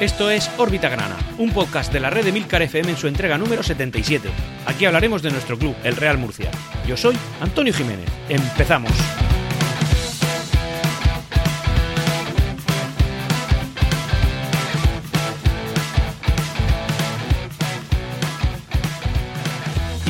Esto 0.00 0.30
es 0.30 0.48
Órbita 0.58 0.88
Grana, 0.88 1.16
un 1.38 1.50
podcast 1.50 1.92
de 1.92 1.98
la 1.98 2.08
red 2.08 2.24
de 2.24 2.30
Milcar 2.30 2.62
FM 2.62 2.90
en 2.90 2.96
su 2.96 3.08
entrega 3.08 3.36
número 3.36 3.64
77. 3.64 4.28
Aquí 4.66 4.84
hablaremos 4.84 5.22
de 5.22 5.32
nuestro 5.32 5.58
club, 5.58 5.74
el 5.82 5.96
Real 5.96 6.18
Murcia. 6.18 6.52
Yo 6.86 6.96
soy 6.96 7.16
Antonio 7.40 7.72
Jiménez. 7.72 8.08
Empezamos. 8.28 8.92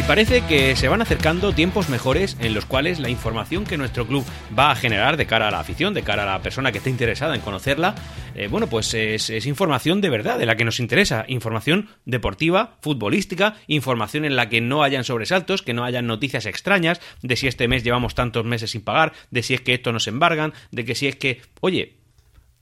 Parece 0.09 0.41
que 0.47 0.75
se 0.75 0.89
van 0.89 1.03
acercando 1.03 1.53
tiempos 1.53 1.91
mejores 1.91 2.39
en 2.41 2.55
los 2.55 2.65
cuales 2.65 2.99
la 2.99 3.11
información 3.11 3.65
que 3.65 3.77
nuestro 3.77 4.07
club 4.07 4.25
va 4.59 4.71
a 4.71 4.75
generar 4.75 5.19
de 5.19 5.27
cara 5.27 5.49
a 5.49 5.51
la 5.51 5.61
afición, 5.61 5.93
de 5.93 6.03
cara 6.03 6.23
a 6.23 6.39
la 6.39 6.43
persona 6.43 6.73
que 6.73 6.79
esté 6.79 6.89
interesada 6.89 7.35
en 7.35 7.43
conocerla, 7.43 7.95
eh, 8.35 8.49
bueno, 8.49 8.69
pues 8.69 8.95
es, 8.95 9.29
información 9.45 10.01
de 10.01 10.09
verdad, 10.09 10.39
de 10.39 10.47
la 10.47 10.57
que 10.57 10.65
nos 10.65 10.81
interesa, 10.81 11.27
información 11.29 11.91
deportiva, 12.07 12.79
futbolística, 12.81 13.57
información 13.67 14.25
en 14.25 14.35
la 14.35 14.49
que 14.49 14.63
no 14.63 14.83
hayan 14.83 15.05
sobresaltos, 15.05 15.61
que 15.61 15.75
no 15.75 15.85
hayan 15.85 16.07
noticias 16.07 16.47
extrañas, 16.47 17.03
de 17.21 17.37
si 17.37 17.47
este 17.47 17.69
mes 17.69 17.85
llevamos 17.85 18.15
tantos 18.15 18.47
meses 18.47 18.71
sin 18.71 18.81
pagar, 18.81 19.13
de 19.31 19.43
si 19.43 19.53
es 19.53 19.61
que 19.61 19.75
esto 19.75 19.93
nos 19.93 20.07
embargan, 20.07 20.55
de 20.71 20.87
que 20.87 20.95
si 20.95 21.07
es 21.07 21.17
que, 21.17 21.43
oye, 21.61 21.98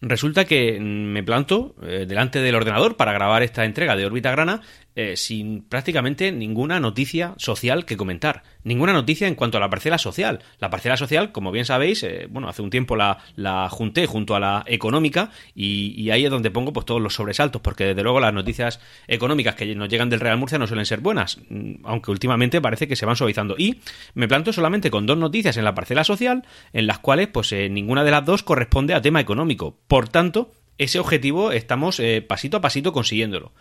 Resulta 0.02 0.44
que 0.44 0.78
me 0.78 1.22
planto 1.22 1.74
eh, 1.82 2.04
delante 2.06 2.40
del 2.40 2.54
ordenador 2.54 2.96
para 2.96 3.12
grabar 3.12 3.42
esta 3.42 3.64
entrega 3.64 3.96
de 3.96 4.04
órbita 4.04 4.30
grana 4.30 4.60
eh, 4.94 5.16
sin 5.16 5.62
prácticamente 5.62 6.32
ninguna 6.32 6.80
noticia 6.80 7.34
social 7.38 7.86
que 7.86 7.96
comentar. 7.96 8.42
Ninguna 8.66 8.92
noticia 8.92 9.28
en 9.28 9.36
cuanto 9.36 9.58
a 9.58 9.60
la 9.60 9.70
parcela 9.70 9.96
social. 9.96 10.40
La 10.58 10.70
parcela 10.70 10.96
social, 10.96 11.30
como 11.30 11.52
bien 11.52 11.64
sabéis, 11.64 12.02
eh, 12.02 12.26
bueno, 12.28 12.48
hace 12.48 12.62
un 12.62 12.70
tiempo 12.70 12.96
la, 12.96 13.68
junté 13.70 14.06
junto 14.06 14.34
a 14.34 14.40
la 14.40 14.64
económica 14.66 15.30
y, 15.54 16.10
ahí 16.10 16.24
es 16.24 16.30
donde 16.32 16.50
pongo 16.50 16.72
pues 16.72 16.84
todos 16.84 17.00
los 17.00 17.14
sobresaltos, 17.14 17.62
porque 17.62 17.84
desde 17.84 18.02
luego 18.02 18.18
las 18.18 18.34
noticias 18.34 18.80
económicas 19.06 19.54
que 19.54 19.72
nos 19.76 19.88
llegan 19.88 20.10
del 20.10 20.18
Real 20.18 20.36
Murcia 20.36 20.58
no 20.58 20.66
suelen 20.66 20.84
ser 20.84 20.98
buenas, 20.98 21.38
mm, 21.48 21.74
aunque 21.84 22.10
últimamente 22.10 22.60
parece 22.60 22.88
que 22.88 22.96
se 22.96 23.06
van 23.06 23.14
suavizando. 23.14 23.54
Y 23.56 23.78
me 24.14 24.26
planto 24.26 24.52
solamente 24.52 24.90
con 24.90 25.06
dos 25.06 25.16
noticias 25.16 25.56
en 25.56 25.62
la 25.62 25.76
parcela 25.76 26.02
social, 26.02 26.42
en 26.72 26.88
las 26.88 26.98
cuales 26.98 27.28
pues 27.28 27.52
eh, 27.52 27.68
ninguna 27.68 28.02
de 28.02 28.10
las 28.10 28.24
dos 28.24 28.42
corresponde 28.42 28.94
a 28.94 29.00
tema 29.00 29.20
económico. 29.20 29.78
Por 29.86 30.08
tanto, 30.08 30.50
ese 30.76 30.98
objetivo 30.98 31.52
estamos 31.52 32.02
pasito 32.26 32.56
a 32.56 32.60
pasito 32.60 32.92
consiguiéndolo. 32.92 33.52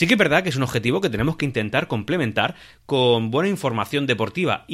Sí 0.00 0.06
que 0.06 0.14
es 0.14 0.18
verdad 0.18 0.42
que 0.42 0.48
es 0.48 0.56
un 0.56 0.62
objetivo 0.62 1.02
que 1.02 1.10
tenemos 1.10 1.36
que 1.36 1.44
intentar 1.44 1.86
complementar 1.86 2.54
con 2.86 3.30
buena 3.30 3.50
información 3.50 4.06
deportiva, 4.06 4.64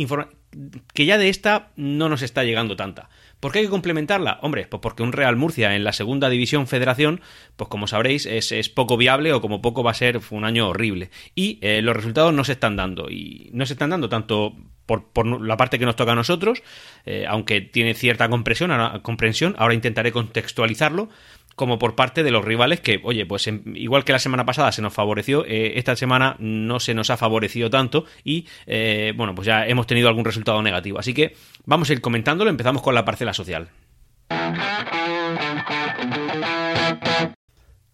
que 0.94 1.04
ya 1.04 1.18
de 1.18 1.28
esta 1.28 1.72
no 1.74 2.08
nos 2.08 2.22
está 2.22 2.44
llegando 2.44 2.76
tanta. 2.76 3.08
¿Por 3.40 3.50
qué 3.50 3.58
hay 3.58 3.64
que 3.64 3.70
complementarla? 3.72 4.38
Hombre, 4.42 4.68
pues 4.68 4.80
porque 4.80 5.02
un 5.02 5.10
Real 5.10 5.34
Murcia 5.34 5.74
en 5.74 5.82
la 5.82 5.92
segunda 5.92 6.28
división 6.28 6.68
federación, 6.68 7.22
pues 7.56 7.68
como 7.68 7.88
sabréis, 7.88 8.24
es, 8.24 8.68
poco 8.68 8.96
viable 8.96 9.32
o 9.32 9.40
como 9.40 9.60
poco 9.60 9.82
va 9.82 9.90
a 9.90 9.94
ser 9.94 10.20
un 10.30 10.44
año 10.44 10.68
horrible. 10.68 11.10
Y 11.34 11.58
eh, 11.60 11.82
los 11.82 11.96
resultados 11.96 12.32
no 12.32 12.44
se 12.44 12.52
están 12.52 12.76
dando. 12.76 13.10
Y 13.10 13.50
no 13.52 13.66
se 13.66 13.72
están 13.72 13.90
dando 13.90 14.08
tanto 14.08 14.54
por, 14.86 15.26
la 15.42 15.56
parte 15.56 15.80
que 15.80 15.86
nos 15.86 15.96
toca 15.96 16.12
a 16.12 16.14
nosotros, 16.14 16.62
eh, 17.04 17.26
aunque 17.28 17.60
tiene 17.60 17.94
cierta 17.94 18.28
comprensión, 18.28 19.56
ahora 19.58 19.74
intentaré 19.74 20.12
contextualizarlo, 20.12 21.08
como 21.56 21.78
por 21.78 21.96
parte 21.96 22.22
de 22.22 22.30
los 22.30 22.44
rivales 22.44 22.80
que, 22.80 23.00
oye, 23.02 23.26
pues 23.26 23.48
igual 23.74 24.04
que 24.04 24.12
la 24.12 24.18
semana 24.18 24.44
pasada 24.44 24.70
se 24.70 24.82
nos 24.82 24.92
favoreció, 24.92 25.44
eh, 25.46 25.78
esta 25.78 25.96
semana 25.96 26.36
no 26.38 26.78
se 26.78 26.94
nos 26.94 27.10
ha 27.10 27.16
favorecido 27.16 27.70
tanto 27.70 28.04
y, 28.22 28.46
eh, 28.66 29.12
bueno, 29.16 29.34
pues 29.34 29.46
ya 29.46 29.66
hemos 29.66 29.86
tenido 29.86 30.08
algún 30.08 30.24
resultado 30.24 30.62
negativo. 30.62 30.98
Así 30.98 31.14
que 31.14 31.34
vamos 31.64 31.90
a 31.90 31.94
ir 31.94 32.00
comentándolo, 32.00 32.50
empezamos 32.50 32.82
con 32.82 32.94
la 32.94 33.04
parcela 33.04 33.32
social. 33.32 33.68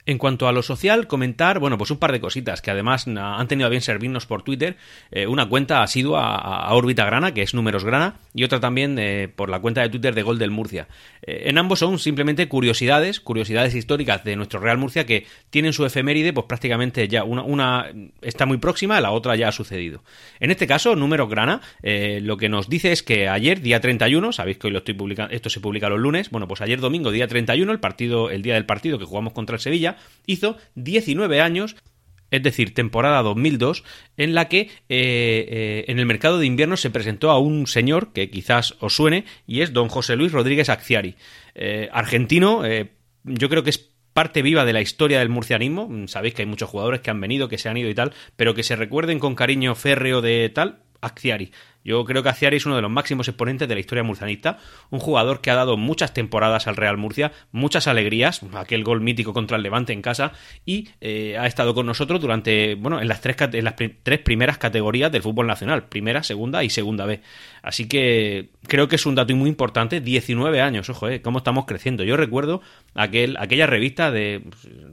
En 0.05 0.19
cuanto 0.19 0.49
a 0.49 0.53
lo 0.53 0.65
social, 0.65 1.07
comentar, 1.07 1.61
bueno, 1.61 1.79
pues 1.79 1.93
un 1.93 1.99
par 1.99 2.11
de 2.11 2.21
cositas 2.21 2.61
que 2.61 2.73
además 2.73 3.07
han 3.07 3.47
tenido 3.47 3.69
a 3.69 3.71
bien 3.71 3.83
servirnos 3.83 4.27
por 4.27 4.43
Twitter. 4.43 4.77
Eh, 5.13 5.29
una 5.29 5.49
cuenta 5.49 5.85
ha 5.85 5.87
sido 5.87 6.17
a, 6.17 6.75
órbita 6.75 7.05
grana, 7.05 7.33
que 7.33 7.43
es 7.43 7.55
números 7.55 7.85
grana, 7.85 8.17
y 8.35 8.43
otra 8.43 8.59
también 8.59 8.99
eh, 8.99 9.29
por 9.29 9.49
la 9.49 9.61
cuenta 9.61 9.81
de 9.81 9.91
Twitter 9.91 10.13
de 10.13 10.23
Gol 10.25 10.41
del 10.41 10.51
Murcia. 10.51 10.89
Eh, 11.25 11.45
en 11.47 11.57
ambos 11.57 11.79
son 11.79 12.01
simplemente 12.01 12.49
curiosidades, 12.49 13.21
curiosidades 13.21 13.77
históricas 13.77 14.25
de 14.25 14.35
nuestro 14.35 14.59
Real 14.59 14.77
Murcia 14.77 15.07
que 15.07 15.25
tienen 15.51 15.73
su 15.73 15.87
efeméride, 15.87 16.33
pues 16.33 16.47
prácticamente 16.47 17.07
ya 17.07 17.23
una, 17.23 17.43
una 17.45 17.87
está 18.23 18.45
muy 18.45 18.57
próxima, 18.57 19.01
la 19.01 19.13
otra 19.13 19.37
ya 19.37 19.49
ha 19.49 19.53
sucedido. 19.53 20.03
En 20.41 20.51
este 20.51 20.67
caso, 20.67 20.97
números 20.97 21.31
grana, 21.31 21.61
lo 21.83 22.37
que 22.37 22.49
nos 22.49 22.69
dice 22.69 22.91
es 22.91 23.05
que 23.05 23.29
ayer, 23.29 23.61
día 23.61 23.81
31, 23.81 24.33
sabéis 24.33 24.59
que 24.59 24.67
hoy 24.67 24.73
lo 24.73 24.79
estoy 24.81 24.95
publicando, 24.95 25.33
esto 25.33 25.49
se 25.49 25.61
publica 25.61 25.89
los 25.89 26.01
lunes, 26.01 26.31
bueno, 26.31 26.49
pues 26.49 26.61
ayer 26.61 26.81
domingo, 26.81 27.13
día 27.13 27.29
31, 27.29 27.71
el 27.71 27.79
partido, 27.79 28.31
el 28.31 28.43
día 28.43 28.55
del 28.55 28.67
partido 28.67 28.99
que 28.99 29.05
jugamos 29.05 29.33
contra 29.33 29.55
el 29.55 29.61
Sevilla, 29.61 29.92
hizo 30.27 30.57
19 30.75 31.41
años 31.41 31.77
es 32.33 32.43
decir, 32.43 32.75
temporada 32.75 33.23
2002, 33.23 33.85
en 34.17 34.35
la 34.35 34.49
que 34.49 34.61
eh, 34.61 34.69
eh, 34.89 35.85
en 35.87 35.99
el 35.99 36.07
mercado 36.07 36.39
de 36.39 36.47
invierno 36.47 36.79
se 36.79 36.91
presentó 36.91 37.31
a 37.31 37.39
un 37.39 37.67
señor 37.67 38.15
que 38.15 38.31
quizás 38.31 38.75
os 38.81 38.97
suene, 38.97 39.27
y 39.47 39.61
es 39.61 39.75
don 39.75 39.89
José 39.89 40.17
Luis 40.17 40.33
Rodríguez 40.33 40.71
Acciari, 40.71 41.15
eh, 41.55 41.91
argentino, 41.93 42.63
yo 43.25 43.49
creo 43.51 43.63
que 43.63 43.71
es 43.71 43.91
parte 44.15 44.41
viva 44.41 44.65
de 44.65 44.73
la 44.73 44.81
historia 44.81 45.19
del 45.19 45.29
murcianismo, 45.29 45.91
sabéis 46.09 46.33
que 46.33 46.43
hay 46.43 46.49
muchos 46.49 46.71
jugadores 46.71 47.03
que 47.03 47.11
han 47.11 47.21
venido, 47.21 47.51
que 47.51 47.59
se 47.59 47.69
han 47.69 47.77
ido 47.77 47.91
y 47.91 47.95
tal, 47.95 48.15
pero 48.35 48.55
que 48.55 48.63
se 48.63 48.77
recuerden 48.77 49.19
con 49.19 49.35
cariño 49.35 49.75
férreo 49.75 50.23
de 50.23 50.49
tal, 50.49 50.81
Acciari. 51.03 51.53
Yo 51.85 52.05
creo 52.05 52.23
que 52.23 52.29
Aciari 52.29 52.57
es 52.57 52.67
uno 52.67 52.77
de 52.77 52.83
los 52.83 52.91
máximos 52.91 53.29
exponentes 53.29 53.69
de 53.69 53.75
la 53.75 53.81
historia 53.81 54.05
murcianista, 54.05 54.59
un 54.91 55.01
jugador 55.01 55.41
que 55.41 55.51
ha 55.51 55.55
dado 55.55 55.77
muchas 55.77 56.15
temporadas 56.15 56.67
al 56.67 56.77
Real 56.77 56.97
Murcia, 56.97 57.33
muchas 57.51 57.87
alegrías, 57.87 58.41
aquel 58.55 58.85
gol 58.85 59.01
mítico 59.01 59.33
contra 59.33 59.57
el 59.57 59.63
Levante 59.63 59.93
en 59.93 60.03
casa, 60.03 60.33
y 60.65 60.89
eh, 61.01 61.37
ha 61.39 61.47
estado 61.47 61.75
con 61.75 61.87
nosotros 61.87 62.21
durante, 62.21 62.75
bueno, 62.77 63.01
en 63.01 63.09
las, 63.09 63.21
tres, 63.21 63.37
en 63.41 63.65
las 63.65 63.75
tres 63.77 64.19
primeras 64.21 64.59
categorías 64.59 65.11
del 65.11 65.23
fútbol 65.23 65.47
nacional, 65.47 65.85
primera, 65.85 66.23
segunda 66.23 66.63
y 66.65 66.71
segunda 66.71 67.07
B. 67.07 67.21
Así 67.63 67.89
que 67.89 68.51
creo 68.67 68.89
que 68.89 68.97
es 68.97 69.07
un 69.07 69.15
dato 69.15 69.35
muy 69.35 69.49
importante, 69.49 70.01
19 70.01 70.61
años, 70.61 70.89
ojo, 70.91 71.09
eh, 71.09 71.23
cómo 71.23 71.39
estamos 71.39 71.65
creciendo. 71.65 72.05
Yo 72.05 72.17
recuerdo 72.17 72.61
aquel, 72.95 73.37
aquella 73.39 73.67
revista 73.67 74.11
de, 74.11 74.43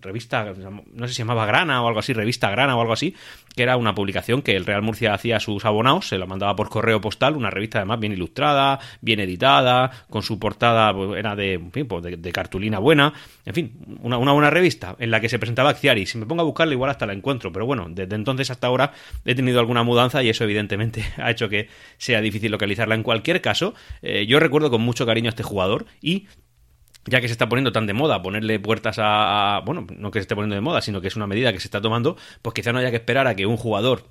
revista, 0.02 0.54
no 0.94 1.06
sé 1.06 1.10
si 1.10 1.16
se 1.16 1.22
llamaba 1.24 1.46
Grana 1.46 1.84
o 1.84 1.88
algo 1.88 2.00
así, 2.00 2.14
revista 2.14 2.50
Grana 2.50 2.76
o 2.76 2.82
algo 2.82 2.94
así, 2.94 3.16
que 3.56 3.64
era 3.64 3.78
una 3.78 3.96
publicación 3.96 4.42
que 4.42 4.56
el 4.56 4.66
Real 4.66 4.82
Murcia 4.82 5.14
hacía 5.14 5.38
a 5.38 5.40
sus 5.40 5.66
abonados, 5.66 6.08
se 6.08 6.18
la 6.18 6.26
mandaba 6.26 6.56
por 6.56 6.70
correo 6.70 6.79
postal, 7.02 7.36
una 7.36 7.50
revista 7.50 7.80
además 7.80 8.00
bien 8.00 8.14
ilustrada, 8.14 8.80
bien 9.02 9.20
editada, 9.20 9.92
con 10.10 10.24
su 10.24 10.40
portada 10.40 10.94
pues, 10.94 11.20
era 11.20 11.36
de, 11.36 11.60
pues, 11.60 12.04
de, 12.04 12.32
cartulina 12.32 12.80
buena, 12.80 13.14
en 13.46 13.54
fin, 13.54 13.72
una, 14.02 14.18
buena 14.18 14.50
revista 14.50 14.96
en 15.00 15.12
la 15.12 15.20
que 15.20 15.30
se 15.30 15.40
presentaba 15.40 15.72
Acciari. 15.72 16.06
Si 16.06 16.18
me 16.18 16.26
pongo 16.26 16.42
a 16.42 16.46
buscarla 16.46 16.74
igual 16.74 16.90
hasta 16.90 17.06
la 17.06 17.14
encuentro, 17.14 17.52
pero 17.52 17.66
bueno, 17.66 17.88
desde 17.90 18.16
entonces 18.16 18.50
hasta 18.52 18.68
ahora 18.68 18.94
he 19.26 19.36
tenido 19.36 19.60
alguna 19.60 19.84
mudanza 19.84 20.24
y 20.24 20.30
eso 20.30 20.44
evidentemente 20.44 21.06
ha 21.18 21.32
hecho 21.32 21.50
que 21.50 21.70
sea 21.98 22.22
difícil 22.22 22.52
localizarla. 22.52 22.96
En 22.96 23.04
cualquier 23.04 23.42
caso, 23.42 23.74
eh, 24.02 24.26
yo 24.26 24.40
recuerdo 24.40 24.70
con 24.70 24.82
mucho 24.82 25.06
cariño 25.06 25.28
a 25.28 25.32
este 25.32 25.44
jugador 25.44 25.86
y 26.02 26.28
ya 27.06 27.22
que 27.22 27.28
se 27.28 27.32
está 27.32 27.50
poniendo 27.50 27.72
tan 27.72 27.88
de 27.88 27.94
moda 27.94 28.22
ponerle 28.22 28.60
puertas 28.60 28.98
a, 29.00 29.62
Bueno, 29.66 29.88
no 29.98 30.12
que 30.12 30.20
se 30.20 30.22
esté 30.22 30.36
poniendo 30.36 30.56
de 30.56 30.62
moda, 30.62 30.82
sino 30.82 31.02
que 31.02 31.08
es 31.08 31.16
una 31.16 31.28
medida 31.28 31.52
que 31.54 31.60
se 31.60 31.68
está 31.68 31.82
tomando, 31.82 32.18
pues 32.42 32.54
quizá 32.54 32.72
no 32.72 32.80
haya 32.80 32.92
que 32.92 32.98
esperar 32.98 33.28
a 33.28 33.36
que 33.36 33.46
un 33.46 33.58
jugador 33.58 34.06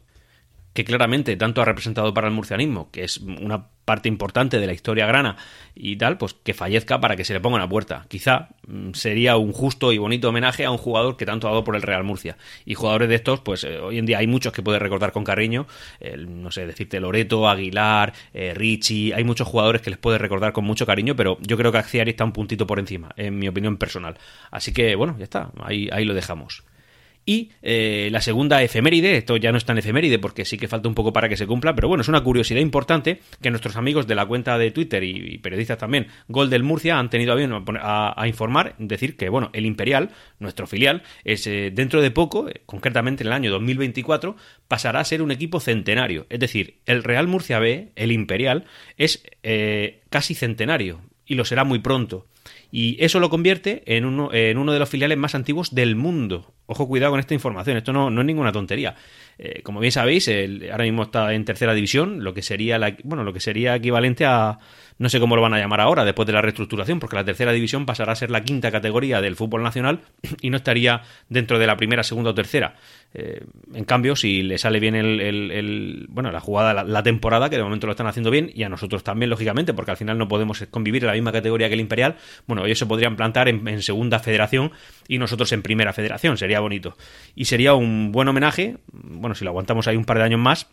que 0.72 0.84
claramente 0.84 1.36
tanto 1.36 1.60
ha 1.60 1.64
representado 1.64 2.14
para 2.14 2.28
el 2.28 2.34
murcianismo, 2.34 2.90
que 2.90 3.04
es 3.04 3.18
una 3.18 3.68
parte 3.84 4.08
importante 4.08 4.60
de 4.60 4.66
la 4.66 4.74
historia 4.74 5.06
grana 5.06 5.36
y 5.74 5.96
tal, 5.96 6.18
pues 6.18 6.34
que 6.34 6.52
fallezca 6.52 7.00
para 7.00 7.16
que 7.16 7.24
se 7.24 7.32
le 7.32 7.40
ponga 7.40 7.56
una 7.56 7.68
puerta. 7.68 8.04
Quizá 8.08 8.50
mm, 8.66 8.92
sería 8.92 9.38
un 9.38 9.52
justo 9.52 9.92
y 9.92 9.98
bonito 9.98 10.28
homenaje 10.28 10.66
a 10.66 10.70
un 10.70 10.76
jugador 10.76 11.16
que 11.16 11.24
tanto 11.24 11.48
ha 11.48 11.50
dado 11.50 11.64
por 11.64 11.74
el 11.74 11.80
Real 11.80 12.04
Murcia. 12.04 12.36
Y 12.66 12.74
jugadores 12.74 13.08
de 13.08 13.14
estos, 13.14 13.40
pues 13.40 13.64
eh, 13.64 13.78
hoy 13.78 13.98
en 13.98 14.04
día 14.04 14.18
hay 14.18 14.26
muchos 14.26 14.52
que 14.52 14.62
puedes 14.62 14.82
recordar 14.82 15.10
con 15.12 15.24
cariño, 15.24 15.66
no 16.28 16.50
sé, 16.50 16.66
decirte 16.66 17.00
Loreto, 17.00 17.48
Aguilar, 17.48 18.12
eh, 18.34 18.52
Richie, 18.54 19.14
hay 19.14 19.24
muchos 19.24 19.48
jugadores 19.48 19.80
que 19.80 19.88
les 19.90 19.98
puedes 19.98 20.20
recordar 20.20 20.52
con 20.52 20.64
mucho 20.64 20.84
cariño, 20.84 21.16
pero 21.16 21.38
yo 21.40 21.56
creo 21.56 21.72
que 21.72 21.78
Axiari 21.78 22.10
está 22.10 22.24
un 22.24 22.32
puntito 22.32 22.66
por 22.66 22.78
encima, 22.78 23.08
en 23.16 23.38
mi 23.38 23.48
opinión 23.48 23.78
personal. 23.78 24.18
Así 24.50 24.72
que 24.72 24.94
bueno, 24.96 25.16
ya 25.18 25.24
está, 25.24 25.50
ahí, 25.62 25.88
ahí 25.90 26.04
lo 26.04 26.12
dejamos. 26.12 26.62
Y 27.28 27.50
eh, 27.60 28.08
la 28.10 28.22
segunda 28.22 28.62
efeméride, 28.62 29.18
esto 29.18 29.36
ya 29.36 29.52
no 29.52 29.58
es 29.58 29.66
tan 29.66 29.76
efeméride 29.76 30.18
porque 30.18 30.46
sí 30.46 30.56
que 30.56 30.66
falta 30.66 30.88
un 30.88 30.94
poco 30.94 31.12
para 31.12 31.28
que 31.28 31.36
se 31.36 31.46
cumpla, 31.46 31.74
pero 31.74 31.86
bueno, 31.86 32.00
es 32.00 32.08
una 32.08 32.22
curiosidad 32.22 32.62
importante 32.62 33.20
que 33.42 33.50
nuestros 33.50 33.76
amigos 33.76 34.06
de 34.06 34.14
la 34.14 34.24
cuenta 34.24 34.56
de 34.56 34.70
Twitter 34.70 35.04
y, 35.04 35.36
periodistas 35.36 35.76
también, 35.76 36.06
Gol 36.28 36.48
del 36.48 36.62
Murcia, 36.62 36.98
han 36.98 37.10
tenido 37.10 37.34
a 37.34 37.36
bien 37.36 37.52
a, 37.52 38.24
informar, 38.26 38.76
decir 38.78 39.18
que, 39.18 39.28
bueno, 39.28 39.50
el 39.52 39.66
Imperial, 39.66 40.08
nuestro 40.38 40.66
filial, 40.66 41.02
es 41.22 41.46
eh, 41.46 41.70
dentro 41.70 42.00
de 42.00 42.10
poco, 42.10 42.48
eh, 42.48 42.62
concretamente 42.64 43.24
en 43.24 43.26
el 43.26 43.34
año 43.34 43.50
2024, 43.50 44.34
pasará 44.66 45.00
a 45.00 45.04
ser 45.04 45.20
un 45.20 45.30
equipo 45.30 45.60
centenario. 45.60 46.24
Es 46.30 46.40
decir, 46.40 46.78
el 46.86 47.04
Real 47.04 47.28
Murcia 47.28 47.58
B, 47.58 47.92
el 47.94 48.10
Imperial, 48.10 48.64
es 48.96 49.22
casi 50.08 50.34
centenario 50.34 51.02
y 51.26 51.34
lo 51.34 51.44
será 51.44 51.64
muy 51.64 51.80
pronto. 51.80 52.26
Y 52.70 53.02
eso 53.02 53.18
lo 53.18 53.30
convierte 53.30 53.82
en 53.86 54.04
uno, 54.04 54.32
en 54.32 54.58
uno 54.58 54.72
de 54.72 54.78
los 54.78 54.88
filiales 54.88 55.16
más 55.16 55.34
antiguos 55.34 55.74
del 55.74 55.96
mundo. 55.96 56.52
Ojo, 56.66 56.86
cuidado 56.86 57.12
con 57.12 57.20
esta 57.20 57.32
información, 57.32 57.78
esto 57.78 57.94
no, 57.94 58.10
no 58.10 58.20
es 58.20 58.26
ninguna 58.26 58.52
tontería. 58.52 58.94
Eh, 59.38 59.62
como 59.62 59.80
bien 59.80 59.92
sabéis, 59.92 60.30
ahora 60.70 60.84
mismo 60.84 61.04
está 61.04 61.32
en 61.32 61.44
tercera 61.46 61.72
división, 61.72 62.22
lo 62.22 62.34
que 62.34 62.42
sería 62.42 62.78
la, 62.78 62.94
bueno, 63.04 63.24
lo 63.24 63.32
que 63.32 63.40
sería 63.40 63.76
equivalente 63.76 64.26
a 64.26 64.58
no 64.98 65.08
sé 65.08 65.20
cómo 65.20 65.36
lo 65.36 65.42
van 65.42 65.54
a 65.54 65.58
llamar 65.58 65.80
ahora 65.80 66.04
después 66.04 66.26
de 66.26 66.32
la 66.32 66.42
reestructuración, 66.42 66.98
porque 66.98 67.16
la 67.16 67.24
tercera 67.24 67.52
división 67.52 67.86
pasará 67.86 68.12
a 68.12 68.16
ser 68.16 68.30
la 68.30 68.42
quinta 68.42 68.70
categoría 68.70 69.20
del 69.20 69.36
fútbol 69.36 69.62
nacional 69.62 70.00
y 70.40 70.50
no 70.50 70.56
estaría 70.56 71.02
dentro 71.28 71.58
de 71.58 71.66
la 71.66 71.76
primera, 71.76 72.02
segunda 72.02 72.30
o 72.30 72.34
tercera. 72.34 72.74
Eh, 73.14 73.44
en 73.74 73.84
cambio, 73.84 74.16
si 74.16 74.42
le 74.42 74.58
sale 74.58 74.80
bien 74.80 74.94
el, 74.94 76.06
bueno, 76.08 76.32
la 76.32 76.40
jugada, 76.40 76.84
la, 76.84 77.02
temporada, 77.02 77.48
que 77.48 77.56
de 77.56 77.62
momento 77.62 77.86
lo 77.86 77.92
están 77.92 78.06
haciendo 78.06 78.30
bien, 78.30 78.50
y 78.52 78.64
a 78.64 78.68
nosotros 78.68 79.04
también, 79.04 79.30
lógicamente, 79.30 79.72
porque 79.72 79.92
al 79.92 79.96
final 79.96 80.18
no 80.18 80.28
podemos 80.28 80.66
convivir 80.70 81.04
en 81.04 81.08
la 81.08 81.14
misma 81.14 81.32
categoría 81.32 81.68
que 81.68 81.74
el 81.74 81.80
Imperial, 81.80 82.16
bueno, 82.46 82.66
ellos 82.66 82.78
se 82.78 82.86
podrían 82.86 83.16
plantar 83.16 83.48
en, 83.48 83.66
en 83.68 83.82
segunda 83.82 84.18
federación 84.18 84.72
y 85.06 85.18
nosotros 85.18 85.52
en 85.52 85.62
primera 85.62 85.92
federación, 85.92 86.36
sería 86.36 86.60
bonito. 86.60 86.96
Y 87.34 87.44
sería 87.44 87.74
un 87.74 88.10
buen 88.10 88.28
homenaje, 88.28 88.78
bueno, 88.92 89.34
si 89.34 89.44
lo 89.44 89.50
aguantamos 89.50 89.86
ahí 89.86 89.96
un 89.96 90.04
par 90.04 90.18
de 90.18 90.24
años 90.24 90.40
más, 90.40 90.68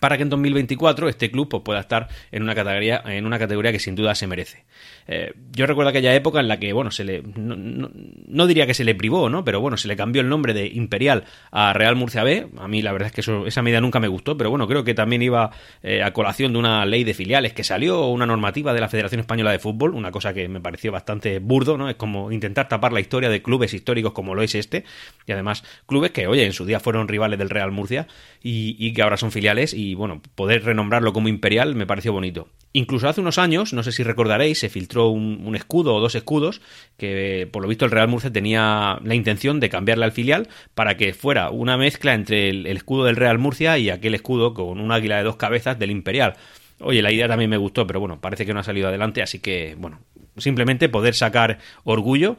para 0.00 0.16
que 0.16 0.22
en 0.22 0.30
2024 0.30 1.08
este 1.08 1.30
club 1.30 1.48
pues, 1.48 1.62
pueda 1.62 1.80
estar 1.80 2.08
en 2.32 2.42
una 2.42 2.54
categoría 2.54 3.02
en 3.06 3.26
una 3.26 3.38
categoría 3.38 3.72
que 3.72 3.78
sin 3.78 3.94
duda 3.94 4.14
se 4.14 4.26
merece. 4.26 4.64
Eh, 5.08 5.32
yo 5.52 5.66
recuerdo 5.66 5.90
aquella 5.90 6.14
época 6.14 6.40
en 6.40 6.48
la 6.48 6.58
que 6.58 6.72
bueno 6.72 6.90
se 6.90 7.04
le 7.04 7.22
no, 7.22 8.46
diría 8.46 8.66
que 8.66 8.74
se 8.74 8.84
le 8.84 8.94
privó, 8.94 9.28
¿no? 9.28 9.44
Pero 9.44 9.60
bueno 9.60 9.76
se 9.76 9.88
le 9.88 9.96
cambió 9.96 10.22
el 10.22 10.28
nombre 10.28 10.52
de 10.52 10.66
Imperial 10.66 11.24
a 11.50 11.72
Real 11.72 11.96
Murcia 11.96 12.24
B. 12.24 12.48
A 12.58 12.68
mí 12.68 12.82
la 12.82 12.92
verdad 12.92 13.06
es 13.06 13.12
que 13.12 13.20
eso, 13.20 13.46
esa 13.46 13.62
medida 13.62 13.80
nunca 13.80 14.00
me 14.00 14.08
gustó, 14.08 14.36
pero 14.36 14.50
bueno 14.50 14.66
creo 14.66 14.84
que 14.84 14.94
también 14.94 15.22
iba 15.22 15.50
eh, 15.82 16.02
a 16.02 16.12
colación 16.12 16.52
de 16.52 16.58
una 16.58 16.84
ley 16.84 17.04
de 17.04 17.14
filiales 17.14 17.52
que 17.52 17.64
salió 17.64 18.06
una 18.08 18.26
normativa 18.26 18.74
de 18.74 18.80
la 18.80 18.88
Federación 18.88 19.20
Española 19.20 19.52
de 19.52 19.58
Fútbol, 19.58 19.94
una 19.94 20.10
cosa 20.10 20.34
que 20.34 20.48
me 20.48 20.60
pareció 20.60 20.92
bastante 20.92 21.38
burdo, 21.38 21.78
¿no? 21.78 21.88
Es 21.88 21.96
como 21.96 22.32
intentar 22.32 22.68
tapar 22.68 22.92
la 22.92 23.00
historia 23.00 23.28
de 23.28 23.42
clubes 23.42 23.72
históricos 23.74 24.12
como 24.12 24.34
lo 24.34 24.42
es 24.42 24.54
este 24.54 24.84
y 25.26 25.32
además 25.32 25.64
clubes 25.86 26.10
que 26.10 26.26
oye 26.26 26.44
en 26.44 26.52
su 26.52 26.66
día 26.66 26.80
fueron 26.80 27.08
rivales 27.08 27.38
del 27.38 27.50
Real 27.50 27.70
Murcia 27.70 28.06
y, 28.42 28.76
y 28.78 28.92
que 28.92 29.02
ahora 29.02 29.16
son 29.16 29.30
filiales 29.30 29.72
y 29.72 29.85
y 29.86 29.94
bueno, 29.94 30.20
poder 30.34 30.64
renombrarlo 30.64 31.12
como 31.12 31.28
Imperial 31.28 31.74
me 31.74 31.86
pareció 31.86 32.12
bonito. 32.12 32.48
Incluso 32.72 33.08
hace 33.08 33.20
unos 33.20 33.38
años, 33.38 33.72
no 33.72 33.82
sé 33.82 33.92
si 33.92 34.02
recordaréis, 34.02 34.58
se 34.58 34.68
filtró 34.68 35.08
un, 35.08 35.54
escudo 35.54 35.94
o 35.94 36.00
dos 36.00 36.14
escudos 36.14 36.60
que 36.96 37.48
por 37.50 37.62
lo 37.62 37.68
visto 37.68 37.84
el 37.84 37.90
Real 37.90 38.08
Murcia 38.08 38.32
tenía 38.32 38.98
la 39.02 39.14
intención 39.14 39.60
de 39.60 39.70
cambiarle 39.70 40.04
al 40.04 40.12
filial 40.12 40.48
para 40.74 40.96
que 40.96 41.14
fuera 41.14 41.50
una 41.50 41.78
mezcla 41.78 42.14
entre 42.14 42.50
el, 42.50 42.66
escudo 42.66 43.04
del 43.04 43.16
Real 43.16 43.38
Murcia 43.38 43.78
y 43.78 43.88
aquel 43.88 44.14
escudo 44.14 44.52
con 44.52 44.80
un 44.80 44.92
águila 44.92 45.18
de 45.18 45.22
dos 45.22 45.36
cabezas 45.36 45.78
del 45.78 45.90
Imperial. 45.90 46.34
Oye, 46.80 47.00
la 47.00 47.12
idea 47.12 47.28
también 47.28 47.48
me 47.48 47.56
gustó, 47.56 47.86
pero 47.86 48.00
bueno, 48.00 48.20
parece 48.20 48.44
que 48.44 48.52
no 48.52 48.60
ha 48.60 48.64
salido 48.64 48.88
adelante, 48.88 49.22
así 49.22 49.38
que, 49.38 49.74
bueno, 49.78 50.00
simplemente 50.36 50.90
poder 50.90 51.14
sacar 51.14 51.58
orgullo, 51.84 52.36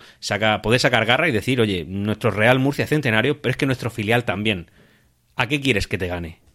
poder 0.61 0.79
sacar 0.79 1.05
garra 1.05 1.27
y 1.27 1.31
decir, 1.31 1.59
oye, 1.61 1.85
nuestro 1.88 2.29
Real 2.29 2.59
Murcia 2.59 2.85
centenario, 2.85 3.41
pero 3.41 3.51
es 3.51 3.57
que 3.57 3.65
nuestro 3.65 3.89
filial 3.89 4.25
también. 4.25 4.69
¿A 5.35 5.47
qué 5.47 5.61
quieres 5.61 5.88
que 5.88 5.97
te 5.97 6.07
gane? 6.07 6.46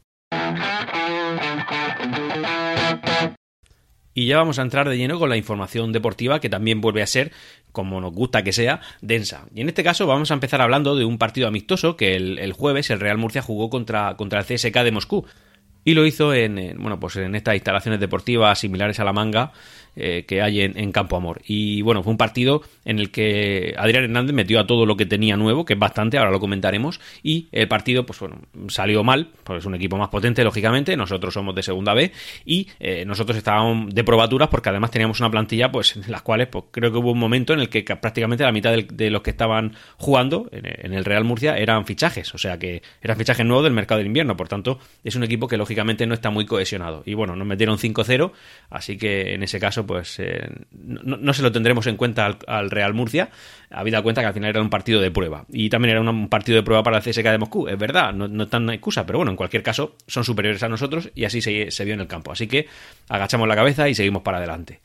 Y 4.14 4.26
ya 4.26 4.36
vamos 4.36 4.58
a 4.58 4.62
entrar 4.62 4.88
de 4.88 4.98
lleno 4.98 5.18
con 5.18 5.30
la 5.30 5.36
información 5.36 5.90
deportiva 5.92 6.40
que 6.40 6.50
también 6.50 6.80
vuelve 6.80 7.02
a 7.02 7.06
ser, 7.06 7.32
como 7.72 8.00
nos 8.00 8.12
gusta 8.12 8.42
que 8.42 8.52
sea, 8.52 8.80
densa. 9.00 9.46
Y 9.54 9.62
en 9.62 9.68
este 9.68 9.82
caso 9.82 10.06
vamos 10.06 10.30
a 10.30 10.34
empezar 10.34 10.60
hablando 10.60 10.96
de 10.96 11.04
un 11.06 11.16
partido 11.16 11.48
amistoso 11.48 11.96
que 11.96 12.16
el, 12.16 12.52
jueves 12.52 12.90
el 12.90 13.00
Real 13.00 13.16
Murcia 13.16 13.40
jugó 13.40 13.70
contra, 13.70 14.16
contra 14.16 14.40
el 14.40 14.46
CSK 14.46 14.82
de 14.82 14.92
Moscú. 14.92 15.26
Y 15.84 15.94
lo 15.94 16.06
hizo 16.06 16.32
en, 16.34 16.76
bueno, 16.78 17.00
pues 17.00 17.16
en 17.16 17.34
estas 17.34 17.54
instalaciones 17.54 17.98
deportivas 17.98 18.58
similares 18.58 19.00
a 19.00 19.04
la 19.04 19.12
manga 19.12 19.52
eh, 19.94 20.24
que 20.26 20.40
hay 20.40 20.62
en, 20.62 20.92
Campo 20.92 21.16
Amor. 21.16 21.42
Y 21.46 21.82
bueno, 21.82 22.02
fue 22.02 22.12
un 22.12 22.16
partido 22.16 22.62
en 22.84 22.98
el 22.98 23.10
que 23.10 23.74
Adrián 23.76 24.04
Hernández 24.04 24.34
metió 24.34 24.58
a 24.58 24.66
todo 24.66 24.86
lo 24.86 24.96
que 24.96 25.04
tenía 25.04 25.36
nuevo, 25.36 25.64
que 25.64 25.74
es 25.74 25.78
bastante, 25.78 26.16
ahora 26.16 26.30
lo 26.30 26.40
comentaremos, 26.40 26.98
y 27.22 27.48
el 27.52 27.68
partido, 27.68 28.06
pues 28.06 28.18
bueno, 28.20 28.38
salió 28.68 29.04
mal, 29.04 29.28
pues 29.44 29.60
es 29.60 29.66
un 29.66 29.74
equipo 29.74 29.98
más 29.98 30.08
potente, 30.08 30.44
lógicamente, 30.44 30.96
nosotros 30.96 31.34
somos 31.34 31.54
de 31.54 31.62
segunda 31.62 31.92
B, 31.92 32.10
y 32.44 32.68
eh, 32.80 33.04
nosotros 33.04 33.36
estábamos 33.36 33.94
de 33.94 34.02
probaturas 34.02 34.48
porque 34.48 34.70
además 34.70 34.90
teníamos 34.90 35.20
una 35.20 35.30
plantilla, 35.30 35.70
pues 35.70 35.96
en 35.96 36.10
las 36.10 36.22
cuales, 36.22 36.48
pues 36.48 36.64
creo 36.70 36.90
que 36.90 36.98
hubo 36.98 37.12
un 37.12 37.18
momento 37.18 37.52
en 37.52 37.60
el 37.60 37.68
que 37.68 37.82
prácticamente 37.82 38.44
la 38.44 38.52
mitad 38.52 38.72
de, 38.72 39.10
los 39.10 39.22
que 39.22 39.30
estaban 39.30 39.74
jugando 39.98 40.48
en, 40.52 40.94
el 40.94 41.04
Real 41.04 41.24
Murcia 41.24 41.58
eran 41.58 41.84
fichajes, 41.84 42.34
o 42.34 42.38
sea 42.38 42.58
que 42.58 42.82
eran 43.02 43.16
fichajes 43.16 43.44
nuevos 43.44 43.64
del 43.64 43.72
mercado 43.72 43.98
del 43.98 44.06
invierno, 44.06 44.36
por 44.36 44.48
tanto, 44.48 44.78
es 45.04 45.16
un 45.16 45.24
equipo 45.24 45.48
que 45.48 45.56
lógicamente 45.56 46.06
no 46.06 46.14
está 46.14 46.30
muy 46.30 46.46
cohesionado. 46.46 47.02
Y 47.04 47.14
bueno, 47.14 47.36
nos 47.36 47.46
metieron 47.46 47.78
5-0, 47.78 48.32
así 48.70 48.96
que 48.96 49.34
en 49.34 49.42
ese 49.42 49.60
caso 49.60 49.81
pues 49.86 50.18
eh, 50.18 50.48
no, 50.72 51.32
se 51.32 51.42
lo 51.42 51.52
tendremos 51.52 51.86
en 51.86 51.96
cuenta 51.96 52.38
al, 52.46 52.70
Real 52.70 52.94
Murcia, 52.94 53.30
habida 53.70 54.02
cuenta 54.02 54.20
que 54.20 54.28
al 54.28 54.34
final 54.34 54.50
era 54.50 54.60
un 54.60 54.70
partido 54.70 55.00
de 55.00 55.10
prueba. 55.10 55.44
Y 55.52 55.70
también 55.70 55.92
era 55.92 56.00
un, 56.00 56.28
partido 56.28 56.56
de 56.56 56.62
prueba 56.62 56.82
para 56.82 56.98
el 56.98 57.02
CSK 57.02 57.24
de 57.24 57.38
Moscú, 57.38 57.68
es 57.68 57.78
verdad, 57.78 58.12
no, 58.12 58.28
no 58.28 58.48
tan 58.48 58.68
excusa, 58.70 59.06
pero 59.06 59.18
bueno, 59.18 59.30
en 59.30 59.36
cualquier 59.36 59.62
caso 59.62 59.96
son 60.06 60.24
superiores 60.24 60.62
a 60.62 60.68
nosotros 60.68 61.10
y 61.14 61.24
así 61.24 61.40
se, 61.40 61.84
vio 61.84 61.94
en 61.94 62.00
el 62.00 62.08
campo. 62.08 62.32
Así 62.32 62.46
que 62.46 62.66
agachamos 63.08 63.48
la 63.48 63.56
cabeza 63.56 63.88
y 63.88 63.94
seguimos 63.94 64.22
para 64.22 64.38
adelante. 64.38 64.80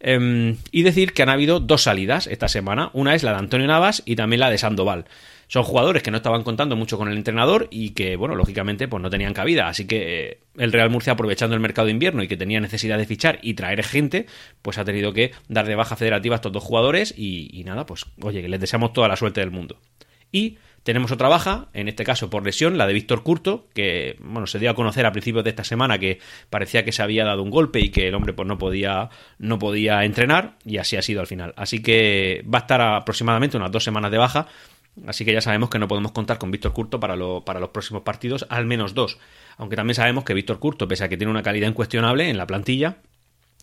Em, 0.00 0.56
y 0.70 0.82
decir 0.82 1.14
que 1.14 1.22
han 1.22 1.30
habido 1.30 1.60
dos 1.60 1.82
salidas 1.82 2.26
esta 2.26 2.48
semana. 2.48 2.90
Una 2.92 3.14
es 3.14 3.22
la 3.22 3.32
de 3.32 3.38
Antonio 3.38 3.66
Navas 3.66 4.02
y 4.04 4.16
también 4.16 4.40
la 4.40 4.50
de 4.50 4.58
Sandoval 4.58 5.06
son 5.48 5.62
jugadores 5.62 6.02
que 6.02 6.10
no 6.10 6.18
estaban 6.18 6.42
contando 6.42 6.76
mucho 6.76 6.98
con 6.98 7.08
el 7.08 7.16
entrenador 7.16 7.68
y 7.70 7.90
que, 7.90 8.16
bueno, 8.16 8.34
lógicamente, 8.34 8.88
pues 8.88 9.02
no 9.02 9.10
tenían 9.10 9.34
cabida. 9.34 9.68
Así 9.68 9.86
que 9.86 10.30
eh, 10.30 10.38
el 10.56 10.72
Real 10.72 10.90
Murcia, 10.90 11.12
aprovechando 11.12 11.54
el 11.54 11.60
mercado 11.60 11.86
de 11.86 11.92
invierno 11.92 12.22
y 12.22 12.28
que 12.28 12.36
tenía 12.36 12.60
necesidad 12.60 12.98
de 12.98 13.06
fichar 13.06 13.38
y 13.42 13.54
traer 13.54 13.82
gente, 13.84 14.26
pues 14.62 14.78
ha 14.78 14.84
tenido 14.84 15.12
que 15.12 15.32
dar 15.48 15.66
de 15.66 15.74
baja 15.74 15.96
federativa 15.96 16.34
a 16.34 16.36
estos 16.36 16.52
dos 16.52 16.62
jugadores 16.62 17.14
y, 17.16 17.62
nada, 17.64 17.86
pues 17.86 18.06
oye, 18.22 18.42
que 18.42 18.48
les 18.48 18.60
deseamos 18.60 18.92
toda 18.92 19.08
la 19.08 19.16
suerte 19.16 19.40
del 19.40 19.50
mundo. 19.50 19.78
Y 20.32 20.58
tenemos 20.84 21.12
otra 21.12 21.28
baja, 21.28 21.68
en 21.72 21.88
este 21.88 22.04
caso 22.04 22.28
por 22.28 22.44
lesión, 22.44 22.76
la 22.76 22.86
de 22.86 22.92
Víctor 22.92 23.22
Curto, 23.22 23.68
que 23.72 24.16
bueno, 24.20 24.46
se 24.46 24.58
dio 24.58 24.70
a 24.70 24.74
conocer 24.74 25.06
a 25.06 25.12
principios 25.12 25.42
de 25.42 25.50
esta 25.50 25.64
semana 25.64 25.98
que 25.98 26.18
parecía 26.50 26.84
que 26.84 26.92
se 26.92 27.02
había 27.02 27.24
dado 27.24 27.42
un 27.42 27.50
golpe 27.50 27.80
y 27.80 27.88
que 27.88 28.08
el 28.08 28.14
hombre 28.14 28.34
pues 28.34 28.46
no 28.46 28.58
podía, 28.58 29.08
no 29.38 29.58
podía 29.58 30.04
entrenar, 30.04 30.56
y 30.64 30.76
así 30.76 30.96
ha 30.96 31.02
sido 31.02 31.22
al 31.22 31.26
final. 31.26 31.54
Así 31.56 31.80
que 31.80 32.44
va 32.52 32.58
a 32.58 32.62
estar 32.62 32.82
aproximadamente 32.82 33.56
unas 33.56 33.72
dos 33.72 33.82
semanas 33.82 34.10
de 34.10 34.18
baja 34.18 34.46
Así 35.06 35.24
que 35.24 35.32
ya 35.32 35.40
sabemos 35.40 35.70
que 35.70 35.78
no 35.78 35.88
podemos 35.88 36.12
contar 36.12 36.38
con 36.38 36.50
Víctor 36.50 36.72
Curto 36.72 37.00
para, 37.00 37.16
para 37.44 37.60
los 37.60 37.70
próximos 37.70 38.02
partidos, 38.02 38.46
al 38.48 38.66
menos 38.66 38.94
dos. 38.94 39.18
Aunque 39.56 39.76
también 39.76 39.94
sabemos 39.94 40.24
que 40.24 40.34
Víctor 40.34 40.58
Curto, 40.58 40.88
pese 40.88 41.04
a 41.04 41.08
que 41.08 41.16
tiene 41.16 41.30
una 41.30 41.42
calidad 41.42 41.68
incuestionable 41.68 42.28
en 42.28 42.36
la 42.36 42.46
plantilla, 42.46 42.98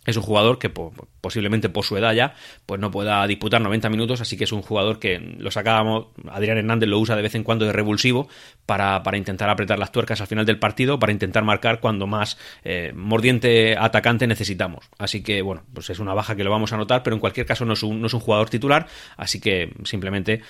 es 0.06 0.18
un 0.18 0.24
jugador 0.24 0.58
que 0.58 0.70
posiblemente 0.70 1.70
por 1.70 1.86
su 1.86 1.96
edad 1.96 2.14
ya 2.14 2.34
pues 2.66 2.82
no 2.82 2.90
pueda 2.90 3.26
disputar 3.28 3.62
90 3.62 3.90
minutos, 3.90 4.20
así 4.20 4.36
que 4.36 4.46
es 4.46 4.52
un 4.52 4.64
jugador 4.64 4.98
que 4.98 5.20
lo 5.20 5.52
sacábamos, 5.52 6.08
Adrián 6.30 6.58
Hernández 6.58 6.90
lo 6.90 6.98
usa 6.98 7.16
de 7.16 7.22
vez 7.22 7.36
en 7.36 7.44
cuando 7.44 7.66
de 7.66 7.72
revulsivo 7.72 8.28
para, 8.66 9.02
intentar 9.16 9.50
apretar 9.50 9.78
las 9.78 9.92
tuercas 9.92 10.20
al 10.20 10.28
final 10.28 10.46
del 10.46 10.58
partido, 10.58 10.98
para 10.98 11.12
intentar 11.12 11.44
marcar 11.44 11.80
cuando 11.80 12.08
más 12.08 12.40
eh, 12.64 12.94
mordiente 12.96 13.78
atacante 13.78 14.26
necesitamos. 14.26 14.90
Así 14.98 15.22
que 15.22 15.44
bueno, 15.44 15.64
pues 15.72 15.92
es 15.92 16.00
una 16.00 16.16
baja 16.16 16.36
que 16.36 16.44
lo 16.44 16.50
vamos 16.50 16.74
a 16.74 16.78
notar, 16.78 17.04
pero 17.04 17.16
en 17.16 17.20
cualquier 17.20 17.46
caso 17.46 17.66
no 17.66 17.74
es 17.74 17.84
un, 17.84 18.02
no 18.02 18.08
es 18.08 18.14
un 18.16 18.22
jugador 18.22 18.50
titular, 18.50 18.88
así 19.18 19.40
que 19.40 19.72
simplemente 19.84 20.42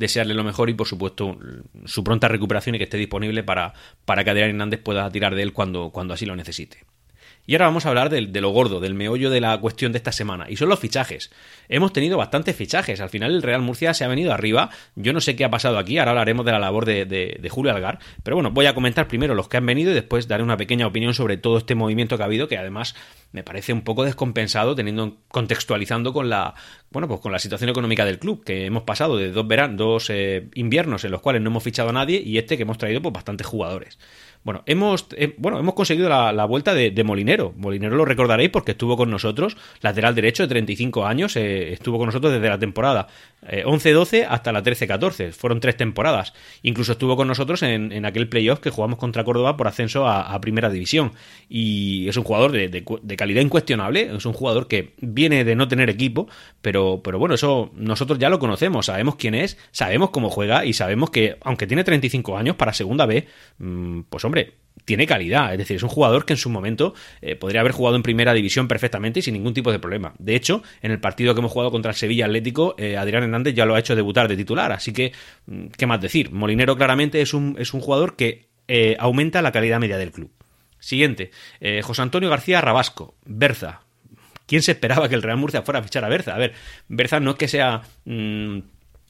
desearle 0.00 0.32
lo 0.32 0.42
mejor 0.42 0.70
y 0.70 0.74
por 0.74 0.88
supuesto 0.88 1.38
su 1.84 2.02
pronta 2.02 2.26
recuperación 2.26 2.74
y 2.74 2.78
que 2.78 2.84
esté 2.84 2.96
disponible 2.96 3.44
para, 3.44 3.74
para 4.06 4.24
que 4.24 4.30
Adrián 4.30 4.48
Hernández 4.48 4.80
pueda 4.82 5.08
tirar 5.10 5.34
de 5.34 5.42
él 5.42 5.52
cuando, 5.52 5.90
cuando 5.90 6.14
así 6.14 6.24
lo 6.24 6.34
necesite. 6.34 6.86
Y 7.46 7.54
ahora 7.54 7.66
vamos 7.66 7.86
a 7.86 7.88
hablar 7.88 8.10
de, 8.10 8.40
lo 8.40 8.50
gordo, 8.50 8.80
del 8.80 8.94
meollo 8.94 9.30
de 9.30 9.40
la 9.40 9.58
cuestión 9.58 9.92
de 9.92 9.98
esta 9.98 10.12
semana, 10.12 10.46
y 10.48 10.56
son 10.56 10.68
los 10.68 10.78
fichajes. 10.78 11.30
Hemos 11.68 11.92
tenido 11.92 12.16
bastantes 12.16 12.54
fichajes, 12.54 13.00
al 13.00 13.08
final 13.08 13.34
el 13.34 13.42
Real 13.42 13.62
Murcia 13.62 13.92
se 13.94 14.04
ha 14.04 14.08
venido 14.08 14.32
arriba, 14.32 14.70
yo 14.94 15.12
no 15.12 15.20
sé 15.20 15.36
qué 15.36 15.44
ha 15.44 15.50
pasado 15.50 15.78
aquí, 15.78 15.98
ahora 15.98 16.12
hablaremos 16.12 16.46
de 16.46 16.52
la 16.52 16.58
labor 16.58 16.84
de, 16.84 17.04
de, 17.06 17.48
Julio 17.50 17.72
Algar, 17.72 17.98
pero 18.22 18.36
bueno, 18.36 18.52
voy 18.52 18.66
a 18.66 18.74
comentar 18.74 19.08
primero 19.08 19.34
los 19.34 19.48
que 19.48 19.56
han 19.56 19.66
venido 19.66 19.90
y 19.90 19.94
después 19.94 20.28
daré 20.28 20.44
una 20.44 20.56
pequeña 20.56 20.86
opinión 20.86 21.14
sobre 21.14 21.36
todo 21.36 21.58
este 21.58 21.74
movimiento 21.74 22.16
que 22.16 22.22
ha 22.22 22.26
habido, 22.26 22.46
que 22.46 22.56
además 22.56 22.94
me 23.32 23.42
parece 23.44 23.72
un 23.72 23.82
poco 23.82 24.04
descompensado 24.04 24.74
teniendo 24.74 25.18
contextualizando 25.28 26.12
con 26.12 26.28
la 26.28 26.54
bueno 26.90 27.06
pues 27.06 27.20
con 27.20 27.32
la 27.32 27.38
situación 27.38 27.70
económica 27.70 28.04
del 28.04 28.18
club 28.18 28.42
que 28.44 28.66
hemos 28.66 28.82
pasado 28.82 29.16
de 29.16 29.30
dos 29.30 29.46
veranos 29.46 29.76
dos 29.76 30.10
eh, 30.10 30.48
inviernos 30.54 31.04
en 31.04 31.12
los 31.12 31.20
cuales 31.20 31.40
no 31.42 31.50
hemos 31.50 31.62
fichado 31.62 31.90
a 31.90 31.92
nadie 31.92 32.20
y 32.24 32.38
este 32.38 32.56
que 32.56 32.64
hemos 32.64 32.78
traído 32.78 33.00
pues 33.00 33.12
bastantes 33.12 33.46
jugadores 33.46 33.98
bueno, 34.42 34.62
hemos, 34.64 35.06
eh, 35.16 35.34
bueno, 35.36 35.58
hemos 35.58 35.74
conseguido 35.74 36.08
la, 36.08 36.44
vuelta 36.46 36.74
de, 36.74 37.04
Molinero. 37.04 37.52
Molinero 37.56 37.96
lo 37.96 38.04
recordaréis 38.06 38.50
porque 38.50 38.72
estuvo 38.72 38.96
con 38.96 39.10
nosotros, 39.10 39.56
lateral 39.82 40.14
derecho 40.14 40.42
de 40.44 40.48
35 40.48 41.04
años, 41.06 41.36
eh, 41.36 41.72
estuvo 41.72 41.98
con 41.98 42.06
nosotros 42.06 42.32
desde 42.32 42.48
la 42.48 42.58
temporada 42.58 43.08
11-12 43.42 44.12
eh, 44.12 44.26
hasta 44.28 44.52
la 44.52 44.62
13-14. 44.62 45.32
Fueron 45.32 45.60
tres 45.60 45.76
temporadas. 45.76 46.32
Incluso 46.62 46.92
estuvo 46.92 47.16
con 47.16 47.28
nosotros 47.28 47.62
en, 47.62 48.04
aquel 48.04 48.28
playoff 48.28 48.60
que 48.60 48.70
jugamos 48.70 48.98
contra 48.98 49.24
Córdoba 49.24 49.56
por 49.56 49.68
ascenso 49.68 50.06
a, 50.06 50.38
Primera 50.40 50.70
División. 50.70 51.12
Y 51.48 52.08
es 52.08 52.16
un 52.16 52.24
jugador 52.24 52.52
de, 52.52 53.16
calidad 53.16 53.42
incuestionable, 53.42 54.14
es 54.16 54.24
un 54.24 54.32
jugador 54.32 54.68
que 54.68 54.94
viene 55.00 55.44
de 55.44 55.54
no 55.54 55.68
tener 55.68 55.90
equipo, 55.90 56.28
pero, 56.62 57.00
pero 57.02 57.18
bueno, 57.18 57.34
eso 57.34 57.70
nosotros 57.74 58.18
ya 58.18 58.30
lo 58.30 58.38
conocemos, 58.38 58.86
sabemos 58.86 59.16
quién 59.16 59.34
es, 59.34 59.58
sabemos 59.70 60.10
cómo 60.10 60.30
juega 60.30 60.64
y 60.64 60.72
sabemos 60.72 61.10
que, 61.10 61.36
aunque 61.42 61.66
tiene 61.66 61.84
35 61.84 62.38
años, 62.38 62.56
para 62.56 62.72
Segunda 62.72 63.04
B, 63.04 63.26
mm, 63.58 64.02
pues 64.08 64.24
hombre, 64.30 64.54
tiene 64.84 65.06
calidad. 65.06 65.52
Es 65.52 65.58
decir, 65.58 65.76
es 65.76 65.82
un 65.82 65.88
jugador 65.88 66.24
que 66.24 66.32
en 66.32 66.36
su 66.36 66.50
momento 66.50 66.94
eh, 67.20 67.36
podría 67.36 67.60
haber 67.60 67.72
jugado 67.72 67.96
en 67.96 68.02
primera 68.02 68.32
división 68.32 68.68
perfectamente 68.68 69.20
y 69.20 69.22
sin 69.22 69.34
ningún 69.34 69.54
tipo 69.54 69.72
de 69.72 69.78
problema. 69.78 70.14
De 70.18 70.34
hecho, 70.34 70.62
en 70.82 70.90
el 70.90 71.00
partido 71.00 71.34
que 71.34 71.40
hemos 71.40 71.52
jugado 71.52 71.70
contra 71.70 71.90
el 71.90 71.96
Sevilla 71.96 72.26
Atlético, 72.26 72.74
eh, 72.78 72.96
Adrián 72.96 73.22
Hernández 73.22 73.54
ya 73.54 73.66
lo 73.66 73.74
ha 73.74 73.78
hecho 73.78 73.94
debutar 73.94 74.28
de 74.28 74.36
titular. 74.36 74.72
Así 74.72 74.92
que, 74.92 75.12
mm, 75.46 75.66
¿qué 75.76 75.86
más 75.86 76.00
decir? 76.00 76.32
Molinero 76.32 76.76
claramente 76.76 77.20
es 77.20 77.34
un, 77.34 77.56
es 77.58 77.74
un 77.74 77.80
jugador 77.80 78.16
que 78.16 78.48
eh, 78.68 78.96
aumenta 78.98 79.42
la 79.42 79.52
calidad 79.52 79.80
media 79.80 79.98
del 79.98 80.12
club. 80.12 80.30
Siguiente, 80.78 81.30
José 81.82 82.00
Antonio 82.00 82.30
García 82.30 82.62
Rabasco, 82.62 83.14
Berza. 83.26 83.82
¿Quién 84.46 84.62
se 84.62 84.72
esperaba 84.72 85.10
que 85.10 85.14
el 85.14 85.20
Real 85.20 85.36
Murcia 85.36 85.60
fuera 85.60 85.80
a 85.80 85.82
fichar 85.82 86.06
a 86.06 86.08
Berza? 86.08 86.34
A 86.34 86.38
ver, 86.38 86.54
Berza 86.88 87.20
no 87.20 87.32
es 87.32 87.36
que 87.36 87.48
sea... 87.48 87.82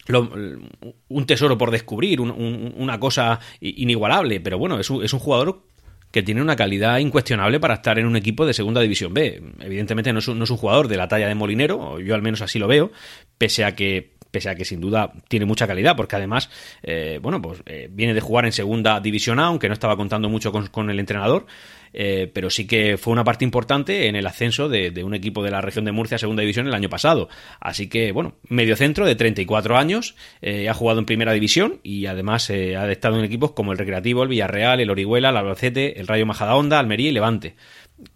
Mm, 0.08 0.90
un 1.08 1.26
tesoro 1.26 1.58
por 1.58 1.70
descubrir, 1.70 2.20
una 2.20 2.98
cosa 2.98 3.40
inigualable, 3.60 4.40
pero 4.40 4.58
bueno, 4.58 4.78
es 4.78 4.90
un, 4.90 5.04
es 5.04 5.12
un 5.12 5.20
jugador 5.20 5.62
que 6.10 6.22
tiene 6.22 6.42
una 6.42 6.56
calidad 6.56 6.98
incuestionable 6.98 7.60
para 7.60 7.74
estar 7.74 7.98
en 7.98 8.06
un 8.06 8.16
equipo 8.16 8.44
de 8.44 8.54
segunda 8.54 8.80
división 8.80 9.14
B. 9.14 9.42
Evidentemente 9.60 10.12
no 10.12 10.18
es, 10.18 10.28
un, 10.28 10.38
no 10.38 10.44
es 10.44 10.50
un 10.50 10.56
jugador 10.56 10.88
de 10.88 10.96
la 10.96 11.06
talla 11.06 11.28
de 11.28 11.34
Molinero, 11.34 12.00
yo 12.00 12.14
al 12.14 12.22
menos 12.22 12.42
así 12.42 12.58
lo 12.58 12.66
veo, 12.66 12.90
pese 13.38 13.64
a 13.64 13.74
que 13.74 14.18
pese 14.30 14.48
a 14.48 14.54
que 14.54 14.64
sin 14.64 14.80
duda 14.80 15.12
tiene 15.26 15.44
mucha 15.44 15.66
calidad, 15.66 15.96
porque 15.96 16.14
además, 16.14 16.50
eh, 16.84 17.18
bueno, 17.20 17.42
pues 17.42 17.64
eh, 17.66 17.88
viene 17.90 18.14
de 18.14 18.20
jugar 18.20 18.44
en 18.44 18.52
segunda 18.52 19.00
división 19.00 19.40
A, 19.40 19.46
aunque 19.46 19.66
no 19.66 19.74
estaba 19.74 19.96
contando 19.96 20.28
mucho 20.28 20.52
con 20.52 20.88
el 20.88 21.00
entrenador, 21.00 21.46
eh, 21.92 22.30
pero 22.32 22.50
sí 22.50 22.66
que 22.66 22.96
fue 22.98 23.12
una 23.12 23.24
parte 23.24 23.44
importante 23.44 24.08
en 24.08 24.16
el 24.16 24.26
ascenso 24.26 24.68
de, 24.68 24.92
un 25.04 25.14
equipo 25.14 25.42
de 25.42 25.50
la 25.50 25.60
región 25.60 25.84
de 25.84 25.92
Murcia 25.92 26.16
a 26.16 26.18
segunda 26.18 26.42
división 26.42 26.66
el 26.66 26.74
año 26.74 26.88
pasado. 26.88 27.28
Así 27.60 27.88
que, 27.88 28.12
bueno, 28.12 28.34
medio 28.48 28.76
centro 28.76 29.06
de 29.06 29.14
34 29.14 29.76
años, 29.76 30.14
eh, 30.42 30.68
ha 30.68 30.74
jugado 30.74 31.00
en 31.00 31.06
primera 31.06 31.32
división 31.32 31.80
y 31.82 32.06
además 32.06 32.48
eh, 32.50 32.76
ha 32.76 32.90
estado 32.90 33.18
en 33.18 33.24
equipos 33.24 33.52
como 33.52 33.72
el 33.72 33.78
Recreativo, 33.78 34.22
el 34.22 34.28
Villarreal, 34.28 34.80
el 34.80 34.90
Orihuela, 34.90 35.30
el 35.30 35.36
Albacete, 35.36 36.00
el 36.00 36.06
Rayo 36.06 36.26
Majadahonda, 36.26 36.78
Almería 36.78 37.10
y 37.10 37.12
Levante 37.12 37.56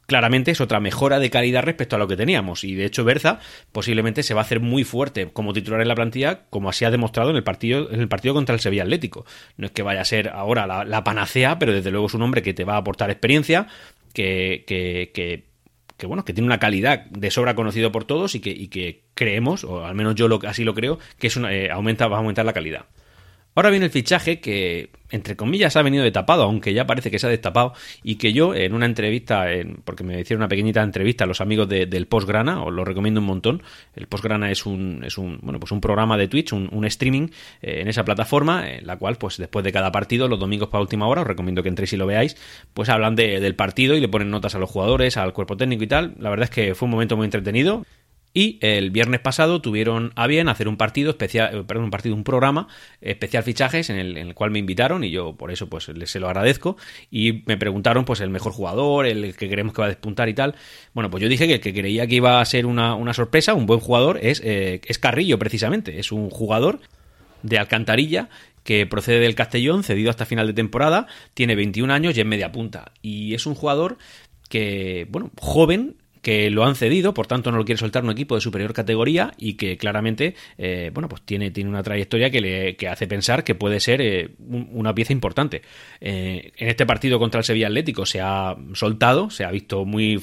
claramente 0.06 0.50
es 0.50 0.60
otra 0.60 0.80
mejora 0.80 1.18
de 1.18 1.30
calidad 1.30 1.62
respecto 1.62 1.96
a 1.96 1.98
lo 1.98 2.08
que 2.08 2.16
teníamos. 2.16 2.64
Y 2.64 2.74
de 2.74 2.84
hecho, 2.84 3.04
Berza 3.04 3.38
posiblemente 3.72 4.22
se 4.22 4.34
va 4.34 4.40
a 4.40 4.44
hacer 4.44 4.60
muy 4.60 4.84
fuerte 4.84 5.30
como 5.32 5.52
titular 5.52 5.80
en 5.80 5.88
la 5.88 5.94
plantilla, 5.94 6.42
como 6.50 6.68
así 6.68 6.84
ha 6.84 6.90
demostrado 6.90 7.30
en 7.30 7.36
el 7.36 7.44
partido, 7.44 7.90
en 7.90 8.00
el 8.00 8.08
partido 8.08 8.34
contra 8.34 8.54
el 8.54 8.60
Sevilla 8.60 8.82
Atlético. 8.82 9.24
No 9.56 9.66
es 9.66 9.72
que 9.72 9.82
vaya 9.82 10.00
a 10.00 10.04
ser 10.04 10.28
ahora 10.28 10.66
la, 10.66 11.04
panacea, 11.04 11.58
pero 11.58 11.72
desde 11.72 11.90
luego 11.90 12.06
es 12.06 12.14
un 12.14 12.22
hombre 12.22 12.42
que 12.42 12.54
te 12.54 12.64
va 12.64 12.74
a 12.74 12.78
aportar 12.78 13.10
experiencia, 13.10 13.66
que, 14.12 14.64
que, 14.66 15.10
que, 15.96 16.06
bueno, 16.06 16.24
que 16.24 16.32
tiene 16.32 16.46
una 16.46 16.58
calidad 16.58 17.06
de 17.06 17.30
sobra 17.30 17.54
conocido 17.54 17.92
por 17.92 18.04
todos 18.04 18.34
y 18.34 18.40
que, 18.40 18.50
y 18.50 18.68
que 18.68 19.04
creemos, 19.14 19.64
o 19.64 19.84
al 19.84 19.94
menos 19.94 20.14
yo 20.14 20.28
lo, 20.28 20.40
así 20.46 20.64
lo 20.64 20.74
creo, 20.74 20.98
que 21.18 21.26
es 21.26 21.36
una, 21.36 21.52
eh, 21.52 21.70
aumenta, 21.70 22.08
va 22.08 22.16
a 22.16 22.20
aumentar 22.20 22.44
la 22.44 22.52
calidad. 22.52 22.86
Ahora 23.54 23.70
viene 23.70 23.86
el 23.86 23.92
fichaje 23.92 24.40
que, 24.40 24.90
entre 25.10 25.36
comillas, 25.36 25.76
ha 25.76 25.82
venido 25.82 26.02
de 26.02 26.10
tapado, 26.10 26.42
aunque 26.42 26.74
ya 26.74 26.86
parece 26.86 27.08
que 27.10 27.20
se 27.20 27.26
ha 27.28 27.30
destapado, 27.30 27.72
y 28.02 28.16
que 28.16 28.32
yo 28.32 28.52
en 28.52 28.74
una 28.74 28.86
entrevista, 28.86 29.52
en, 29.52 29.76
porque 29.84 30.02
me 30.02 30.20
hicieron 30.20 30.40
una 30.40 30.48
pequeñita 30.48 30.82
entrevista 30.82 31.22
a 31.22 31.26
los 31.28 31.40
amigos 31.40 31.68
del 31.68 32.06
Postgrana, 32.06 32.64
os 32.64 32.72
lo 32.72 32.84
recomiendo 32.84 33.20
un 33.20 33.26
montón. 33.26 33.62
El 33.94 34.08
Postgrana 34.08 34.50
es 34.50 34.66
un, 34.66 35.02
es 35.04 35.16
un, 35.16 35.38
bueno, 35.42 35.60
pues 35.60 35.70
un 35.70 35.80
programa 35.80 36.16
de 36.16 36.26
Twitch, 36.26 36.52
un, 36.52 36.84
streaming 36.84 37.28
eh, 37.62 37.80
en 37.80 37.88
esa 37.88 38.04
plataforma, 38.04 38.68
en 38.68 38.86
la 38.86 38.96
cual, 38.96 39.16
pues 39.16 39.36
después 39.36 39.64
de 39.64 39.70
cada 39.70 39.92
partido, 39.92 40.26
los 40.26 40.40
domingos 40.40 40.68
para 40.68 40.82
última 40.82 41.06
hora, 41.06 41.22
os 41.22 41.26
recomiendo 41.26 41.62
que 41.62 41.68
entréis 41.68 41.92
y 41.92 41.96
lo 41.96 42.06
veáis, 42.06 42.36
pues 42.74 42.88
hablan 42.88 43.14
del 43.14 43.54
partido 43.54 43.96
y 43.96 44.00
le 44.00 44.08
ponen 44.08 44.30
notas 44.30 44.56
a 44.56 44.58
los 44.58 44.68
jugadores, 44.68 45.16
al 45.16 45.32
cuerpo 45.32 45.56
técnico 45.56 45.84
y 45.84 45.86
tal. 45.86 46.14
La 46.18 46.30
verdad 46.30 46.44
es 46.44 46.50
que 46.50 46.74
fue 46.74 46.86
un 46.86 46.90
momento 46.90 47.16
muy 47.16 47.26
entretenido. 47.26 47.84
Y 48.36 48.58
el 48.62 48.90
viernes 48.90 49.20
pasado 49.20 49.60
tuvieron 49.60 50.12
a 50.16 50.26
bien 50.26 50.48
hacer 50.48 50.66
un 50.66 50.76
partido 50.76 51.10
especial, 51.10 51.56
eh, 51.56 51.64
perdón, 51.64 51.84
un 51.84 51.90
partido, 51.90 52.16
un 52.16 52.24
programa 52.24 52.66
especial 53.00 53.44
fichajes 53.44 53.90
en 53.90 53.98
el, 53.98 54.34
cual 54.34 54.50
me 54.50 54.58
invitaron 54.58 55.04
y 55.04 55.10
yo 55.10 55.36
por 55.36 55.52
eso 55.52 55.68
pues 55.68 55.88
les 55.88 56.10
se 56.10 56.18
lo 56.18 56.26
agradezco 56.26 56.76
y 57.12 57.44
me 57.46 57.56
preguntaron 57.56 58.04
pues 58.04 58.20
el 58.20 58.30
mejor 58.30 58.52
jugador, 58.52 59.06
el 59.06 59.36
que 59.36 59.48
creemos 59.48 59.72
que 59.72 59.82
va 59.82 59.86
a 59.86 59.90
despuntar 59.90 60.28
y 60.28 60.34
tal. 60.34 60.56
Bueno, 60.94 61.10
pues 61.10 61.22
yo 61.22 61.28
dije 61.28 61.46
que 61.46 61.54
el 61.54 61.60
que 61.60 61.72
creía 61.72 62.08
que 62.08 62.16
iba 62.16 62.40
a 62.40 62.44
ser 62.44 62.66
una, 62.66 63.14
sorpresa, 63.14 63.54
un 63.54 63.66
buen 63.66 63.78
jugador, 63.78 64.18
es, 64.20 64.42
eh, 64.44 64.80
es 64.84 64.98
Carrillo 64.98 65.38
precisamente. 65.38 66.00
Es 66.00 66.10
un 66.10 66.28
jugador 66.28 66.80
de 67.44 67.58
Alcantarilla 67.58 68.28
que 68.64 68.86
procede 68.86 69.20
del 69.20 69.36
Castellón, 69.36 69.84
cedido 69.84 70.10
hasta 70.10 70.26
final 70.26 70.48
de 70.48 70.54
temporada, 70.54 71.06
tiene 71.34 71.54
21 71.54 71.92
años 71.92 72.16
y 72.16 72.20
es 72.20 72.26
media 72.26 72.50
punta. 72.50 72.92
Y 73.00 73.34
es 73.34 73.46
un 73.46 73.54
jugador 73.54 73.98
que, 74.48 75.06
bueno, 75.10 75.30
joven, 75.38 75.96
que 76.24 76.50
lo 76.50 76.64
han 76.64 76.74
cedido, 76.74 77.12
por 77.12 77.26
tanto 77.26 77.52
no 77.52 77.58
lo 77.58 77.64
quiere 77.64 77.78
soltar 77.78 78.02
un 78.02 78.10
equipo 78.10 78.34
de 78.34 78.40
superior 78.40 78.72
categoría 78.72 79.34
y 79.36 79.54
que 79.54 79.76
claramente, 79.76 80.34
eh, 80.56 80.90
bueno, 80.92 81.06
pues 81.08 81.22
tiene, 81.22 81.50
tiene 81.50 81.68
una 81.68 81.82
trayectoria 81.82 82.30
que 82.30 82.40
le 82.40 82.76
que 82.76 82.88
hace 82.88 83.06
pensar 83.06 83.44
que 83.44 83.54
puede 83.54 83.78
ser 83.78 84.00
eh, 84.00 84.30
una 84.38 84.94
pieza 84.94 85.12
importante. 85.12 85.60
Eh, 86.00 86.52
en 86.56 86.68
este 86.68 86.86
partido 86.86 87.18
contra 87.18 87.40
el 87.40 87.44
Sevilla 87.44 87.66
Atlético 87.66 88.06
se 88.06 88.22
ha 88.22 88.56
soltado, 88.72 89.28
se 89.28 89.44
ha 89.44 89.50
visto 89.50 89.84
muy, 89.84 90.20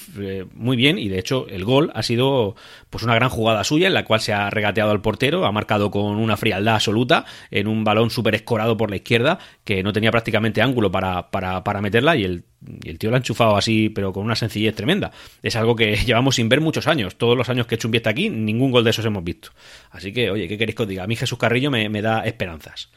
muy 0.55 0.75
bien 0.75 0.97
y 0.97 1.07
de 1.07 1.19
hecho 1.19 1.45
el 1.47 1.63
gol 1.63 1.91
ha 1.93 2.01
sido 2.01 2.55
pues 2.89 3.03
una 3.03 3.13
gran 3.13 3.29
jugada 3.29 3.63
suya 3.63 3.85
en 3.85 3.93
la 3.93 4.03
cual 4.03 4.21
se 4.21 4.33
ha 4.33 4.49
regateado 4.49 4.89
al 4.89 5.01
portero, 5.01 5.45
ha 5.45 5.51
marcado 5.51 5.91
con 5.91 6.17
una 6.17 6.35
frialdad 6.35 6.75
absoluta 6.75 7.25
en 7.51 7.67
un 7.67 7.83
balón 7.83 8.09
súper 8.09 8.33
escorado 8.33 8.75
por 8.75 8.89
la 8.89 8.95
izquierda 8.95 9.37
que 9.63 9.83
no 9.83 9.93
tenía 9.93 10.09
prácticamente 10.09 10.63
ángulo 10.63 10.91
para, 10.91 11.29
para, 11.29 11.63
para 11.63 11.79
meterla 11.79 12.15
y 12.15 12.23
el 12.23 12.43
y 12.83 12.89
el 12.89 12.99
tío 12.99 13.09
lo 13.09 13.15
ha 13.15 13.19
enchufado 13.19 13.55
así, 13.57 13.89
pero 13.89 14.13
con 14.13 14.23
una 14.23 14.35
sencillez 14.35 14.75
tremenda. 14.75 15.11
Es 15.41 15.55
algo 15.55 15.75
que 15.75 15.95
llevamos 16.05 16.35
sin 16.35 16.49
ver 16.49 16.61
muchos 16.61 16.87
años. 16.87 17.15
Todos 17.15 17.37
los 17.37 17.49
años 17.49 17.67
que 17.67 17.77
Chumbi 17.77 17.97
está 17.97 18.11
aquí, 18.11 18.29
ningún 18.29 18.71
gol 18.71 18.83
de 18.83 18.91
esos 18.91 19.05
hemos 19.05 19.23
visto. 19.23 19.49
Así 19.89 20.13
que, 20.13 20.29
oye, 20.29 20.47
¿qué 20.47 20.57
queréis 20.57 20.75
que 20.75 20.83
os 20.83 20.87
diga? 20.89 21.03
A 21.03 21.07
mí 21.07 21.15
Jesús 21.15 21.37
Carrillo 21.37 21.71
me, 21.71 21.89
me 21.89 22.01
da 22.01 22.21
esperanzas. 22.25 22.89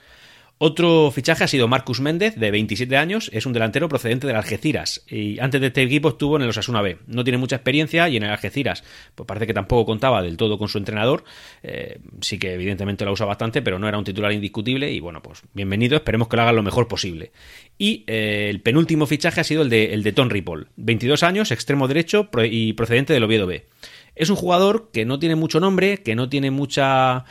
Otro 0.58 1.10
fichaje 1.10 1.42
ha 1.42 1.48
sido 1.48 1.66
Marcus 1.66 2.00
Méndez, 2.00 2.36
de 2.36 2.52
27 2.52 2.96
años, 2.96 3.28
es 3.32 3.44
un 3.44 3.52
delantero 3.52 3.88
procedente 3.88 4.28
del 4.28 4.36
Algeciras 4.36 5.04
y 5.08 5.40
antes 5.40 5.60
de 5.60 5.66
este 5.66 5.82
equipo 5.82 6.10
estuvo 6.10 6.36
en 6.36 6.42
el 6.42 6.48
Osasuna 6.48 6.80
B. 6.80 6.98
No 7.08 7.24
tiene 7.24 7.38
mucha 7.38 7.56
experiencia 7.56 8.08
y 8.08 8.16
en 8.16 8.22
el 8.22 8.30
Algeciras 8.30 8.84
pues 9.16 9.26
parece 9.26 9.48
que 9.48 9.54
tampoco 9.54 9.84
contaba 9.84 10.22
del 10.22 10.36
todo 10.36 10.56
con 10.56 10.68
su 10.68 10.78
entrenador. 10.78 11.24
Eh, 11.64 11.98
sí 12.20 12.38
que 12.38 12.54
evidentemente 12.54 13.04
lo 13.04 13.12
usa 13.12 13.26
bastante, 13.26 13.62
pero 13.62 13.80
no 13.80 13.88
era 13.88 13.98
un 13.98 14.04
titular 14.04 14.30
indiscutible 14.32 14.92
y 14.92 15.00
bueno, 15.00 15.20
pues 15.20 15.42
bienvenido, 15.54 15.96
esperemos 15.96 16.28
que 16.28 16.36
lo 16.36 16.42
hagan 16.42 16.54
lo 16.54 16.62
mejor 16.62 16.86
posible. 16.86 17.32
Y 17.76 18.04
eh, 18.06 18.46
el 18.48 18.60
penúltimo 18.60 19.06
fichaje 19.06 19.40
ha 19.40 19.44
sido 19.44 19.62
el 19.62 19.70
de, 19.70 19.92
el 19.92 20.04
de 20.04 20.12
Ton 20.12 20.30
Ripoll, 20.30 20.68
22 20.76 21.24
años, 21.24 21.50
extremo 21.50 21.88
derecho 21.88 22.30
y 22.44 22.74
procedente 22.74 23.12
del 23.12 23.24
Oviedo 23.24 23.48
B. 23.48 23.66
Es 24.14 24.30
un 24.30 24.36
jugador 24.36 24.90
que 24.92 25.04
no 25.04 25.18
tiene 25.18 25.34
mucho 25.34 25.58
nombre, 25.58 25.98
que 25.98 26.14
no 26.14 26.28
tiene 26.28 26.52
mucha 26.52 27.24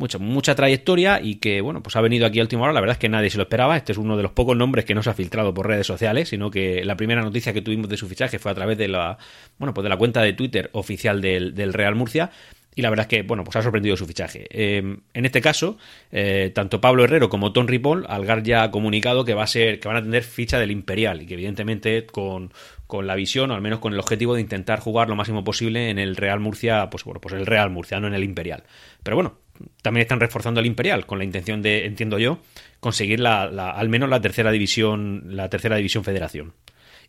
mucha, 0.00 0.18
mucha 0.18 0.54
trayectoria 0.56 1.20
y 1.22 1.36
que, 1.36 1.60
bueno, 1.60 1.82
pues 1.82 1.94
ha 1.94 2.00
venido 2.00 2.26
aquí 2.26 2.40
a 2.40 2.42
última 2.42 2.62
hora. 2.62 2.72
La 2.72 2.80
verdad 2.80 2.94
es 2.94 2.98
que 2.98 3.08
nadie 3.08 3.30
se 3.30 3.36
lo 3.36 3.44
esperaba. 3.44 3.76
Este 3.76 3.92
es 3.92 3.98
uno 3.98 4.16
de 4.16 4.22
los 4.24 4.32
pocos 4.32 4.56
nombres 4.56 4.84
que 4.84 4.94
no 4.94 5.02
se 5.02 5.10
ha 5.10 5.14
filtrado 5.14 5.54
por 5.54 5.68
redes 5.68 5.86
sociales, 5.86 6.30
sino 6.30 6.50
que 6.50 6.84
la 6.84 6.96
primera 6.96 7.22
noticia 7.22 7.52
que 7.52 7.62
tuvimos 7.62 7.88
de 7.88 7.96
su 7.96 8.08
fichaje 8.08 8.38
fue 8.38 8.50
a 8.50 8.54
través 8.54 8.78
de 8.78 8.88
la, 8.88 9.18
bueno, 9.58 9.72
pues 9.72 9.84
de 9.84 9.90
la 9.90 9.96
cuenta 9.96 10.22
de 10.22 10.32
Twitter 10.32 10.70
oficial 10.72 11.20
del, 11.20 11.72
Real 11.72 11.94
Murcia. 11.94 12.30
Y 12.74 12.82
la 12.82 12.88
verdad 12.88 13.04
es 13.04 13.08
que, 13.08 13.22
bueno, 13.22 13.44
pues 13.44 13.56
ha 13.56 13.62
sorprendido 13.62 13.96
su 13.96 14.06
fichaje. 14.06 14.46
Em, 14.48 15.00
en 15.12 15.26
este 15.26 15.40
caso, 15.40 15.76
eh, 16.12 16.50
tanto 16.54 16.80
Pablo 16.80 17.04
Herrero 17.04 17.28
como 17.28 17.52
Tom 17.52 17.66
Ripoll, 17.66 18.06
Algar 18.08 18.42
ya 18.42 18.62
ha 18.62 18.70
comunicado 18.70 19.24
que 19.24 19.34
va 19.34 19.42
a 19.42 19.48
ser, 19.48 19.80
que 19.80 19.88
van 19.88 19.98
a 19.98 20.02
tener 20.02 20.22
ficha 20.22 20.58
del 20.58 20.70
Imperial 20.70 21.20
y 21.20 21.26
que 21.26 21.34
evidentemente 21.34 22.06
con, 22.06 22.52
con 22.86 23.06
la 23.06 23.16
visión, 23.16 23.50
o 23.50 23.54
al 23.54 23.60
menos 23.60 23.80
con 23.80 23.92
el 23.92 23.98
objetivo 23.98 24.34
de 24.34 24.40
intentar 24.40 24.78
jugar 24.78 25.08
lo 25.08 25.16
máximo 25.16 25.42
posible 25.44 25.90
en 25.90 25.98
el 25.98 26.16
Real 26.16 26.40
Murcia, 26.40 26.88
pues 26.90 27.04
bueno, 27.04 27.20
pues 27.20 27.34
el 27.34 27.44
Real 27.44 27.70
Murcia, 27.70 28.00
no 28.00 28.06
en 28.06 28.14
el 28.14 28.24
Imperial. 28.24 28.62
Pero 29.02 29.16
bueno, 29.16 29.34
también 29.82 30.02
están 30.02 30.20
reforzando 30.20 30.60
el 30.60 30.66
Imperial 30.66 31.06
con 31.06 31.18
la 31.18 31.24
intención 31.24 31.62
de, 31.62 31.86
entiendo 31.86 32.18
yo, 32.18 32.38
conseguir 32.80 33.20
la, 33.20 33.44
al 33.44 33.88
menos 33.88 34.08
la 34.08 34.20
tercera 34.20 34.50
división, 34.50 35.24
la 35.36 35.48
tercera 35.48 35.76
división 35.76 36.04
Federación. 36.04 36.52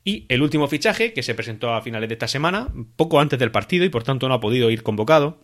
Y 0.03 0.25
el 0.29 0.41
último 0.41 0.67
fichaje, 0.67 1.13
que 1.13 1.23
se 1.23 1.35
presentó 1.35 1.73
a 1.73 1.81
finales 1.81 2.09
de 2.09 2.13
esta 2.13 2.27
semana, 2.27 2.69
poco 2.95 3.19
antes 3.19 3.37
del 3.37 3.51
partido 3.51 3.85
y 3.85 3.89
por 3.89 4.03
tanto 4.03 4.27
no 4.27 4.33
ha 4.33 4.39
podido 4.39 4.71
ir 4.71 4.81
convocado, 4.83 5.39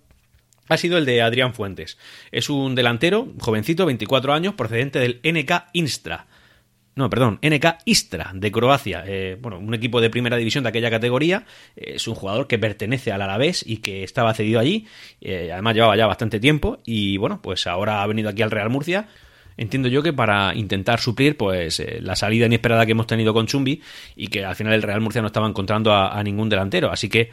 ha 0.68 0.78
sido 0.78 0.98
el 0.98 1.06
de 1.06 1.22
Adrián 1.22 1.54
Fuentes. 1.54 1.98
Es 2.32 2.50
un 2.50 2.76
delantero, 2.76 3.28
jovencito, 3.40 3.86
24 3.86 4.34
años, 4.34 4.56
procedente 4.56 5.00
del 5.00 5.20
NK 5.24 5.70
Instra 5.74 6.28
no, 6.98 7.12
perdón, 7.12 7.40
NK 7.44 7.78
Istra 7.86 8.32
de 8.34 8.52
Croacia, 8.52 9.04
eh, 9.06 9.38
bueno, 9.40 9.60
un 9.60 9.74
equipo 9.76 10.02
de 10.02 10.10
primera 10.10 10.36
división 10.36 10.64
de 10.64 10.70
aquella 10.70 10.90
categoría, 10.90 11.46
es 11.76 12.08
un 12.08 12.16
jugador 12.16 12.48
que 12.48 12.58
pertenece 12.58 13.12
al 13.12 13.22
Alavés 13.22 13.64
y 13.66 13.78
que 13.78 14.04
estaba 14.04 14.34
cedido 14.34 14.60
allí, 14.60 14.88
eh, 15.22 15.52
además 15.54 15.76
llevaba 15.76 15.96
ya 15.96 16.08
bastante 16.08 16.40
tiempo 16.40 16.80
y 16.86 17.18
bueno, 17.18 17.40
pues 17.40 17.68
ahora 17.68 18.02
ha 18.02 18.08
venido 18.08 18.30
aquí 18.30 18.42
al 18.42 18.50
Real 18.50 18.72
Murcia, 18.72 19.08
entiendo 19.58 19.90
yo 19.90 20.02
que 20.02 20.12
para 20.12 20.56
intentar 20.56 21.00
suplir 21.00 21.38
pues 21.38 21.80
eh, 21.80 22.00
la 22.02 22.16
salida 22.16 22.48
inesperada 22.48 22.84
que 22.88 22.94
hemos 22.94 23.06
tenido 23.06 23.32
con 23.32 23.46
Chumbi 23.46 23.80
y 24.16 24.28
que 24.30 24.44
al 24.44 24.56
final 24.56 24.74
el 24.74 24.82
Real 24.82 25.00
Murcia 25.00 25.22
no 25.22 25.28
estaba 25.28 25.48
encontrando 25.48 25.94
a, 25.94 26.24
ningún 26.24 26.50
delantero, 26.50 26.92
así 26.92 27.10
que 27.10 27.30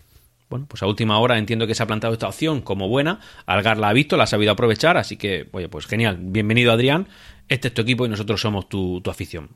bueno, 0.50 0.66
pues 0.68 0.82
a 0.82 0.86
última 0.86 1.18
hora 1.18 1.38
entiendo 1.38 1.66
que 1.66 1.74
se 1.74 1.82
ha 1.82 1.86
plantado 1.86 2.12
esta 2.12 2.28
opción 2.28 2.60
como 2.60 2.86
buena. 2.86 3.18
Algar 3.46 3.78
la 3.78 3.88
ha 3.88 3.92
visto, 3.94 4.16
la 4.18 4.24
ha 4.24 4.26
sabido 4.26 4.52
aprovechar, 4.52 4.98
así 4.98 5.16
que, 5.16 5.48
oye, 5.50 5.68
pues 5.68 5.86
genial. 5.86 6.18
Bienvenido 6.20 6.70
Adrián 6.70 7.08
este 7.48 7.68
es 7.68 7.74
tu 7.74 7.82
equipo 7.82 8.06
y 8.06 8.08
nosotros 8.08 8.40
somos 8.40 8.68
tu, 8.68 9.02
afición. 9.06 9.50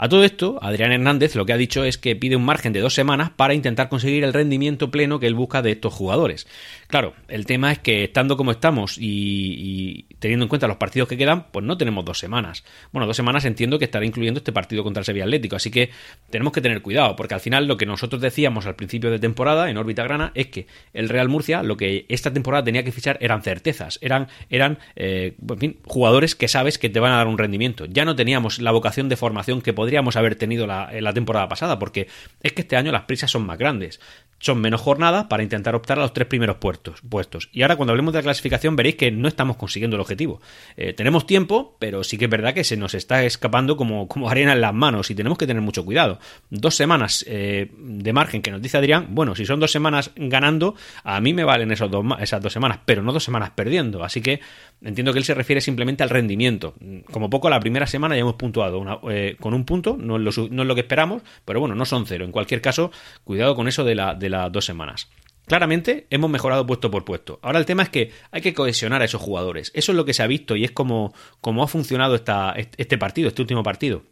A 0.00 0.08
todo 0.08 0.22
esto, 0.22 0.60
Adrián 0.62 0.92
Hernández 0.92 1.34
lo 1.34 1.44
que 1.44 1.52
ha 1.52 1.56
dicho 1.56 1.82
es 1.82 1.98
que 1.98 2.14
pide 2.14 2.36
un 2.36 2.44
margen 2.44 2.72
de 2.72 2.78
dos 2.78 2.94
semanas 2.94 3.30
para 3.30 3.52
intentar 3.52 3.88
conseguir 3.88 4.22
el 4.22 4.32
rendimiento 4.32 4.92
pleno 4.92 5.18
que 5.18 5.26
él 5.26 5.34
busca 5.34 5.60
de 5.60 5.72
estos 5.72 5.92
jugadores. 5.92 6.46
Claro, 6.86 7.14
el 7.26 7.46
tema 7.46 7.72
es 7.72 7.80
que 7.80 8.04
estando 8.04 8.36
como 8.36 8.52
estamos 8.52 8.96
y, 8.96 10.06
teniendo 10.20 10.44
en 10.44 10.48
cuenta 10.48 10.68
los 10.68 10.76
partidos 10.76 11.08
que 11.08 11.16
quedan, 11.16 11.46
pues 11.50 11.64
no 11.64 11.76
tenemos 11.76 12.04
dos 12.04 12.20
semanas. 12.20 12.62
Bueno, 12.92 13.08
dos 13.08 13.16
semanas 13.16 13.44
entiendo 13.44 13.76
que 13.80 13.86
estará 13.86 14.06
incluyendo 14.06 14.38
este 14.38 14.52
partido 14.52 14.84
contra 14.84 15.00
el 15.00 15.04
Sevilla 15.04 15.24
Atlético, 15.24 15.56
así 15.56 15.72
que 15.72 15.90
tenemos 16.30 16.52
que 16.52 16.60
tener 16.60 16.80
cuidado, 16.80 17.16
porque 17.16 17.34
al 17.34 17.40
final 17.40 17.66
lo 17.66 17.76
que 17.76 17.84
nosotros 17.84 18.22
decíamos 18.22 18.66
al 18.66 18.76
principio 18.76 19.10
de 19.10 19.18
temporada 19.18 19.68
en 19.68 19.78
órbita 19.78 20.04
grana 20.04 20.30
es 20.36 20.46
que 20.46 20.68
el 20.94 21.08
Real 21.08 21.28
Murcia 21.28 21.64
lo 21.64 21.76
que 21.76 22.06
esta 22.08 22.32
temporada 22.32 22.62
tenía 22.62 22.84
que 22.84 22.92
fichar 22.92 23.18
eran 23.20 23.42
certezas, 23.42 23.98
eran, 24.00 24.28
eran 24.48 24.78
eh, 24.94 25.34
fin, 25.58 25.78
jugadores 25.84 26.36
que 26.36 26.46
sabes 26.46 26.78
que 26.78 26.88
te 26.88 27.00
van 27.00 27.10
a 27.10 27.16
dar 27.16 27.26
un 27.26 27.36
rendimiento. 27.36 27.86
Ya 27.86 28.04
no 28.04 28.14
teníamos 28.14 28.60
la 28.60 28.70
vocación 28.70 29.08
de 29.08 29.16
formación 29.16 29.60
que 29.60 29.72
podríamos 29.88 30.16
haber 30.16 30.34
tenido 30.34 30.66
la, 30.66 30.90
en 30.92 31.02
la 31.02 31.14
temporada 31.14 31.48
pasada, 31.48 31.78
porque 31.78 32.08
es 32.42 32.52
que 32.52 32.60
este 32.60 32.76
año 32.76 32.92
las 32.92 33.04
prisas 33.04 33.30
son 33.30 33.46
más 33.46 33.56
grandes. 33.56 34.00
Son 34.38 34.60
menos 34.60 34.82
jornadas 34.82 35.24
para 35.24 35.42
intentar 35.42 35.74
optar 35.74 35.98
a 35.98 36.02
los 36.02 36.12
tres 36.12 36.28
primeros 36.28 36.58
puestos. 36.58 37.00
puestos. 37.08 37.48
Y 37.52 37.62
ahora 37.62 37.76
cuando 37.76 37.92
hablemos 37.92 38.12
de 38.12 38.18
la 38.18 38.24
clasificación 38.24 38.76
veréis 38.76 38.96
que 38.96 39.10
no 39.10 39.26
estamos 39.26 39.56
consiguiendo 39.56 39.96
el 39.96 40.00
objetivo. 40.00 40.40
Eh, 40.76 40.92
tenemos 40.92 41.26
tiempo, 41.26 41.76
pero 41.80 42.04
sí 42.04 42.18
que 42.18 42.26
es 42.26 42.30
verdad 42.30 42.52
que 42.52 42.64
se 42.64 42.76
nos 42.76 42.94
está 42.94 43.24
escapando 43.24 43.78
como, 43.78 44.06
como 44.06 44.28
arena 44.28 44.52
en 44.52 44.60
las 44.60 44.74
manos 44.74 45.10
y 45.10 45.14
tenemos 45.14 45.38
que 45.38 45.46
tener 45.46 45.62
mucho 45.62 45.84
cuidado. 45.84 46.20
Dos 46.50 46.76
semanas 46.76 47.24
eh, 47.26 47.72
de 47.76 48.12
margen 48.12 48.42
que 48.42 48.50
nos 48.50 48.60
dice 48.60 48.76
Adrián, 48.76 49.06
bueno, 49.10 49.34
si 49.34 49.46
son 49.46 49.58
dos 49.58 49.72
semanas 49.72 50.12
ganando, 50.14 50.76
a 51.02 51.20
mí 51.20 51.32
me 51.32 51.44
valen 51.44 51.72
esos 51.72 51.90
dos, 51.90 52.04
esas 52.20 52.42
dos 52.42 52.52
semanas, 52.52 52.80
pero 52.84 53.02
no 53.02 53.12
dos 53.12 53.24
semanas 53.24 53.50
perdiendo. 53.56 54.04
Así 54.04 54.20
que 54.20 54.40
entiendo 54.84 55.12
que 55.12 55.18
él 55.18 55.24
se 55.24 55.34
refiere 55.34 55.60
simplemente 55.60 56.02
al 56.02 56.10
rendimiento. 56.10 56.74
Como 57.10 57.30
poco, 57.30 57.50
la 57.50 57.58
primera 57.58 57.86
semana 57.86 58.14
ya 58.14 58.20
hemos 58.20 58.36
puntuado 58.36 59.00
eh, 59.10 59.36
con 59.40 59.54
un 59.54 59.64
punto, 59.64 59.77
no 59.82 60.16
es, 60.16 60.36
lo, 60.36 60.48
no 60.48 60.62
es, 60.62 60.68
lo, 60.68 60.74
que 60.74 60.82
esperamos, 60.82 61.22
pero 61.44 61.60
bueno, 61.60 61.74
no 61.74 61.84
son 61.84 62.06
cero. 62.06 62.24
En 62.24 62.32
cualquier 62.32 62.60
caso, 62.60 62.90
cuidado 63.24 63.54
con 63.54 63.68
eso 63.68 63.84
de, 63.84 63.94
la, 63.94 64.14
de 64.14 64.28
las 64.28 64.50
dos 64.52 64.64
semanas. 64.64 65.08
Claramente 65.46 66.06
hemos 66.10 66.30
mejorado 66.30 66.66
puesto 66.66 66.90
por 66.90 67.04
puesto. 67.04 67.38
Ahora 67.42 67.58
el 67.58 67.64
tema 67.64 67.82
es 67.82 67.88
que 67.88 68.12
hay 68.30 68.42
que 68.42 68.52
cohesionar 68.52 69.00
a 69.00 69.06
esos 69.06 69.22
jugadores. 69.22 69.70
Eso 69.74 69.92
es 69.92 69.96
lo 69.96 70.04
que 70.04 70.12
se 70.12 70.22
ha 70.22 70.26
visto 70.26 70.56
y 70.56 70.64
es 70.64 70.72
como, 70.72 71.14
como 71.40 71.62
ha 71.62 71.68
funcionado 71.68 72.14
esta, 72.14 72.54
este 72.54 72.98
partido, 72.98 73.28
este 73.28 73.42
último 73.42 73.62
partido 73.62 74.02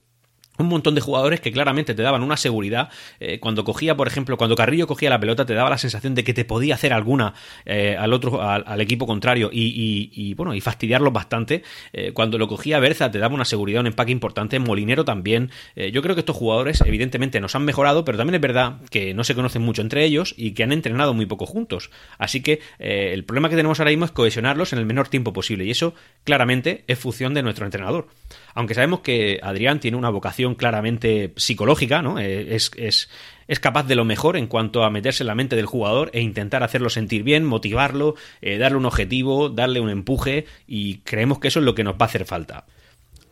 un 0.59 0.69
montón 0.69 0.95
de 0.95 1.01
jugadores 1.01 1.41
que 1.41 1.53
claramente 1.53 1.95
te 1.95 2.03
daban 2.03 2.23
una 2.23 2.37
seguridad. 2.37 2.89
Eh, 3.21 3.39
cuando 3.41 3.65
cogía, 3.65 3.97
por 3.97 4.09
ejemplo, 4.09 4.37
cuando 4.37 4.57
Carrillo 4.57 4.87
cogía 4.87 5.11
la 5.11 5.21
pelota, 5.21 5.47
te 5.47 5.55
daba 5.55 5.71
la 5.71 5.79
sensación 5.79 6.15
de 6.15 6.25
que 6.25 6.35
te 6.35 6.45
podía 6.45 6.75
hacer 6.75 6.93
alguna 6.93 7.35
eh, 7.65 7.97
al 7.99 8.13
otro, 8.13 8.43
al, 8.43 8.81
equipo 8.81 9.07
contrario 9.07 9.51
y, 9.53 10.35
bueno, 10.35 10.55
y 10.55 10.61
fastidiarlos 10.61 11.13
bastante. 11.13 11.63
Eh, 11.93 12.13
cuando 12.13 12.39
lo 12.39 12.49
cogía 12.49 12.79
Berza, 12.79 13.11
te 13.11 13.19
daba 13.19 13.35
una 13.35 13.45
seguridad, 13.45 13.81
un 13.81 13.89
empaque 13.89 14.13
importante. 14.13 14.59
Molinero 14.59 15.05
también. 15.05 15.51
yo 15.93 16.03
creo 16.03 16.15
que 16.15 16.21
estos 16.21 16.37
jugadores, 16.37 16.81
evidentemente, 16.85 17.41
nos 17.41 17.55
han 17.55 17.65
mejorado, 17.65 18.05
pero 18.05 18.19
también 18.19 18.37
es 18.37 18.41
verdad 18.41 18.81
que 18.91 19.15
no 19.15 19.25
se 19.25 19.35
conocen 19.35 19.63
mucho 19.63 19.83
entre 19.83 20.05
ellos 20.05 20.35
y 20.37 20.53
que 20.53 20.63
han 20.63 20.73
entrenado 20.73 21.15
muy 21.15 21.27
poco 21.27 21.47
juntos. 21.47 21.91
Así 22.19 22.43
que 22.43 22.61
el 22.79 23.25
problema 23.25 23.49
que 23.49 23.57
tenemos 23.57 23.81
ahora 23.81 23.91
mismo 23.91 24.05
es 24.05 24.13
cohesionarlos 24.13 24.73
en 24.73 24.79
el 24.79 24.87
menor 24.87 25.09
tiempo 25.09 25.33
posible 25.33 25.65
y 25.65 25.71
eso 25.71 25.95
claramente 26.25 26.85
es 26.87 26.99
función 26.99 27.35
de 27.35 27.43
nuestro 27.43 27.65
entrenador. 27.65 28.09
Aunque 28.55 28.75
sabemos 28.75 29.01
que 29.01 29.39
Adrián 29.43 29.81
tiene 29.81 29.97
una 29.97 30.11
vocación 30.11 30.46
claramente 30.55 31.33
psicológica, 31.37 32.03
¿no? 32.03 32.19
Eh, 32.19 32.55
es, 32.55 32.71
es, 32.77 33.09
es 33.49 33.61
capaz 33.61 33.85
de 33.85 33.95
lo 33.95 34.05
mejor 34.05 34.37
en 34.37 34.47
cuanto 34.47 34.85
a 34.85 34.91
meterse 34.91 35.23
en 35.23 35.29
la 35.29 35.35
mente 35.35 35.57
del 35.57 35.67
jugador 35.67 36.11
e 36.13 36.21
intentar 36.21 36.63
hacerlo 36.63 36.91
sentir 36.91 37.23
bien, 37.23 37.45
motivarlo, 37.45 38.15
eh, 38.41 38.59
darle 38.59 38.79
un 38.79 38.87
objetivo, 38.87 39.49
darle 39.49 39.81
un 39.81 39.91
empuje 39.91 40.47
y 40.67 40.99
creemos 40.99 41.39
que 41.39 41.49
eso 41.49 41.61
es 41.61 41.65
lo 41.65 41.75
que 41.75 41.85
nos 41.85 41.95
va 41.95 42.03
a 42.03 42.05
hacer 42.07 42.25
falta. 42.25 42.67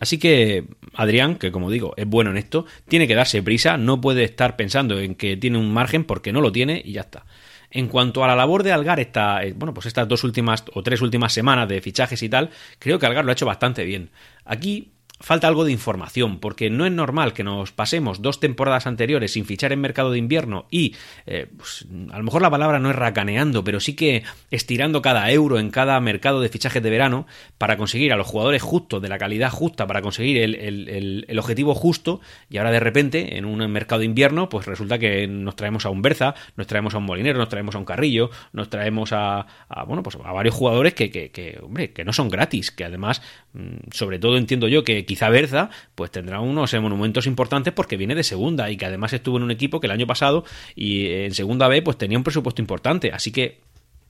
Así 0.00 0.18
que 0.18 0.64
Adrián, 0.94 1.36
que 1.36 1.52
como 1.52 1.70
digo 1.70 1.94
es 1.96 2.06
bueno 2.06 2.30
en 2.30 2.36
esto, 2.36 2.66
tiene 2.88 3.08
que 3.08 3.14
darse 3.14 3.42
prisa, 3.42 3.76
no 3.76 4.00
puede 4.00 4.24
estar 4.24 4.56
pensando 4.56 4.98
en 4.98 5.14
que 5.14 5.36
tiene 5.36 5.58
un 5.58 5.72
margen 5.72 6.04
porque 6.04 6.32
no 6.32 6.40
lo 6.40 6.52
tiene 6.52 6.82
y 6.84 6.92
ya 6.92 7.02
está. 7.02 7.24
En 7.70 7.88
cuanto 7.88 8.22
a 8.22 8.28
la 8.28 8.36
labor 8.36 8.62
de 8.62 8.72
Algar, 8.72 9.00
esta, 9.00 9.42
eh, 9.42 9.52
bueno, 9.52 9.74
pues 9.74 9.86
estas 9.86 10.06
dos 10.06 10.22
últimas 10.22 10.64
o 10.74 10.82
tres 10.82 11.00
últimas 11.00 11.32
semanas 11.32 11.68
de 11.68 11.80
fichajes 11.80 12.22
y 12.22 12.28
tal, 12.28 12.50
creo 12.78 12.98
que 12.98 13.06
Algar 13.06 13.24
lo 13.24 13.30
ha 13.30 13.32
hecho 13.32 13.46
bastante 13.46 13.84
bien. 13.84 14.10
Aquí 14.44 14.92
falta 15.20 15.46
algo 15.46 15.64
de 15.64 15.72
información, 15.72 16.38
porque 16.38 16.70
no 16.70 16.86
es 16.86 16.92
normal 16.92 17.32
que 17.32 17.44
nos 17.44 17.72
pasemos 17.72 18.20
dos 18.20 18.40
temporadas 18.40 18.86
anteriores 18.86 19.32
sin 19.32 19.46
fichar 19.46 19.72
en 19.72 19.80
mercado 19.80 20.10
de 20.10 20.18
invierno 20.18 20.66
y, 20.70 20.94
eh, 21.26 21.46
pues, 21.56 21.86
a 22.12 22.18
lo 22.18 22.24
mejor 22.24 22.42
la 22.42 22.50
palabra 22.50 22.80
no 22.80 22.90
es 22.90 22.96
racaneando, 22.96 23.62
pero 23.62 23.80
sí 23.80 23.94
que 23.94 24.24
estirando 24.50 25.02
cada 25.02 25.30
euro 25.30 25.58
en 25.58 25.70
cada 25.70 25.98
mercado 26.00 26.40
de 26.40 26.48
fichajes 26.48 26.82
de 26.82 26.90
verano 26.90 27.26
para 27.58 27.76
conseguir 27.76 28.12
a 28.12 28.16
los 28.16 28.26
jugadores 28.26 28.62
justos, 28.62 29.00
de 29.00 29.08
la 29.08 29.18
calidad 29.18 29.50
justa, 29.50 29.86
para 29.86 30.02
conseguir 30.02 30.38
el, 30.38 31.38
objetivo 31.38 31.74
justo, 31.74 32.20
y 32.50 32.58
ahora 32.58 32.70
de 32.70 32.80
repente, 32.80 33.36
en 33.38 33.44
un 33.44 33.58
mercado 33.70 34.00
de 34.00 34.06
invierno, 34.06 34.48
pues 34.48 34.66
resulta 34.66 34.98
que 34.98 35.26
nos 35.26 35.56
traemos 35.56 35.86
a 35.86 35.90
un 35.90 36.02
Berza, 36.02 36.34
nos 36.56 36.66
traemos 36.66 36.94
a 36.94 36.98
un 36.98 37.04
Molinero, 37.04 37.38
nos 37.38 37.48
traemos 37.48 37.74
a 37.74 37.78
un 37.78 37.84
Carrillo, 37.84 38.30
nos 38.52 38.68
traemos 38.68 39.12
a, 39.12 39.46
bueno, 39.86 40.02
pues 40.02 40.16
a 40.16 40.32
varios 40.32 40.54
jugadores 40.54 40.94
que, 40.94 41.10
que, 41.10 41.30
que, 41.30 41.58
hombre, 41.62 41.92
que 41.92 42.04
no 42.04 42.12
son 42.12 42.28
gratis, 42.28 42.70
que 42.70 42.84
además, 42.84 43.22
sobre 43.92 44.18
todo 44.18 44.36
entiendo 44.36 44.68
yo 44.68 44.82
que 44.82 45.04
quizá 45.06 45.28
Berza 45.28 45.70
pues 45.94 46.10
tendrá 46.10 46.40
unos 46.40 46.74
monumentos 46.74 47.26
importantes 47.26 47.72
porque 47.72 47.96
viene 47.96 48.14
de 48.14 48.24
segunda 48.24 48.70
y 48.70 48.76
que 48.76 48.86
además 48.86 49.12
estuvo 49.12 49.36
en 49.36 49.44
un 49.44 49.50
equipo 49.50 49.80
que 49.80 49.86
el 49.86 49.92
año 49.92 50.06
pasado 50.06 50.44
y 50.74 51.06
en 51.06 51.34
segunda 51.34 51.68
B 51.68 51.82
pues 51.82 51.96
tenía 51.96 52.18
un 52.18 52.24
presupuesto 52.24 52.60
importante. 52.60 53.12
Así 53.12 53.30
que 53.30 53.60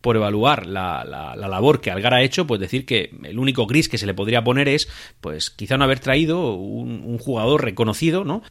por 0.00 0.16
evaluar 0.16 0.66
la, 0.66 1.04
labor 1.34 1.80
que 1.80 1.90
Algar 1.90 2.12
ha 2.12 2.22
hecho, 2.22 2.46
pues 2.46 2.60
decir 2.60 2.84
que 2.84 3.10
el 3.22 3.38
único 3.38 3.66
gris 3.66 3.88
que 3.88 3.96
se 3.96 4.06
le 4.06 4.12
podría 4.12 4.44
poner 4.44 4.68
es, 4.68 4.88
pues 5.22 5.48
quizá 5.48 5.78
no 5.78 5.84
haber 5.84 5.98
traído 5.98 6.54
un 6.54 7.16
jugador 7.18 7.64
reconocido, 7.64 8.22
¿no? 8.22 8.42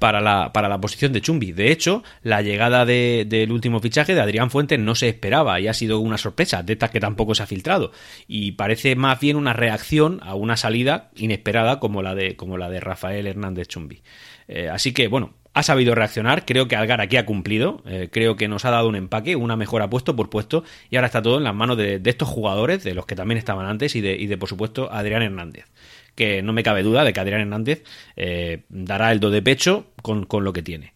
Para 0.00 0.20
la, 0.20 0.52
para 0.52 0.68
la 0.68 0.80
posición 0.80 1.12
de 1.12 1.20
Chumbi. 1.20 1.52
De 1.52 1.70
hecho, 1.70 2.02
la 2.22 2.42
llegada 2.42 2.84
del 2.84 3.52
último 3.52 3.78
fichaje 3.80 4.14
de 4.14 4.20
Adrián 4.20 4.50
Fuentes 4.50 4.80
no 4.80 4.96
se 4.96 5.08
esperaba 5.08 5.60
y 5.60 5.68
ha 5.68 5.74
sido 5.74 6.00
una 6.00 6.18
sorpresa, 6.18 6.64
de 6.64 6.72
estas 6.72 6.90
que 6.90 6.98
tampoco 6.98 7.36
se 7.36 7.44
ha 7.44 7.46
filtrado. 7.46 7.92
Y 8.26 8.52
parece 8.52 8.96
más 8.96 9.20
bien 9.20 9.36
una 9.36 9.52
reacción 9.52 10.18
a 10.22 10.34
una 10.34 10.56
salida 10.56 11.10
inesperada 11.14 11.78
como 11.78 12.02
la 12.02 12.14
de, 12.14 12.34
como 12.34 12.56
la 12.56 12.70
de 12.70 12.80
Rafael 12.80 13.26
Hernández 13.26 13.68
Chumbi. 13.68 14.02
Eh, 14.48 14.70
así 14.70 14.92
que, 14.92 15.06
bueno, 15.06 15.34
ha 15.52 15.62
sabido 15.62 15.94
reaccionar, 15.94 16.46
creo 16.46 16.66
que 16.66 16.76
Algar 16.76 17.02
aquí 17.02 17.18
ha 17.18 17.26
cumplido, 17.26 17.82
eh, 17.84 18.08
creo 18.10 18.36
que 18.36 18.48
nos 18.48 18.64
ha 18.64 18.70
dado 18.70 18.88
un 18.88 18.96
empaque, 18.96 19.36
una 19.36 19.56
mejora 19.56 19.90
puesto 19.90 20.16
por 20.16 20.30
puesto, 20.30 20.64
y 20.88 20.96
ahora 20.96 21.08
está 21.08 21.20
todo 21.20 21.36
en 21.36 21.44
las 21.44 21.54
manos 21.54 21.76
de, 21.76 22.00
estos 22.04 22.28
jugadores, 22.28 22.82
de 22.84 22.94
los 22.94 23.04
que 23.04 23.16
también 23.16 23.36
estaban 23.36 23.66
antes, 23.66 23.94
y 23.96 24.00
de, 24.00 24.16
y 24.16 24.28
de 24.28 24.38
por 24.38 24.48
supuesto, 24.48 24.90
Adrián 24.90 25.22
Hernández 25.22 25.66
que 26.14 26.42
no 26.42 26.52
me 26.52 26.62
cabe 26.62 26.82
duda 26.82 27.04
de 27.04 27.12
que 27.12 27.20
Adrián 27.20 27.40
Hernández 27.40 27.84
eh, 28.16 28.64
dará 28.68 29.12
el 29.12 29.20
do 29.20 29.30
de 29.30 29.42
pecho 29.42 29.86
con, 30.02 30.26
lo 30.30 30.52
que 30.52 30.62
tiene. 30.62 30.94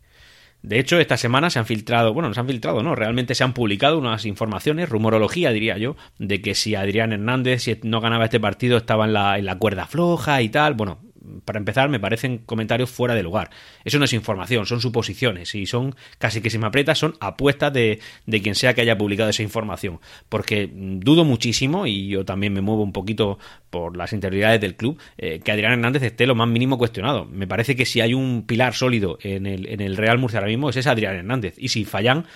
De 0.63 0.79
hecho, 0.79 0.99
esta 0.99 1.17
semana 1.19 1.51
se 1.51 1.59
han 1.59 1.67
filtrado, 1.67 2.15
bueno, 2.15 2.29
no 2.29 2.35
se 2.35 2.41
han 2.41 2.47
filtrado, 2.47 2.83
no, 2.83 2.95
realmente 2.95 3.35
se 3.35 3.45
han 3.45 3.53
publicado 3.53 3.99
unas 3.99 4.25
informaciones, 4.25 4.89
rumorología 4.89 5.51
diría 5.51 5.77
yo, 5.77 5.97
de 6.19 6.41
que 6.41 6.55
si 6.55 6.75
Adrián 6.75 7.13
Hernández, 7.13 7.63
si 7.63 7.79
no 7.83 8.01
ganaba 8.01 8.25
este 8.25 8.41
partido, 8.41 8.79
estaba 8.79 9.05
en 9.05 9.13
la, 9.13 9.39
en 9.39 9.45
la 9.45 9.59
cuerda 9.59 9.87
floja 9.87 10.41
y 10.41 10.49
tal. 10.49 10.73
Bueno, 10.73 11.01
para 11.45 11.59
empezar, 11.59 11.89
me 11.89 12.01
parecen 12.01 12.39
comentarios 12.39 12.91
fuera 12.91 13.15
de 13.15 13.23
lugar. 13.23 13.51
Eso 13.85 13.99
no 13.99 14.05
es 14.05 14.13
información, 14.13 14.67
son 14.67 14.81
suposiciones 14.81 15.55
y 15.55 15.67
son, 15.67 15.95
casi 16.19 16.41
que 16.41 16.51
si 16.51 16.59
me 16.59 16.67
aprieta, 16.67 16.95
son 16.95 17.15
apuestas 17.21 17.73
de, 17.73 18.01
de 18.27 18.43
quien 18.43 18.55
sea 18.55 18.75
que 18.75 18.81
haya 18.81 18.99
publicado 18.99 19.31
esa 19.31 19.43
información. 19.43 20.01
Porque 20.29 20.71
dudo 20.73 21.25
muchísimo, 21.25 21.87
y 21.87 22.09
yo 22.09 22.25
también 22.25 22.53
me 22.53 22.61
muevo 22.61 22.83
un 22.83 22.93
poquito 22.93 23.39
por 23.71 23.97
las 23.97 24.13
interioridades 24.13 24.61
del 24.61 24.77
club, 24.77 24.99
eh, 25.19 25.41
que 25.43 25.53
Adrián 25.53 25.73
Hernández 25.73 26.03
esté 26.03 26.27
lo 26.27 26.35
más 26.35 26.49
mínimo 26.49 26.79
cuestionado. 26.79 27.25
Me 27.25 27.47
parece 27.47 27.77
que 27.77 27.87
si 27.87 28.01
hay 28.01 28.15
un 28.15 28.45
pilar 28.47 28.75
sólido 28.75 29.19
en 29.23 29.47
el, 29.47 29.67
en 29.67 29.81
el 29.81 29.97
Real 29.97 30.19
Murcia 30.19 30.39
ahora 30.39 30.51
mismo, 30.51 30.71
es 30.71 30.77
ese 30.77 30.89
Adrián 30.89 31.17
Hernández. 31.17 31.55
Y 31.59 31.69
si 31.69 31.85
fallan, 31.85 32.27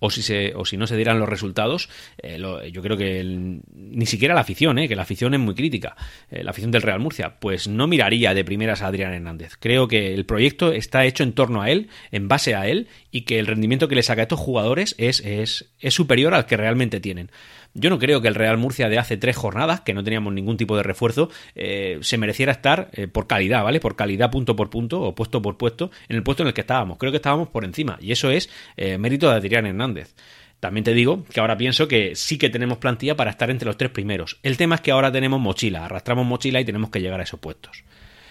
o 0.00 0.10
si, 0.10 0.22
se, 0.22 0.54
o 0.54 0.64
si 0.64 0.76
no 0.76 0.86
se 0.86 0.96
dieran 0.96 1.18
los 1.18 1.28
resultados, 1.28 1.88
eh, 2.22 2.38
yo 2.72 2.82
creo 2.82 2.96
que 2.96 3.22
ni 3.24 4.06
siquiera 4.06 4.34
la 4.34 4.40
afición, 4.42 4.78
eh, 4.78 4.88
que 4.88 4.96
la 4.96 5.02
afición 5.02 5.34
es 5.34 5.40
muy 5.40 5.54
crítica, 5.54 5.96
eh, 6.30 6.42
la 6.42 6.50
afición 6.50 6.70
del 6.70 6.82
Real 6.82 7.00
Murcia, 7.00 7.38
pues 7.40 7.68
no 7.68 7.86
miraría 7.86 8.34
de 8.34 8.44
primeras 8.44 8.82
a 8.82 8.88
Adrián 8.88 9.12
Hernández. 9.12 9.56
Creo 9.58 9.88
que 9.88 10.14
el 10.14 10.26
proyecto 10.26 10.72
está 10.72 11.04
hecho 11.04 11.22
en 11.22 11.32
torno 11.32 11.62
a 11.62 11.70
él, 11.70 11.88
en 12.10 12.28
base 12.28 12.54
a 12.54 12.66
él, 12.66 12.88
y 13.10 13.22
que 13.22 13.38
el 13.38 13.46
rendimiento 13.46 13.88
que 13.88 13.94
le 13.94 14.02
saca 14.02 14.22
a 14.22 14.24
estos 14.24 14.40
jugadores 14.40 14.94
es, 14.98 15.20
es, 15.20 15.70
es 15.80 15.94
superior 15.94 16.34
al 16.34 16.46
que 16.46 16.56
realmente 16.56 17.00
tienen. 17.00 17.30
Yo 17.74 17.90
no 17.90 17.98
creo 17.98 18.20
que 18.20 18.28
el 18.28 18.34
Real 18.34 18.58
Murcia 18.58 18.88
de 18.88 18.98
hace 18.98 19.16
tres 19.16 19.36
jornadas, 19.36 19.82
que 19.82 19.94
no 19.94 20.02
teníamos 20.02 20.32
ningún 20.32 20.56
tipo 20.56 20.76
de 20.76 20.82
refuerzo, 20.82 21.30
eh, 21.54 21.98
se 22.00 22.18
mereciera 22.18 22.52
estar 22.52 22.88
eh, 22.92 23.06
por 23.06 23.26
calidad, 23.26 23.62
¿vale? 23.62 23.78
Por 23.78 23.94
calidad 23.94 24.30
punto 24.30 24.56
por 24.56 24.70
punto 24.70 25.00
o 25.00 25.14
puesto 25.14 25.40
por 25.42 25.56
puesto 25.56 25.90
en 26.08 26.16
el 26.16 26.22
puesto 26.22 26.42
en 26.42 26.48
el 26.48 26.54
que 26.54 26.62
estábamos. 26.62 26.98
Creo 26.98 27.12
que 27.12 27.16
estábamos 27.16 27.48
por 27.48 27.64
encima 27.64 27.98
y 28.00 28.12
eso 28.12 28.30
es 28.30 28.50
eh, 28.76 28.98
mérito 28.98 29.30
de 29.30 29.36
Adrián 29.36 29.66
Hernández. 29.66 30.14
También 30.60 30.82
te 30.82 30.92
digo 30.92 31.24
que 31.32 31.38
ahora 31.38 31.56
pienso 31.56 31.86
que 31.86 32.16
sí 32.16 32.36
que 32.36 32.50
tenemos 32.50 32.78
plantilla 32.78 33.14
para 33.14 33.30
estar 33.30 33.48
entre 33.48 33.66
los 33.66 33.76
tres 33.76 33.92
primeros. 33.92 34.40
El 34.42 34.56
tema 34.56 34.74
es 34.74 34.80
que 34.80 34.90
ahora 34.90 35.12
tenemos 35.12 35.38
mochila, 35.38 35.84
arrastramos 35.84 36.26
mochila 36.26 36.60
y 36.60 36.64
tenemos 36.64 36.90
que 36.90 37.00
llegar 37.00 37.20
a 37.20 37.22
esos 37.22 37.38
puestos. 37.38 37.84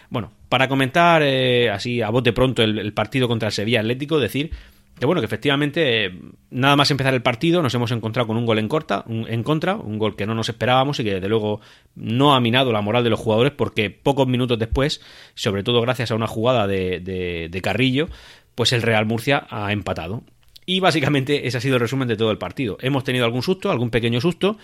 Bueno, 0.10 0.34
para 0.50 0.68
comentar 0.68 1.24
así 1.72 2.02
a 2.02 2.10
bote 2.10 2.34
pronto 2.34 2.64
el, 2.64 2.80
el 2.80 2.94
partido 2.94 3.30
contra 3.30 3.48
el 3.48 3.54
Sevilla 3.54 3.80
Atlético, 3.80 4.20
decir 4.20 4.52
que 5.00 5.06
bueno, 5.06 5.22
que 5.22 5.26
efectivamente, 5.26 6.12
nada 6.50 6.76
más 6.76 6.90
empezar 6.92 7.14
el 7.14 7.22
partido, 7.22 7.62
nos 7.62 7.74
hemos 7.76 7.92
encontrado 7.92 8.28
con 8.28 8.38
un 8.38 8.46
gol 8.46 8.60
en, 8.60 8.68
corta, 8.68 9.06
en 9.08 9.44
contra, 9.44 9.76
un 9.76 9.98
gol 10.00 10.16
que 10.16 10.26
no 10.26 10.34
nos 10.34 10.50
esperábamos 10.50 11.00
y 11.00 11.04
que 11.04 11.16
desde 11.16 11.30
luego 11.30 11.62
no 11.96 12.34
ha 12.34 12.40
minado 12.40 12.72
la 12.72 12.82
moral 12.82 13.04
de 13.04 13.12
los 13.12 13.20
jugadores 13.20 13.54
porque 13.54 13.90
pocos 13.90 14.28
minutos 14.28 14.58
después, 14.58 15.02
sobre 15.36 15.64
todo 15.64 15.82
gracias 15.82 16.12
a 16.12 16.16
una 16.16 16.28
jugada 16.28 16.68
de, 16.68 17.00
de 17.00 17.62
Carrillo, 17.62 18.08
pues 18.56 18.74
el 18.74 18.82
Real 18.82 19.06
Murcia 19.06 19.46
ha 19.50 19.72
empatado. 19.72 20.24
Y 20.70 20.82
básicamente 20.82 21.48
ese 21.48 21.58
ha 21.58 21.62
sido 21.62 21.76
el 21.76 21.80
resumen 21.80 22.10
de 22.10 22.18
todo 22.18 22.30
el 22.30 22.38
partido. 22.38 22.78
Hemos 22.82 23.06
tenido 23.06 23.24
algún 23.24 23.42
susto, 23.42 23.72
algún 23.72 23.90
pequeño 23.90 24.20
susto, 24.20 24.58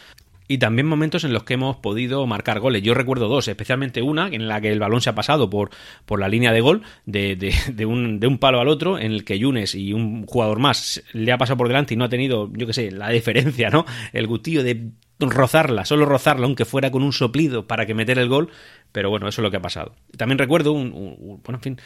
y 0.48 0.58
también 0.58 0.88
momentos 0.88 1.24
en 1.24 1.34
los 1.34 1.44
que 1.44 1.56
hemos 1.56 1.78
podido 1.78 2.26
marcar 2.28 2.60
goles. 2.60 2.82
Yo 2.82 2.94
recuerdo 2.94 3.28
dos, 3.28 3.48
especialmente 3.48 4.02
una 4.02 4.28
en 4.28 4.48
la 4.48 4.62
que 4.62 4.72
el 4.72 4.80
balón 4.80 5.02
se 5.02 5.10
ha 5.10 5.16
pasado 5.16 5.50
por, 5.50 5.70
por 6.06 6.20
la 6.20 6.30
línea 6.30 6.52
de 6.52 6.62
gol 6.62 6.84
de, 7.06 7.36
de, 7.36 7.86
un, 7.86 8.20
de 8.20 8.28
un 8.28 8.38
palo 8.38 8.60
al 8.60 8.68
otro, 8.68 9.00
en 9.00 9.12
el 9.12 9.24
que 9.24 9.40
Yunes 9.40 9.76
y 9.76 9.94
un 9.94 10.26
jugador 10.26 10.60
más 10.60 11.04
le 11.14 11.32
ha 11.32 11.38
pasado 11.38 11.58
por 11.58 11.68
delante 11.68 11.94
y 11.94 11.98
no 11.98 12.06
ha 12.06 12.10
tenido, 12.10 12.50
yo 12.54 12.68
qué 12.68 12.74
sé, 12.74 12.92
la 12.92 13.10
diferencia, 13.10 13.70
¿no? 13.70 13.86
El 14.12 14.28
gustillo 14.28 14.64
de 14.64 14.92
rozarla, 15.20 15.86
solo 15.86 16.06
rozarla, 16.06 16.46
aunque 16.46 16.66
fuera 16.66 16.92
con 16.92 17.04
un 17.04 17.14
soplido 17.14 17.66
para 17.68 17.86
que 17.86 17.94
meter 17.94 18.20
el 18.20 18.28
gol, 18.28 18.50
pero 18.92 19.10
bueno, 19.10 19.28
eso 19.28 19.42
es 19.42 19.44
lo 19.44 19.52
que 19.52 19.58
ha 19.58 19.62
pasado. 19.62 19.96
También 20.18 20.38
recuerdo 20.38 20.74
un, 20.74 20.92
un 20.94 21.42
bueno, 21.44 21.58
en 21.58 21.62
fin, 21.62 21.78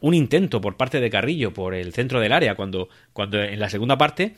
un 0.00 0.14
intento 0.14 0.60
por 0.60 0.76
parte 0.76 1.00
de 1.00 1.10
Carrillo 1.10 1.52
por 1.52 1.74
el 1.74 1.92
centro 1.92 2.20
del 2.20 2.32
área 2.32 2.54
cuando, 2.54 2.88
cuando 3.12 3.42
en 3.42 3.58
la 3.60 3.68
segunda 3.68 3.98
parte 3.98 4.34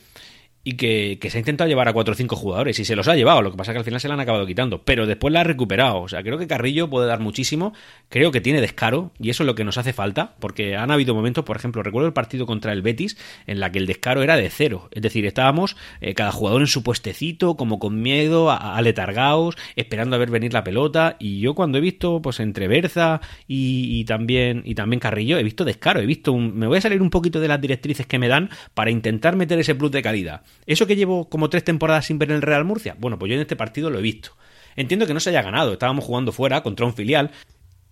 y 0.63 0.73
que, 0.73 1.19
se 1.29 1.37
ha 1.37 1.39
intentado 1.39 1.67
llevar 1.67 1.89
a 1.89 1.93
cuatro 1.93 2.13
o 2.13 2.15
cinco 2.15 2.35
jugadores 2.35 2.79
y 2.79 2.85
se 2.85 2.95
los 2.95 3.07
ha 3.07 3.15
llevado, 3.15 3.41
lo 3.41 3.51
que 3.51 3.57
pasa 3.57 3.71
es 3.71 3.75
que 3.75 3.79
al 3.79 3.85
final 3.85 3.99
se 3.99 4.07
la 4.07 4.13
han 4.13 4.19
acabado 4.21 4.45
quitando, 4.45 4.81
pero 4.83 5.05
después 5.05 5.33
la 5.33 5.41
ha 5.41 5.43
recuperado, 5.43 6.01
o 6.01 6.07
sea, 6.07 6.23
creo 6.23 6.37
que 6.37 6.47
Carrillo 6.47 6.89
puede 6.89 7.07
dar 7.07 7.19
muchísimo, 7.19 7.73
creo 8.07 8.31
que 8.31 8.39
tiene 8.39 8.61
descaro 8.61 9.11
y 9.19 9.29
eso 9.29 9.43
es 9.43 9.47
lo 9.47 9.55
que 9.55 9.65
nos 9.65 9.77
hace 9.77 9.91
falta, 9.91 10.35
porque 10.39 10.77
han 10.77 10.91
habido 10.91 11.15
momentos, 11.15 11.43
por 11.43 11.57
ejemplo, 11.57 11.83
recuerdo 11.83 12.07
el 12.07 12.13
partido 12.13 12.45
contra 12.45 12.71
el 12.71 12.81
Betis 12.81 13.17
en 13.45 13.59
la 13.59 13.71
que 13.71 13.79
el 13.79 13.85
descaro 13.85 14.23
era 14.23 14.37
de 14.37 14.49
cero, 14.49 14.87
es 14.91 15.01
decir, 15.01 15.25
estábamos 15.25 15.75
eh, 15.99 16.13
cada 16.13 16.31
jugador 16.31 16.61
en 16.61 16.67
su 16.67 16.81
puestecito, 16.81 17.57
como 17.57 17.79
con 17.79 18.01
miedo, 18.01 18.49
aletargaos, 18.49 19.57
esperando 19.75 20.15
a 20.15 20.19
ver 20.19 20.31
venir 20.31 20.53
la 20.53 20.63
pelota 20.63 21.17
y 21.19 21.41
yo 21.41 21.55
cuando 21.55 21.77
he 21.77 21.81
visto 21.81 22.21
pues 22.21 22.39
entre 22.39 22.69
Berza 22.69 23.19
y, 23.47 24.05
también 24.05 24.61
y 24.65 24.75
también 24.75 25.01
Carrillo 25.01 25.37
he 25.37 25.43
visto 25.43 25.65
descaro, 25.65 25.99
he 25.99 26.05
visto 26.05 26.31
un, 26.31 26.57
me 26.57 26.67
voy 26.67 26.77
a 26.77 26.81
salir 26.81 27.01
un 27.01 27.09
poquito 27.09 27.41
de 27.41 27.49
las 27.49 27.59
directrices 27.59 28.05
que 28.05 28.19
me 28.19 28.29
dan 28.29 28.49
para 28.73 28.91
intentar 28.91 29.35
meter 29.35 29.59
ese 29.59 29.75
plus 29.75 29.91
de 29.91 30.01
calidad 30.01 30.41
¿Eso 30.65 30.87
que 30.87 30.95
llevo 30.95 31.29
como 31.29 31.49
tres 31.49 31.63
temporadas 31.63 32.05
sin 32.05 32.19
ver 32.19 32.29
en 32.29 32.37
el 32.37 32.41
Real 32.41 32.65
Murcia? 32.65 32.95
Bueno, 32.97 33.19
pues 33.19 33.29
yo 33.29 33.35
en 33.35 33.41
este 33.41 33.55
partido 33.55 33.89
lo 33.89 33.99
he 33.99 34.01
visto. 34.01 34.35
Entiendo 34.75 35.05
que 35.05 35.13
no 35.13 35.19
se 35.19 35.29
haya 35.29 35.41
ganado, 35.41 35.73
estábamos 35.73 36.05
jugando 36.05 36.31
fuera 36.31 36.63
contra 36.63 36.85
un 36.85 36.93
filial 36.93 37.31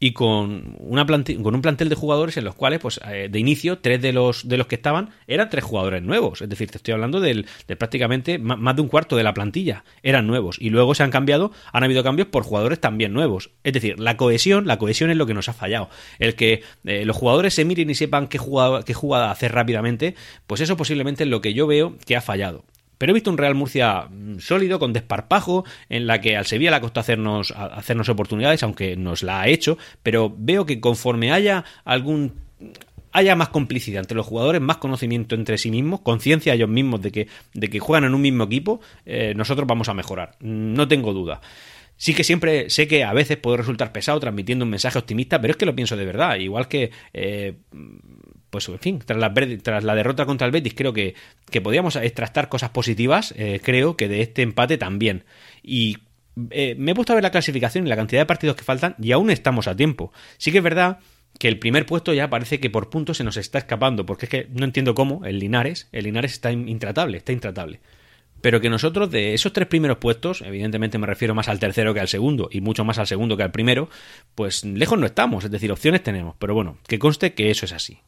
y 0.04 0.14
con, 0.14 0.78
una 0.80 1.06
con 1.06 1.54
un 1.54 1.62
plantel 1.62 1.88
de 1.88 1.96
jugadores 1.96 2.36
en 2.36 2.44
los 2.44 2.56
cuales, 2.56 2.80
pues 2.80 3.00
eh, 3.08 3.30
de 3.32 3.40
inicio, 3.40 3.78
tres 3.78 4.02
de 4.02 4.12
los, 4.12 4.48
de 4.48 4.58
los 4.58 4.66
que 4.66 4.74
estaban 4.74 5.12
eran 5.28 5.48
tres 5.52 5.64
jugadores 5.64 6.02
nuevos. 6.02 6.42
Es 6.42 6.50
decir, 6.50 6.72
te 6.72 6.78
estoy 6.78 6.96
hablando 6.96 7.20
del, 7.20 7.46
de 7.68 7.76
prácticamente 7.76 8.40
más 8.40 8.76
de 8.76 8.82
un 8.82 8.88
cuarto 8.88 9.16
de 9.16 9.22
la 9.22 9.36
plantilla 9.36 9.84
eran 10.02 10.26
nuevos. 10.26 10.58
Y 10.60 10.72
luego 10.72 10.96
se 10.96 11.04
han 11.04 11.12
cambiado, 11.12 11.52
han 11.72 11.84
habido 11.84 12.04
cambios 12.04 12.28
por 12.30 12.42
jugadores 12.42 12.82
también 12.82 13.14
nuevos. 13.14 13.52
Es 13.64 13.74
decir, 13.74 14.00
la 14.00 14.18
cohesión, 14.18 14.66
la 14.66 14.80
cohesión 14.80 15.12
es 15.12 15.18
lo 15.18 15.28
que 15.28 15.36
nos 15.36 15.50
ha 15.50 15.54
fallado. 15.54 15.88
El 16.18 16.34
que 16.34 16.64
eh, 16.84 17.06
los 17.06 17.16
jugadores 17.16 17.54
se 17.54 17.64
miren 17.64 17.92
y 17.92 17.94
sepan 17.94 18.28
qué 18.28 18.40
jugada, 18.40 18.82
qué 18.82 18.96
jugada 18.96 19.30
hacer 19.30 19.52
rápidamente, 19.52 20.16
pues 20.48 20.62
eso 20.62 20.76
posiblemente 20.78 21.26
es 21.26 21.30
lo 21.30 21.42
que 21.42 21.54
yo 21.54 21.68
veo 21.68 21.96
que 22.08 22.16
ha 22.16 22.22
fallado. 22.22 22.66
Pero 23.02 23.14
he 23.14 23.16
visto 23.16 23.32
un 23.32 23.40
Real 23.40 23.56
Murcia 23.56 24.04
mm, 24.08 24.38
sólido, 24.38 24.78
con 24.78 24.94
desparpajo, 24.94 25.66
en 25.90 26.06
la 26.06 26.22
que 26.22 26.38
al 26.38 26.46
Sevilla 26.46 26.70
le 26.70 26.76
ha 26.76 26.82
costado 26.82 27.02
hacernos, 27.02 27.50
hacernos 27.50 28.10
oportunidades, 28.10 28.62
aunque 28.62 28.96
nos 28.96 29.24
la 29.24 29.42
ha 29.42 29.48
hecho, 29.48 29.80
pero 30.04 30.32
veo 30.38 30.68
que 30.68 30.80
conforme 30.80 31.32
haya 31.32 31.66
algún 31.84 32.34
haya 33.12 33.36
más 33.36 33.50
complicidad 33.50 34.02
entre 34.02 34.16
los 34.16 34.28
jugadores, 34.28 34.62
más 34.62 34.78
conocimiento 34.78 35.34
entre 35.34 35.58
sí 35.58 35.72
mismos, 35.72 36.02
conciencia 36.02 36.54
ellos 36.54 36.70
mismos 36.70 37.02
de 37.02 37.12
que, 37.12 37.28
de 37.56 37.70
que 37.72 37.80
juegan 37.80 38.04
en 38.04 38.14
un 38.14 38.22
mismo 38.22 38.44
equipo, 38.44 38.82
eh, 39.04 39.34
nosotros 39.36 39.68
vamos 39.68 39.90
a 39.90 39.96
mejorar. 39.96 40.36
No 40.40 40.88
tengo 40.88 41.12
duda. 41.12 41.42
Sí 41.98 42.14
que 42.14 42.24
siempre 42.24 42.70
sé 42.70 42.88
que 42.88 43.04
a 43.04 43.14
veces 43.14 43.38
puedo 43.38 43.58
resultar 43.58 43.92
pesado 43.92 44.20
transmitiendo 44.20 44.64
un 44.64 44.70
mensaje 44.70 45.00
optimista, 45.00 45.42
pero 45.42 45.54
es 45.54 45.58
que 45.58 45.66
lo 45.66 45.76
pienso 45.76 45.98
de 45.98 46.06
verdad. 46.06 46.36
Igual 46.38 46.68
que 46.68 46.92
eh, 47.14 47.56
pues 48.52 48.70
en 48.70 48.80
fin, 48.80 49.00
tras 49.04 49.18
la, 49.18 49.34
tras 49.64 49.84
la 49.84 49.96
derrota 49.96 50.28
contra 50.28 50.46
el 50.46 50.52
Betis 50.52 50.76
creo 50.76 50.94
que, 50.94 51.16
que 51.50 51.62
podíamos 51.62 51.96
extractar 51.96 52.50
cosas 52.50 52.70
positivas, 52.70 53.34
eh, 53.38 53.60
creo 53.64 53.98
que 53.98 54.08
de 54.08 54.22
este 54.22 54.44
empate 54.44 54.78
también. 54.78 55.24
Y 55.64 55.98
eh, 56.52 56.76
me 56.78 56.92
he 56.92 56.96
puesto 56.96 57.14
a 57.14 57.16
ver 57.16 57.24
la 57.24 57.32
clasificación 57.32 57.88
y 57.88 57.90
la 57.90 57.96
cantidad 57.96 58.22
de 58.22 58.26
partidos 58.26 58.56
que 58.58 58.64
faltan 58.64 58.96
y 59.02 59.14
aún 59.14 59.32
estamos 59.32 59.68
a 59.68 59.76
tiempo. 59.76 60.12
Sí 60.38 60.52
que 60.52 60.60
es 60.60 60.64
verdad 60.64 61.00
que 61.40 61.48
el 61.48 61.60
primer 61.60 61.86
puesto 61.86 62.14
ya 62.14 62.30
parece 62.30 62.60
que 62.60 62.70
por 62.70 62.90
puntos 62.90 63.18
se 63.18 63.24
nos 63.24 63.38
está 63.38 63.58
escapando, 63.58 64.06
porque 64.06 64.26
es 64.26 64.30
que 64.30 64.48
no 64.52 64.66
entiendo 64.66 64.94
cómo 64.94 65.26
el 65.26 65.40
Linares, 65.40 65.88
el 65.94 66.04
Linares 66.04 66.34
está 66.34 66.52
intratable, 66.52 67.18
está 67.18 67.32
intratable. 67.32 67.80
Pero 68.42 68.60
que 68.60 68.70
nosotros 68.70 69.10
de 69.12 69.34
esos 69.34 69.54
tres 69.54 69.68
primeros 69.68 69.98
puestos, 69.98 70.42
evidentemente 70.42 70.98
me 70.98 71.08
refiero 71.08 71.34
más 71.34 71.48
al 71.48 71.60
tercero 71.60 71.94
que 71.94 72.00
al 72.00 72.08
segundo 72.10 72.50
y 72.52 72.60
mucho 72.60 72.84
más 72.84 72.98
al 72.98 73.08
segundo 73.08 73.38
que 73.38 73.44
al 73.44 73.52
primero, 73.52 73.90
pues 74.36 74.66
lejos 74.66 75.00
no 75.00 75.06
estamos, 75.06 75.46
es 75.46 75.52
decir, 75.52 75.72
opciones 75.72 76.04
tenemos, 76.04 76.36
pero 76.38 76.54
bueno, 76.54 76.80
que 76.88 77.00
conste 77.00 77.34
que 77.34 77.50
eso 77.50 77.66
es 77.66 77.72
así. 77.72 78.00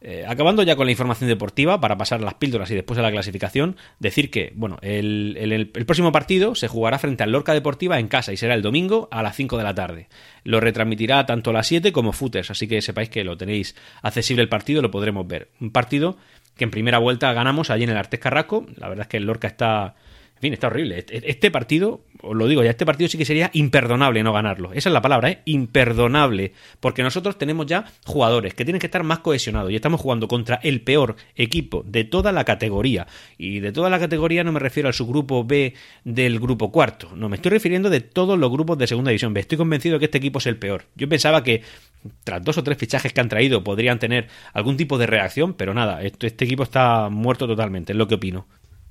Eh, 0.00 0.24
acabando 0.28 0.62
ya 0.62 0.76
con 0.76 0.86
la 0.86 0.92
información 0.92 1.28
deportiva, 1.28 1.80
para 1.80 1.96
pasar 1.96 2.20
a 2.20 2.24
las 2.24 2.34
píldoras 2.34 2.70
y 2.70 2.74
después 2.74 2.98
a 2.98 3.02
la 3.02 3.10
clasificación, 3.10 3.76
decir 3.98 4.30
que, 4.30 4.52
bueno, 4.54 4.78
el, 4.82 5.36
el, 5.38 5.68
próximo 5.86 6.12
partido 6.12 6.54
se 6.54 6.68
jugará 6.68 6.98
frente 6.98 7.22
al 7.22 7.32
Lorca 7.32 7.54
Deportiva 7.54 7.98
en 7.98 8.08
casa 8.08 8.32
y 8.32 8.36
será 8.36 8.54
el 8.54 8.62
domingo 8.62 9.08
a 9.10 9.22
las 9.22 9.36
5 9.36 9.56
de 9.56 9.64
la 9.64 9.74
tarde. 9.74 10.08
Lo 10.44 10.60
retransmitirá 10.60 11.24
tanto 11.24 11.50
a 11.50 11.54
las 11.54 11.66
7 11.66 11.92
como 11.92 12.12
Footers, 12.12 12.50
así 12.50 12.68
que 12.68 12.82
sepáis 12.82 13.08
que 13.08 13.24
lo 13.24 13.36
tenéis 13.36 13.74
accesible 14.02 14.42
el 14.42 14.48
partido, 14.48 14.82
lo 14.82 14.90
podremos 14.90 15.26
ver. 15.26 15.48
Un 15.60 15.70
partido 15.70 16.18
que 16.56 16.64
en 16.64 16.70
primera 16.70 16.98
vuelta 16.98 17.32
ganamos 17.32 17.70
allí 17.70 17.84
en 17.84 17.90
el 17.90 17.96
Artes 17.96 18.20
Carrasco, 18.20 18.66
la 18.76 18.88
verdad 18.88 19.04
es 19.04 19.08
que 19.08 19.16
el 19.16 19.24
Lorca 19.24 19.48
está 19.48 19.94
en 20.36 20.40
fin, 20.40 20.52
está 20.52 20.66
horrible. 20.66 20.98
Este, 20.98 21.30
este 21.30 21.50
partido, 21.50 22.04
os 22.20 22.36
lo 22.36 22.46
digo 22.46 22.62
ya, 22.62 22.68
este 22.68 22.84
partido 22.84 23.08
sí 23.08 23.16
que 23.16 23.24
sería 23.24 23.50
imperdonable 23.54 24.22
no 24.22 24.34
ganarlo. 24.34 24.74
Esa 24.74 24.90
es 24.90 24.92
la 24.92 25.00
palabra, 25.00 25.30
¿eh? 25.30 25.38
Imperdonable. 25.46 26.52
Porque 26.78 27.02
nosotros 27.02 27.38
tenemos 27.38 27.64
ya 27.64 27.86
jugadores 28.04 28.52
que 28.52 28.66
tienen 28.66 28.78
que 28.78 28.86
estar 28.86 29.02
más 29.02 29.20
cohesionados 29.20 29.72
y 29.72 29.76
estamos 29.76 29.98
jugando 29.98 30.28
contra 30.28 30.56
el 30.62 30.82
peor 30.82 31.16
equipo 31.36 31.82
de 31.86 32.04
toda 32.04 32.32
la 32.32 32.44
categoría. 32.44 33.06
Y 33.38 33.60
de 33.60 33.72
toda 33.72 33.88
la 33.88 33.98
categoría 33.98 34.44
no 34.44 34.52
me 34.52 34.60
refiero 34.60 34.88
al 34.88 34.94
subgrupo 34.94 35.42
B 35.42 35.72
del 36.04 36.38
grupo 36.38 36.70
cuarto. 36.70 37.16
No, 37.16 37.30
me 37.30 37.36
estoy 37.36 37.52
refiriendo 37.52 37.88
de 37.88 38.02
todos 38.02 38.38
los 38.38 38.50
grupos 38.50 38.76
de 38.76 38.86
segunda 38.86 39.12
división. 39.12 39.34
Estoy 39.38 39.56
convencido 39.56 39.94
de 39.94 40.00
que 40.00 40.04
este 40.04 40.18
equipo 40.18 40.38
es 40.38 40.46
el 40.46 40.58
peor. 40.58 40.84
Yo 40.96 41.08
pensaba 41.08 41.42
que 41.42 41.62
tras 42.24 42.44
dos 42.44 42.58
o 42.58 42.62
tres 42.62 42.76
fichajes 42.76 43.12
que 43.12 43.20
han 43.20 43.30
traído 43.30 43.64
podrían 43.64 43.98
tener 43.98 44.28
algún 44.52 44.76
tipo 44.76 44.98
de 44.98 45.06
reacción, 45.06 45.54
pero 45.54 45.72
nada, 45.72 46.02
este 46.02 46.44
equipo 46.44 46.62
está 46.62 47.08
muerto 47.08 47.46
totalmente, 47.46 47.92
es 47.92 47.98
lo 47.98 48.06
que 48.06 48.16
opino. 48.16 48.46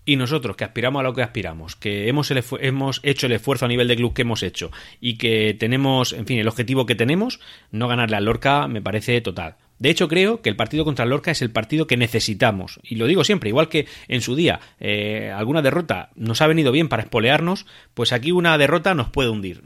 Y 0.05 0.17
nosotros, 0.17 0.55
que 0.55 0.63
aspiramos 0.63 0.99
a 0.99 1.03
lo 1.03 1.13
que 1.13 1.23
aspiramos, 1.23 1.75
que 1.75 2.07
hemos, 2.07 2.31
hemos 2.59 2.99
hecho 3.01 3.25
el 3.25 3.31
esfuerzo 3.31 3.65
a 3.65 3.67
nivel 3.67 3.87
de 3.87 3.95
club 3.95 4.13
que 4.13 4.21
hemos 4.21 4.43
hecho 4.43 4.71
y 5.01 5.17
que 5.17 5.55
tenemos, 5.59 6.13
en 6.13 6.27
fin, 6.27 6.37
el 6.37 6.47
objetivo 6.47 6.85
que 6.85 6.93
tenemos, 6.93 7.39
no 7.71 7.87
ganarle 7.87 8.17
al 8.17 8.25
Lorca 8.25 8.67
me 8.67 8.83
parece 8.83 9.19
total. 9.21 9.55
De 9.79 9.89
hecho, 9.89 10.07
creo 10.07 10.41
que 10.41 10.49
el 10.49 10.55
partido 10.55 10.85
contra 10.85 11.03
el 11.03 11.09
Lorca 11.09 11.31
es 11.31 11.41
el 11.41 11.51
partido 11.51 11.87
que 11.87 11.97
necesitamos. 11.97 12.79
Y 12.83 12.95
lo 12.95 13.07
digo 13.07 13.23
siempre, 13.23 13.49
igual 13.49 13.67
que 13.67 13.87
en 14.07 14.21
su 14.21 14.35
día 14.35 14.59
eh, 14.79 15.33
alguna 15.35 15.61
derrota 15.61 16.11
nos 16.15 16.41
ha 16.41 16.47
venido 16.47 16.71
bien 16.71 16.87
para 16.87 17.03
espolearnos, 17.03 17.65
pues 17.93 18.13
aquí 18.13 18.31
una 18.31 18.57
derrota 18.57 18.93
nos 18.93 19.09
puede 19.09 19.29
hundir. 19.29 19.63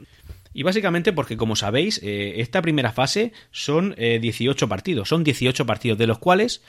Y 0.52 0.64
básicamente 0.64 1.12
porque, 1.12 1.36
como 1.36 1.54
sabéis, 1.54 2.00
eh, 2.02 2.34
esta 2.38 2.60
primera 2.60 2.90
fase 2.90 3.32
son 3.52 3.94
18 3.96 4.64
eh, 4.64 4.68
partidos. 4.68 5.08
Son 5.08 5.22
18 5.22 5.64
partidos, 5.64 5.98
de 5.98 6.08
los 6.08 6.18
cuales 6.18 6.62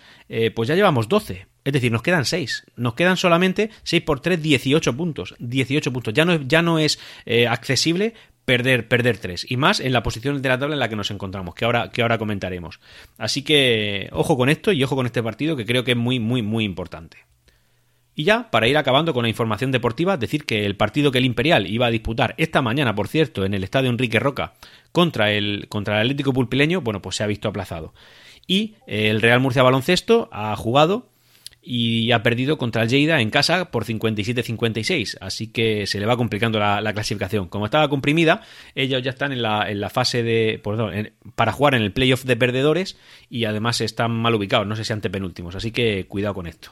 pues 0.53 0.69
ya 0.69 0.75
llevamos 0.75 1.09
12. 1.09 1.47
Es 1.63 1.73
decir, 1.73 1.91
nos 1.91 2.01
quedan 2.01 2.25
6. 2.25 2.65
Nos 2.75 2.95
quedan 2.95 3.17
solamente 3.17 3.69
6 3.83 4.01
por 4.03 4.19
3, 4.19 4.41
18 4.41 4.97
puntos. 4.97 5.35
18 5.39 5.93
puntos. 5.93 6.13
Ya 6.13 6.25
no, 6.25 6.41
ya 6.41 6.61
no 6.61 6.79
es 6.79 6.99
eh, 7.25 7.47
accesible 7.47 8.13
perder, 8.45 8.87
perder 8.87 9.17
3. 9.17 9.45
Y 9.49 9.57
más 9.57 9.79
en 9.79 9.93
la 9.93 10.03
posición 10.03 10.41
de 10.41 10.49
la 10.49 10.59
tabla 10.59 10.75
en 10.75 10.79
la 10.79 10.89
que 10.89 10.95
nos 10.95 11.11
encontramos, 11.11 11.55
que 11.55 11.65
ahora, 11.65 11.89
que 11.91 12.01
ahora 12.01 12.17
comentaremos. 12.17 12.79
Así 13.17 13.43
que 13.43 14.09
ojo 14.11 14.37
con 14.37 14.49
esto 14.49 14.71
y 14.71 14.83
ojo 14.83 14.95
con 14.95 15.05
este 15.05 15.21
partido 15.21 15.55
que 15.55 15.65
creo 15.65 15.83
que 15.83 15.91
es 15.91 15.97
muy, 15.97 16.19
muy, 16.19 16.41
muy 16.41 16.63
importante. 16.63 17.17
Y 18.13 18.25
ya, 18.25 18.51
para 18.51 18.67
ir 18.67 18.77
acabando 18.77 19.13
con 19.13 19.23
la 19.23 19.29
información 19.29 19.71
deportiva, 19.71 20.17
decir 20.17 20.45
que 20.45 20.65
el 20.65 20.75
partido 20.75 21.11
que 21.11 21.19
el 21.19 21.25
Imperial 21.25 21.65
iba 21.67 21.85
a 21.85 21.91
disputar 21.91 22.35
esta 22.37 22.61
mañana, 22.61 22.93
por 22.93 23.07
cierto, 23.07 23.45
en 23.45 23.53
el 23.53 23.63
estadio 23.63 23.89
Enrique 23.89 24.19
Roca 24.19 24.53
contra 24.91 25.31
el, 25.31 25.67
contra 25.69 25.95
el 25.95 26.01
Atlético 26.01 26.33
Pulpileño, 26.33 26.81
bueno, 26.81 27.01
pues 27.01 27.15
se 27.15 27.23
ha 27.23 27.27
visto 27.27 27.47
aplazado. 27.47 27.93
Y 28.47 28.75
el 28.85 29.21
Real 29.21 29.39
Murcia 29.39 29.63
Baloncesto 29.63 30.27
ha 30.33 30.53
jugado 30.57 31.10
y 31.61 32.11
ha 32.11 32.23
perdido 32.23 32.57
contra 32.57 32.83
el 32.83 32.91
en 32.91 33.29
casa 33.29 33.71
por 33.71 33.85
57-56, 33.85 35.17
así 35.21 35.47
que 35.47 35.85
se 35.85 35.99
le 35.99 36.05
va 36.05 36.17
complicando 36.17 36.59
la, 36.59 36.93
clasificación. 36.93 37.47
Como 37.47 37.65
estaba 37.65 37.87
comprimida, 37.89 38.41
ellos 38.75 39.01
ya 39.03 39.11
están 39.11 39.31
en 39.31 39.41
la, 39.41 39.89
fase 39.89 40.23
de... 40.23 40.59
Perdón, 40.63 41.11
para 41.35 41.51
jugar 41.51 41.75
en 41.75 41.83
el 41.83 41.91
playoff 41.91 42.23
de 42.23 42.35
perdedores 42.35 42.97
y 43.29 43.45
además 43.45 43.81
están 43.81 44.11
mal 44.11 44.35
ubicados, 44.35 44.67
no 44.67 44.75
sé 44.75 44.83
si 44.83 44.93
antepenúltimos, 44.93 45.55
así 45.55 45.71
que 45.71 46.05
cuidado 46.07 46.33
con 46.33 46.47
esto. 46.47 46.71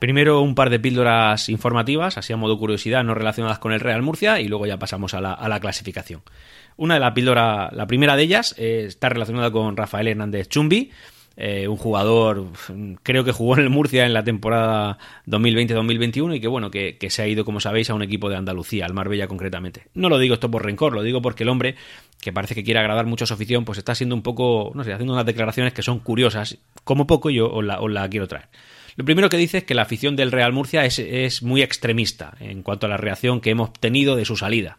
Primero 0.00 0.40
un 0.40 0.54
par 0.54 0.70
de 0.70 0.80
píldoras 0.80 1.50
informativas, 1.50 2.16
así 2.16 2.32
a 2.32 2.36
modo 2.38 2.58
curiosidad, 2.58 3.04
no 3.04 3.14
relacionadas 3.14 3.58
con 3.58 3.72
el 3.72 3.80
Real 3.80 4.00
Murcia, 4.00 4.40
y 4.40 4.48
luego 4.48 4.64
ya 4.64 4.78
pasamos 4.78 5.12
a 5.12 5.20
la, 5.20 5.60
clasificación. 5.60 6.22
Una 6.76 6.94
de 6.94 7.00
las 7.00 7.12
píldoras, 7.12 7.72
la 7.72 7.86
primera 7.86 8.16
de 8.16 8.22
ellas, 8.22 8.54
eh, 8.58 8.84
está 8.86 9.08
relacionada 9.08 9.50
con 9.50 9.76
Rafael 9.76 10.08
Hernández 10.08 10.48
Chumbi, 10.48 10.90
eh, 11.42 11.68
un 11.68 11.78
jugador, 11.78 12.48
creo 13.02 13.24
que 13.24 13.32
jugó 13.32 13.54
en 13.54 13.62
el 13.62 13.70
Murcia 13.70 14.04
en 14.04 14.12
la 14.12 14.24
temporada 14.24 14.98
2020-2021 15.26 16.36
y 16.36 16.40
que 16.40 16.48
bueno, 16.48 16.70
que, 16.70 16.98
se 17.08 17.22
ha 17.22 17.28
ido, 17.28 17.46
como 17.46 17.60
sabéis, 17.60 17.88
a 17.88 17.94
un 17.94 18.02
equipo 18.02 18.28
de 18.28 18.36
Andalucía, 18.36 18.84
al 18.84 18.92
Marbella 18.92 19.26
concretamente. 19.26 19.84
No 19.94 20.10
lo 20.10 20.18
digo 20.18 20.34
esto 20.34 20.50
por 20.50 20.66
rencor, 20.66 20.92
lo 20.92 21.02
digo 21.02 21.22
porque 21.22 21.44
el 21.44 21.48
hombre, 21.48 21.76
que 22.20 22.30
parece 22.30 22.54
que 22.54 22.62
quiere 22.62 22.80
agradar 22.80 23.06
mucho 23.06 23.24
a 23.24 23.26
su 23.26 23.32
afición, 23.32 23.64
pues 23.64 23.78
está 23.78 23.94
siendo 23.94 24.14
un 24.14 24.22
poco, 24.22 24.72
no 24.74 24.84
sé, 24.84 24.92
haciendo 24.92 25.14
unas 25.14 25.24
declaraciones 25.24 25.72
que 25.72 25.82
son 25.82 26.00
curiosas, 26.00 26.58
como 26.84 27.06
poco 27.06 27.30
yo 27.30 27.50
os 27.50 27.64
la, 27.64 27.80
os 27.80 27.90
la 27.90 28.06
quiero 28.10 28.28
traer. 28.28 28.48
Lo 28.96 29.06
primero 29.06 29.30
que 29.30 29.38
dice 29.38 29.58
es 29.58 29.64
que 29.64 29.74
la 29.74 29.82
afición 29.82 30.16
del 30.16 30.32
Real 30.32 30.52
Murcia 30.52 30.84
es, 30.84 30.98
es 30.98 31.42
muy 31.42 31.62
extremista 31.62 32.34
en 32.40 32.62
cuanto 32.62 32.84
a 32.84 32.90
la 32.90 32.98
reacción 32.98 33.40
que 33.40 33.48
hemos 33.48 33.72
tenido 33.72 34.14
de 34.14 34.26
su 34.26 34.36
salida. 34.36 34.76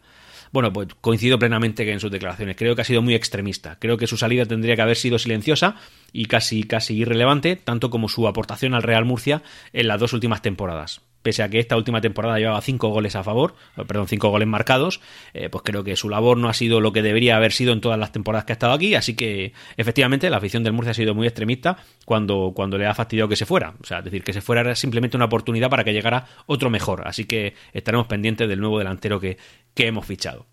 Bueno, 0.52 0.72
pues 0.72 0.88
coincido 1.00 1.38
plenamente 1.38 1.90
en 1.90 1.98
sus 1.98 2.10
declaraciones. 2.10 2.56
Creo 2.56 2.76
que 2.76 2.82
ha 2.82 2.84
sido 2.84 3.02
muy 3.02 3.14
extremista. 3.14 3.78
Creo 3.78 3.96
que 3.96 4.06
su 4.06 4.18
salida 4.18 4.44
tendría 4.44 4.76
que 4.76 4.82
haber 4.82 4.96
sido 4.96 5.18
silenciosa 5.18 5.76
y 6.12 6.26
casi, 6.26 6.64
casi 6.64 6.94
irrelevante, 6.94 7.56
tanto 7.56 7.88
como 7.88 8.08
su 8.08 8.28
aportación 8.28 8.74
al 8.74 8.82
Real 8.82 9.06
Murcia 9.06 9.42
en 9.72 9.88
las 9.88 9.98
dos 9.98 10.12
últimas 10.12 10.42
temporadas 10.42 11.00
pese 11.22 11.42
a 11.42 11.48
que 11.48 11.58
esta 11.58 11.76
última 11.76 12.00
temporada 12.00 12.38
llevaba 12.38 12.60
cinco 12.60 12.88
goles 12.88 13.16
a 13.16 13.22
favor, 13.22 13.54
eh, 13.76 13.84
perdón, 13.86 14.08
cinco 14.08 14.30
goles 14.30 14.48
marcados, 14.48 15.00
eh, 15.34 15.48
pues 15.48 15.62
creo 15.64 15.84
que 15.84 15.96
su 15.96 16.08
labor 16.08 16.36
no 16.36 16.48
ha 16.48 16.54
sido 16.54 16.80
lo 16.80 16.92
que 16.92 17.02
debería 17.02 17.36
haber 17.36 17.52
sido 17.52 17.72
en 17.72 17.80
todas 17.80 17.98
las 17.98 18.12
temporadas 18.12 18.44
que 18.44 18.52
ha 18.52 18.54
estado 18.54 18.72
aquí, 18.72 18.94
así 18.94 19.14
que 19.14 19.52
efectivamente 19.76 20.28
la 20.30 20.38
afición 20.38 20.64
del 20.64 20.72
Murcia 20.72 20.92
ha 20.92 20.94
sido 20.94 21.14
muy 21.14 21.26
extremista 21.26 21.78
cuando, 22.04 22.52
cuando 22.54 22.78
le 22.78 22.86
ha 22.86 22.94
fastidiado 22.94 23.28
que 23.28 23.36
se 23.36 23.46
fuera, 23.46 23.74
o 23.80 23.86
sea, 23.86 24.02
decir, 24.02 24.22
que 24.24 24.32
se 24.32 24.40
fuera 24.40 24.62
era 24.62 24.74
simplemente 24.74 25.16
una 25.16 25.26
oportunidad 25.26 25.70
para 25.70 25.84
que 25.84 25.92
llegara 25.92 26.26
otro 26.46 26.70
mejor, 26.70 27.06
así 27.06 27.24
que 27.24 27.54
estaremos 27.72 28.06
pendientes 28.06 28.48
del 28.48 28.60
nuevo 28.60 28.78
delantero 28.78 29.20
que, 29.20 29.38
que 29.74 29.86
hemos 29.86 30.06
fichado. 30.06 30.51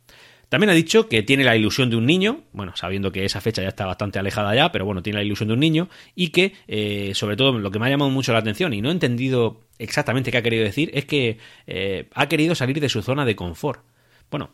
También 0.50 0.72
ha 0.72 0.74
dicho 0.74 1.08
que 1.08 1.22
tiene 1.22 1.44
la 1.44 1.56
ilusión 1.56 1.92
de 1.92 1.96
un 1.96 2.08
niño, 2.08 2.42
bueno, 2.54 2.76
sabiendo 2.76 3.12
que 3.12 3.24
esa 3.24 3.40
fecha 3.40 3.62
ya 3.62 3.70
está 3.70 3.86
bastante 3.86 4.18
alejada 4.18 4.56
ya, 4.56 4.72
pero 4.72 4.84
bueno, 4.84 5.04
tiene 5.04 5.20
la 5.20 5.24
ilusión 5.24 5.48
de 5.48 5.54
un 5.54 5.60
niño 5.60 5.90
y 6.16 6.30
que, 6.30 6.54
eh, 6.68 7.12
sobre 7.14 7.36
todo, 7.36 7.58
lo 7.60 7.70
que 7.70 7.78
me 7.78 7.86
ha 7.86 7.90
llamado 7.90 8.10
mucho 8.10 8.34
la 8.34 8.40
atención 8.40 8.74
y 8.74 8.82
no 8.82 8.90
he 8.90 8.92
entendido 8.92 9.62
exactamente 9.78 10.32
qué 10.32 10.38
ha 10.40 10.42
querido 10.42 10.64
decir, 10.64 10.90
es 10.94 11.06
que 11.06 11.38
eh, 11.68 12.10
ha 12.14 12.28
querido 12.28 12.56
salir 12.56 12.80
de 12.80 12.90
su 12.90 13.04
zona 13.04 13.26
de 13.26 13.36
confort. 13.36 13.84
Bueno, 14.32 14.50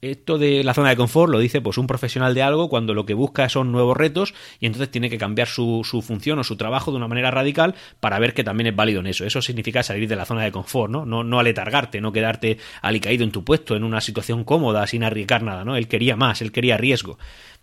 esto 0.00 0.38
de 0.38 0.62
la 0.62 0.74
zona 0.74 0.90
de 0.90 0.96
confort 0.96 1.30
lo 1.30 1.40
dice 1.40 1.60
pues 1.60 1.76
un 1.76 1.86
profesional 1.86 2.34
de 2.34 2.42
algo 2.42 2.68
cuando 2.68 2.94
lo 2.94 3.04
que 3.04 3.14
busca 3.14 3.48
son 3.48 3.72
nuevos 3.72 3.96
retos 3.96 4.32
y 4.60 4.66
entonces 4.66 4.90
tiene 4.90 5.10
que 5.10 5.18
cambiar 5.18 5.48
su, 5.48 5.82
su, 5.84 6.02
función 6.02 6.38
o 6.38 6.44
su 6.44 6.56
trabajo 6.56 6.90
de 6.90 6.98
una 6.98 7.08
manera 7.08 7.30
radical 7.30 7.74
para 7.98 8.18
ver 8.18 8.34
que 8.34 8.44
también 8.44 8.68
es 8.68 8.76
válido 8.76 9.00
en 9.00 9.08
eso. 9.08 9.24
Eso 9.24 9.42
significa 9.42 9.82
salir 9.82 10.08
de 10.08 10.16
la 10.16 10.24
zona 10.24 10.44
de 10.44 10.52
confort, 10.52 10.90
¿no? 10.90 11.04
No, 11.04 11.24
no 11.24 11.40
aletargarte, 11.40 12.00
no 12.00 12.12
quedarte 12.12 12.58
alicaído 12.80 13.24
en 13.24 13.32
tu 13.32 13.44
puesto, 13.44 13.74
en 13.74 13.82
una 13.82 14.00
situación 14.00 14.44
cómoda, 14.44 14.86
sin 14.86 15.02
arriesgar 15.02 15.42
nada, 15.42 15.64
¿no? 15.64 15.76
Él 15.76 15.88
quería 15.88 16.16
más, 16.16 16.42
él 16.42 16.52
quería 16.52 16.76
riesgo. 16.76 17.18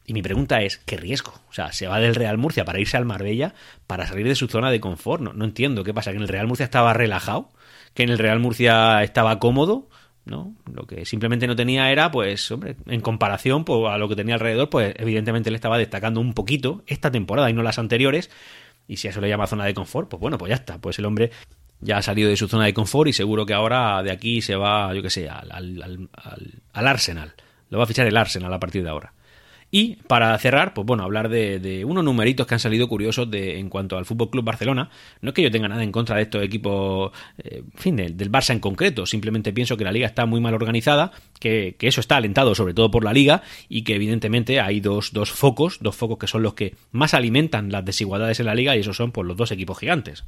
Y 0.05 0.13
mi 0.13 0.21
pregunta 0.21 0.61
es, 0.61 0.77
¿qué 0.77 0.97
riesgo? 0.97 1.33
O 1.49 1.53
sea, 1.53 1.71
se 1.71 1.87
va 1.87 1.99
del 1.99 2.15
Real 2.15 2.37
Murcia 2.37 2.63
para 2.63 2.79
irse 2.79 2.97
al 2.97 3.05
Marbella 3.05 3.55
para 3.87 4.05
salir 4.05 4.27
de 4.27 4.35
su 4.35 4.47
zona 4.47 4.69
de 4.69 4.79
confort. 4.79 5.21
No, 5.21 5.33
no 5.33 5.45
entiendo 5.45 5.83
qué 5.83 5.93
pasa, 5.93 6.11
que 6.11 6.17
en 6.17 6.23
el 6.23 6.29
Real 6.29 6.47
Murcia 6.47 6.65
estaba 6.65 6.93
relajado, 6.93 7.49
que 7.93 8.03
en 8.03 8.09
el 8.09 8.19
Real 8.19 8.39
Murcia 8.39 9.01
estaba 9.03 9.39
cómodo 9.39 9.89
¿no? 10.25 10.55
Lo 10.71 10.85
que 10.85 11.05
simplemente 11.05 11.47
no 11.47 11.55
tenía 11.55 11.91
era, 11.91 12.11
pues, 12.11 12.49
hombre, 12.51 12.75
en 12.87 13.01
comparación 13.01 13.63
pues, 13.63 13.91
a 13.91 13.97
lo 13.97 14.09
que 14.09 14.15
tenía 14.15 14.35
alrededor, 14.35 14.69
pues 14.69 14.93
evidentemente 14.97 15.51
le 15.51 15.55
estaba 15.55 15.77
destacando 15.77 16.19
un 16.19 16.33
poquito 16.33 16.83
esta 16.87 17.11
temporada 17.11 17.49
y 17.49 17.53
no 17.53 17.63
las 17.63 17.79
anteriores. 17.79 18.29
Y 18.87 18.97
si 18.97 19.07
a 19.07 19.11
eso 19.11 19.21
le 19.21 19.29
llama 19.29 19.47
zona 19.47 19.65
de 19.65 19.73
confort, 19.73 20.09
pues 20.09 20.19
bueno, 20.19 20.37
pues 20.37 20.49
ya 20.49 20.55
está. 20.55 20.79
Pues 20.79 20.99
el 20.99 21.05
hombre 21.05 21.31
ya 21.79 21.97
ha 21.97 22.01
salido 22.01 22.29
de 22.29 22.37
su 22.37 22.47
zona 22.47 22.65
de 22.65 22.73
confort 22.73 23.09
y 23.09 23.13
seguro 23.13 23.45
que 23.45 23.53
ahora 23.53 24.01
de 24.03 24.11
aquí 24.11 24.41
se 24.41 24.55
va, 24.55 24.93
yo 24.93 25.01
qué 25.01 25.09
sé, 25.09 25.29
al, 25.29 25.51
al, 25.51 26.09
al 26.73 26.87
Arsenal. 26.87 27.33
Lo 27.69 27.77
va 27.77 27.85
a 27.85 27.87
fichar 27.87 28.07
el 28.07 28.17
Arsenal 28.17 28.53
a 28.53 28.59
partir 28.59 28.83
de 28.83 28.89
ahora. 28.89 29.13
Y 29.71 29.97
para 30.07 30.37
cerrar, 30.37 30.73
pues 30.73 30.85
bueno, 30.85 31.03
hablar 31.03 31.27
de, 31.27 31.83
unos 31.85 32.03
numeritos 32.03 32.47
que 32.47 32.53
han 32.53 32.59
salido 32.59 32.87
curiosos 32.87 33.29
de, 33.29 33.59
en 33.59 33.69
cuanto 33.69 33.97
al 33.97 34.05
Fútbol 34.05 34.29
Club 34.29 34.45
Barcelona. 34.45 34.89
No 35.21 35.29
es 35.29 35.35
que 35.35 35.41
yo 35.41 35.51
tenga 35.51 35.67
nada 35.67 35.83
en 35.83 35.91
contra 35.91 36.15
de 36.15 36.23
estos 36.23 36.43
equipos, 36.43 37.11
eh, 37.39 37.63
fin, 37.75 37.95
del, 37.95 38.31
Barça 38.31 38.51
en 38.51 38.59
concreto. 38.59 39.05
Simplemente 39.05 39.51
pienso 39.53 39.75
que 39.75 39.83
la 39.83 39.91
liga 39.91 40.07
está 40.07 40.25
muy 40.25 40.39
mal 40.39 40.53
organizada, 40.53 41.11
que, 41.39 41.75
eso 41.81 41.99
está 41.99 42.17
alentado 42.17 42.55
sobre 42.55 42.73
todo 42.73 42.89
por 42.89 43.03
la 43.03 43.13
liga 43.13 43.43
y 43.69 43.83
que 43.83 43.95
evidentemente 43.95 44.59
hay 44.59 44.79
dos, 44.79 45.13
dos 45.13 45.31
focos, 45.31 45.79
dos 45.81 45.95
focos 45.95 46.17
que 46.19 46.27
son 46.27 46.41
los 46.41 46.53
que 46.53 46.75
más 46.91 47.13
alimentan 47.13 47.71
las 47.71 47.85
desigualdades 47.85 48.39
en 48.39 48.47
la 48.47 48.55
liga 48.55 48.75
y 48.75 48.79
esos 48.79 48.95
son 48.95 49.11
pues 49.11 49.27
los 49.27 49.37
dos 49.37 49.51
equipos 49.51 49.77
gigantes. 49.77 50.23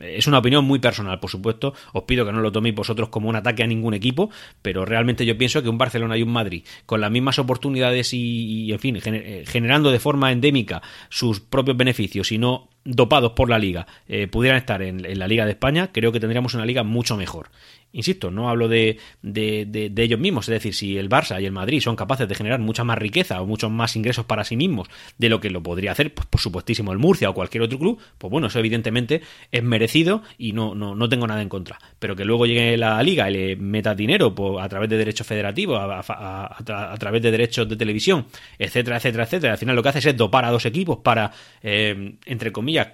Es 0.00 0.26
una 0.26 0.38
opinión 0.38 0.64
muy 0.64 0.78
personal, 0.78 1.20
por 1.20 1.30
supuesto. 1.30 1.74
Os 1.92 2.02
pido 2.04 2.26
que 2.26 2.32
no 2.32 2.40
lo 2.40 2.50
toméis 2.50 2.74
vosotros 2.74 3.08
como 3.08 3.28
un 3.28 3.36
ataque 3.36 3.62
a 3.62 3.66
ningún 3.66 3.94
equipo, 3.94 4.30
pero 4.60 4.84
realmente 4.84 5.24
yo 5.24 5.38
pienso 5.38 5.62
que 5.62 5.68
un 5.68 5.78
Barcelona 5.78 6.16
y 6.16 6.22
un 6.22 6.32
Madrid, 6.32 6.64
con 6.86 7.00
las 7.00 7.10
mismas 7.10 7.38
oportunidades 7.38 8.12
y, 8.12 8.72
en 8.74 8.80
fin, 8.80 9.00
eh, 9.04 9.44
generando 9.46 9.90
de 9.90 9.98
forma 9.98 10.32
endémica 10.32 10.82
sus 11.08 11.40
propios 11.40 11.76
beneficios 11.76 12.32
y 12.32 12.38
no 12.38 12.68
dopados 12.84 13.32
por 13.32 13.48
la 13.48 13.58
liga, 13.58 13.86
eh, 14.06 14.26
pudieran 14.26 14.58
estar 14.58 14.82
en, 14.82 15.18
la 15.18 15.26
Liga 15.26 15.44
de 15.44 15.52
España, 15.52 15.90
creo 15.92 16.12
que 16.12 16.20
tendríamos 16.20 16.54
una 16.54 16.66
liga 16.66 16.82
mucho 16.82 17.16
mejor. 17.16 17.50
Insisto, 17.94 18.32
no 18.32 18.50
hablo 18.50 18.66
de, 18.66 18.98
de, 19.22 19.92
ellos 19.96 20.18
mismos, 20.18 20.48
es 20.48 20.52
decir, 20.54 20.74
si 20.74 20.98
el 20.98 21.08
Barça 21.08 21.40
y 21.40 21.46
el 21.46 21.52
Madrid 21.52 21.80
son 21.80 21.94
capaces 21.94 22.28
de 22.28 22.34
generar 22.34 22.58
mucha 22.58 22.82
más 22.82 22.98
riqueza 22.98 23.40
o 23.40 23.46
muchos 23.46 23.70
más 23.70 23.94
ingresos 23.94 24.24
para 24.24 24.42
sí 24.42 24.56
mismos 24.56 24.88
de 25.16 25.28
lo 25.28 25.40
que 25.40 25.48
lo 25.48 25.62
podría 25.62 25.92
hacer, 25.92 26.12
pues 26.12 26.26
por 26.26 26.40
supuestísimo 26.40 26.90
el 26.92 26.98
Murcia 26.98 27.30
o 27.30 27.34
cualquier 27.34 27.62
otro 27.62 27.78
club, 27.78 28.00
pues 28.18 28.32
bueno, 28.32 28.48
eso 28.48 28.58
evidentemente 28.58 29.22
es 29.52 29.62
merecido 29.62 30.22
y 30.38 30.52
no, 30.52 30.74
no, 30.74 30.96
no 30.96 31.08
tengo 31.08 31.28
nada 31.28 31.40
en 31.40 31.48
contra. 31.48 31.78
Pero 32.00 32.16
que 32.16 32.24
luego 32.24 32.46
llegue 32.46 32.76
la 32.76 33.00
liga 33.00 33.30
y 33.30 33.32
le 33.32 33.56
meta 33.56 33.94
dinero 33.94 34.34
pues, 34.34 34.60
a 34.60 34.68
través 34.68 34.90
de 34.90 34.96
derechos 34.96 35.24
federativos, 35.24 35.78
a, 35.80 36.96
través 36.98 37.22
de 37.22 37.30
derechos 37.30 37.68
de 37.68 37.76
televisión, 37.76 38.26
etcétera, 38.58 38.96
etcétera, 38.96 39.22
etcétera, 39.22 39.52
al 39.52 39.58
final 39.58 39.76
lo 39.76 39.84
que 39.84 39.90
hace 39.90 40.10
es 40.10 40.16
dopar 40.16 40.44
a 40.44 40.50
dos 40.50 40.66
equipos 40.66 40.98
para, 40.98 41.30
eh, 41.62 42.16
entre 42.26 42.50
comillas, 42.50 42.88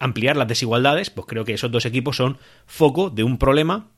ampliar 0.00 0.38
las 0.38 0.48
desigualdades, 0.48 1.10
pues 1.10 1.26
creo 1.26 1.44
que 1.44 1.52
esos 1.52 1.70
dos 1.70 1.84
equipos 1.84 2.16
son 2.16 2.38
foco 2.64 3.10
de 3.10 3.24
un 3.24 3.36
problema 3.36 3.88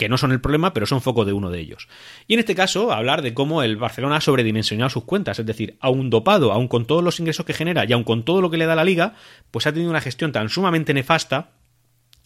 que 0.00 0.08
no 0.08 0.16
son 0.16 0.32
el 0.32 0.40
problema, 0.40 0.72
pero 0.72 0.86
son 0.86 1.02
foco 1.02 1.26
de 1.26 1.34
uno 1.34 1.50
de 1.50 1.60
ellos. 1.60 1.86
Y 2.26 2.32
en 2.32 2.40
este 2.40 2.54
caso, 2.54 2.90
hablar 2.90 3.20
de 3.20 3.34
cómo 3.34 3.62
el 3.62 3.76
Barcelona 3.76 4.16
ha 4.16 4.20
sobredimensionado 4.22 4.88
sus 4.88 5.04
cuentas, 5.04 5.38
es 5.38 5.44
decir, 5.44 5.76
aún 5.78 6.08
dopado, 6.08 6.52
aún 6.52 6.68
con 6.68 6.86
todos 6.86 7.04
los 7.04 7.20
ingresos 7.20 7.44
que 7.44 7.52
genera 7.52 7.84
y 7.84 7.92
aún 7.92 8.04
con 8.04 8.24
todo 8.24 8.40
lo 8.40 8.50
que 8.50 8.56
le 8.56 8.64
da 8.64 8.74
la 8.74 8.84
liga, 8.84 9.12
pues 9.50 9.66
ha 9.66 9.74
tenido 9.74 9.90
una 9.90 10.00
gestión 10.00 10.32
tan 10.32 10.48
sumamente 10.48 10.94
nefasta 10.94 11.50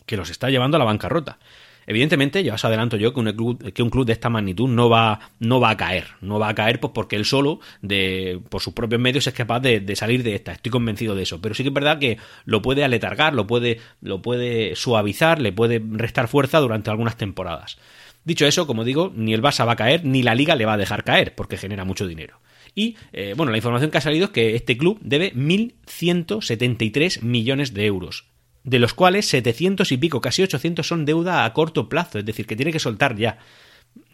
que 0.06 0.16
los 0.16 0.30
está 0.30 0.50
llevando 0.50 0.76
a 0.76 0.78
la 0.78 0.84
bancarrota. 0.84 1.40
Evidentemente, 1.86 2.42
ya 2.42 2.54
os 2.54 2.64
adelanto 2.64 2.96
yo 2.96 3.12
que 3.12 3.20
un 3.20 3.32
club, 3.32 3.72
que 3.72 3.82
un 3.82 3.90
club 3.90 4.06
de 4.06 4.12
esta 4.12 4.30
magnitud 4.30 4.68
no 4.68 4.88
va, 4.88 5.20
no 5.38 5.60
va 5.60 5.70
a 5.70 5.76
caer. 5.76 6.06
No 6.20 6.38
va 6.38 6.48
a 6.48 6.54
caer 6.54 6.80
pues 6.80 6.92
porque 6.94 7.16
él 7.16 7.24
solo, 7.24 7.60
de, 7.82 8.40
por 8.48 8.62
sus 8.62 8.72
propios 8.72 9.00
medios, 9.00 9.26
es 9.26 9.34
capaz 9.34 9.60
de, 9.60 9.96
salir 9.96 10.22
de 10.22 10.34
esta. 10.34 10.52
Estoy 10.52 10.70
convencido 10.70 11.14
de 11.14 11.22
eso. 11.22 11.40
Pero 11.40 11.54
sí 11.54 11.62
que 11.62 11.68
es 11.68 11.74
verdad 11.74 11.98
que 11.98 12.18
lo 12.44 12.62
puede 12.62 12.84
aletargar, 12.84 13.34
lo 13.34 13.46
puede, 13.46 13.80
lo 14.00 14.22
puede 14.22 14.76
suavizar, 14.76 15.40
le 15.40 15.52
puede 15.52 15.82
restar 15.84 16.28
fuerza 16.28 16.60
durante 16.60 16.90
algunas 16.90 17.16
temporadas. 17.16 17.78
Dicho 18.24 18.46
eso, 18.46 18.66
como 18.66 18.84
digo, 18.84 19.12
ni 19.14 19.34
el 19.34 19.42
Barça 19.42 19.66
va 19.66 19.72
a 19.72 19.76
caer, 19.76 20.04
ni 20.04 20.22
la 20.22 20.34
Liga 20.34 20.56
le 20.56 20.64
va 20.64 20.74
a 20.74 20.78
dejar 20.78 21.04
caer, 21.04 21.34
porque 21.34 21.58
genera 21.58 21.84
mucho 21.84 22.06
dinero. 22.06 22.40
Y, 22.74 22.96
eh, 23.12 23.34
bueno, 23.36 23.52
la 23.52 23.58
información 23.58 23.90
que 23.90 23.98
ha 23.98 24.00
salido 24.00 24.26
es 24.26 24.30
que 24.30 24.56
este 24.56 24.78
club 24.78 24.98
debe 25.02 25.34
1.173 25.34 27.20
millones 27.20 27.74
de 27.74 27.86
euros 27.86 28.33
de 28.64 28.78
los 28.78 28.94
cuales 28.94 29.26
700 29.26 29.92
y 29.92 29.96
pico, 29.98 30.20
casi 30.20 30.42
800 30.42 30.86
son 30.86 31.04
deuda 31.04 31.44
a 31.44 31.52
corto 31.52 31.88
plazo, 31.88 32.18
es 32.18 32.24
decir, 32.24 32.46
que 32.46 32.56
tiene 32.56 32.72
que 32.72 32.78
soltar 32.78 33.16
ya. 33.16 33.38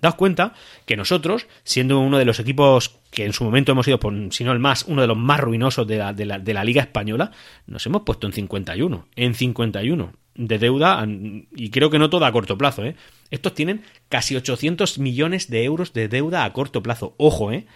Daos 0.03 0.15
cuenta 0.15 0.55
que 0.87 0.97
nosotros, 0.97 1.47
siendo 1.63 2.01
uno 2.01 2.19
de 2.19 2.25
los 2.25 2.39
equipos 2.39 2.99
que 3.11 3.25
en 3.25 3.33
su 3.33 3.45
momento 3.45 3.73
hemos 3.73 3.87
sido, 3.87 3.99
si 4.31 4.45
no 4.45 4.53
el 4.53 4.59
más, 4.59 4.85
uno 4.87 5.01
de 5.01 5.07
los 5.07 5.17
más 5.17 5.41
ruinosos 5.41 5.87
de 5.87 5.97
la, 5.97 6.13
de 6.13 6.27
la, 6.27 6.39
de 6.39 6.55
la 6.55 6.65
Liga 6.65 6.83
Española, 6.83 7.33
nos 7.67 7.87
hemos 7.87 8.03
puesto 8.03 8.27
en 8.27 8.33
51. 8.33 9.07
En 9.17 9.35
51 9.35 10.13
de 10.35 10.59
deuda, 10.59 11.07
y 11.55 11.71
creo 11.71 11.91
que 11.91 11.99
no 11.99 12.09
toda 12.09 12.29
a 12.29 12.33
corto 12.33 12.57
plazo, 12.57 12.85
¿eh? 12.85 12.97
Estos 13.31 13.55
tienen 13.55 13.83
casi 14.09 14.37
800 14.37 14.99
millones 14.99 15.51
de 15.51 15.65
euros 15.65 15.93
de 15.93 16.09
deuda 16.09 16.45
a 16.45 16.53
corto 16.53 16.83
plazo. 16.83 17.15
Ojo, 17.19 17.53
¿eh? 17.53 17.67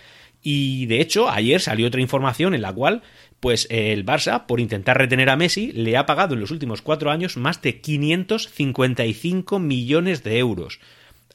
Y 0.43 0.87
de 0.87 1.01
hecho, 1.01 1.31
ayer 1.31 1.61
salió 1.61 1.87
otra 1.87 2.03
información 2.03 2.55
en 2.55 2.63
la 2.63 2.73
cual 2.73 3.03
pues 3.45 3.67
el 3.69 4.07
Barça, 4.07 4.47
por 4.47 4.59
intentar 4.59 4.97
retener 4.97 5.29
a 5.29 5.37
Messi, 5.37 5.71
le 5.73 5.99
ha 5.99 6.07
pagado 6.07 6.33
en 6.33 6.41
los 6.41 6.51
últimos 6.51 6.81
cuatro 6.81 7.11
años 7.11 7.37
más 7.37 7.61
de 7.61 7.79
555 7.79 9.59
millones 9.59 10.23
de 10.23 10.39
euros 10.39 10.81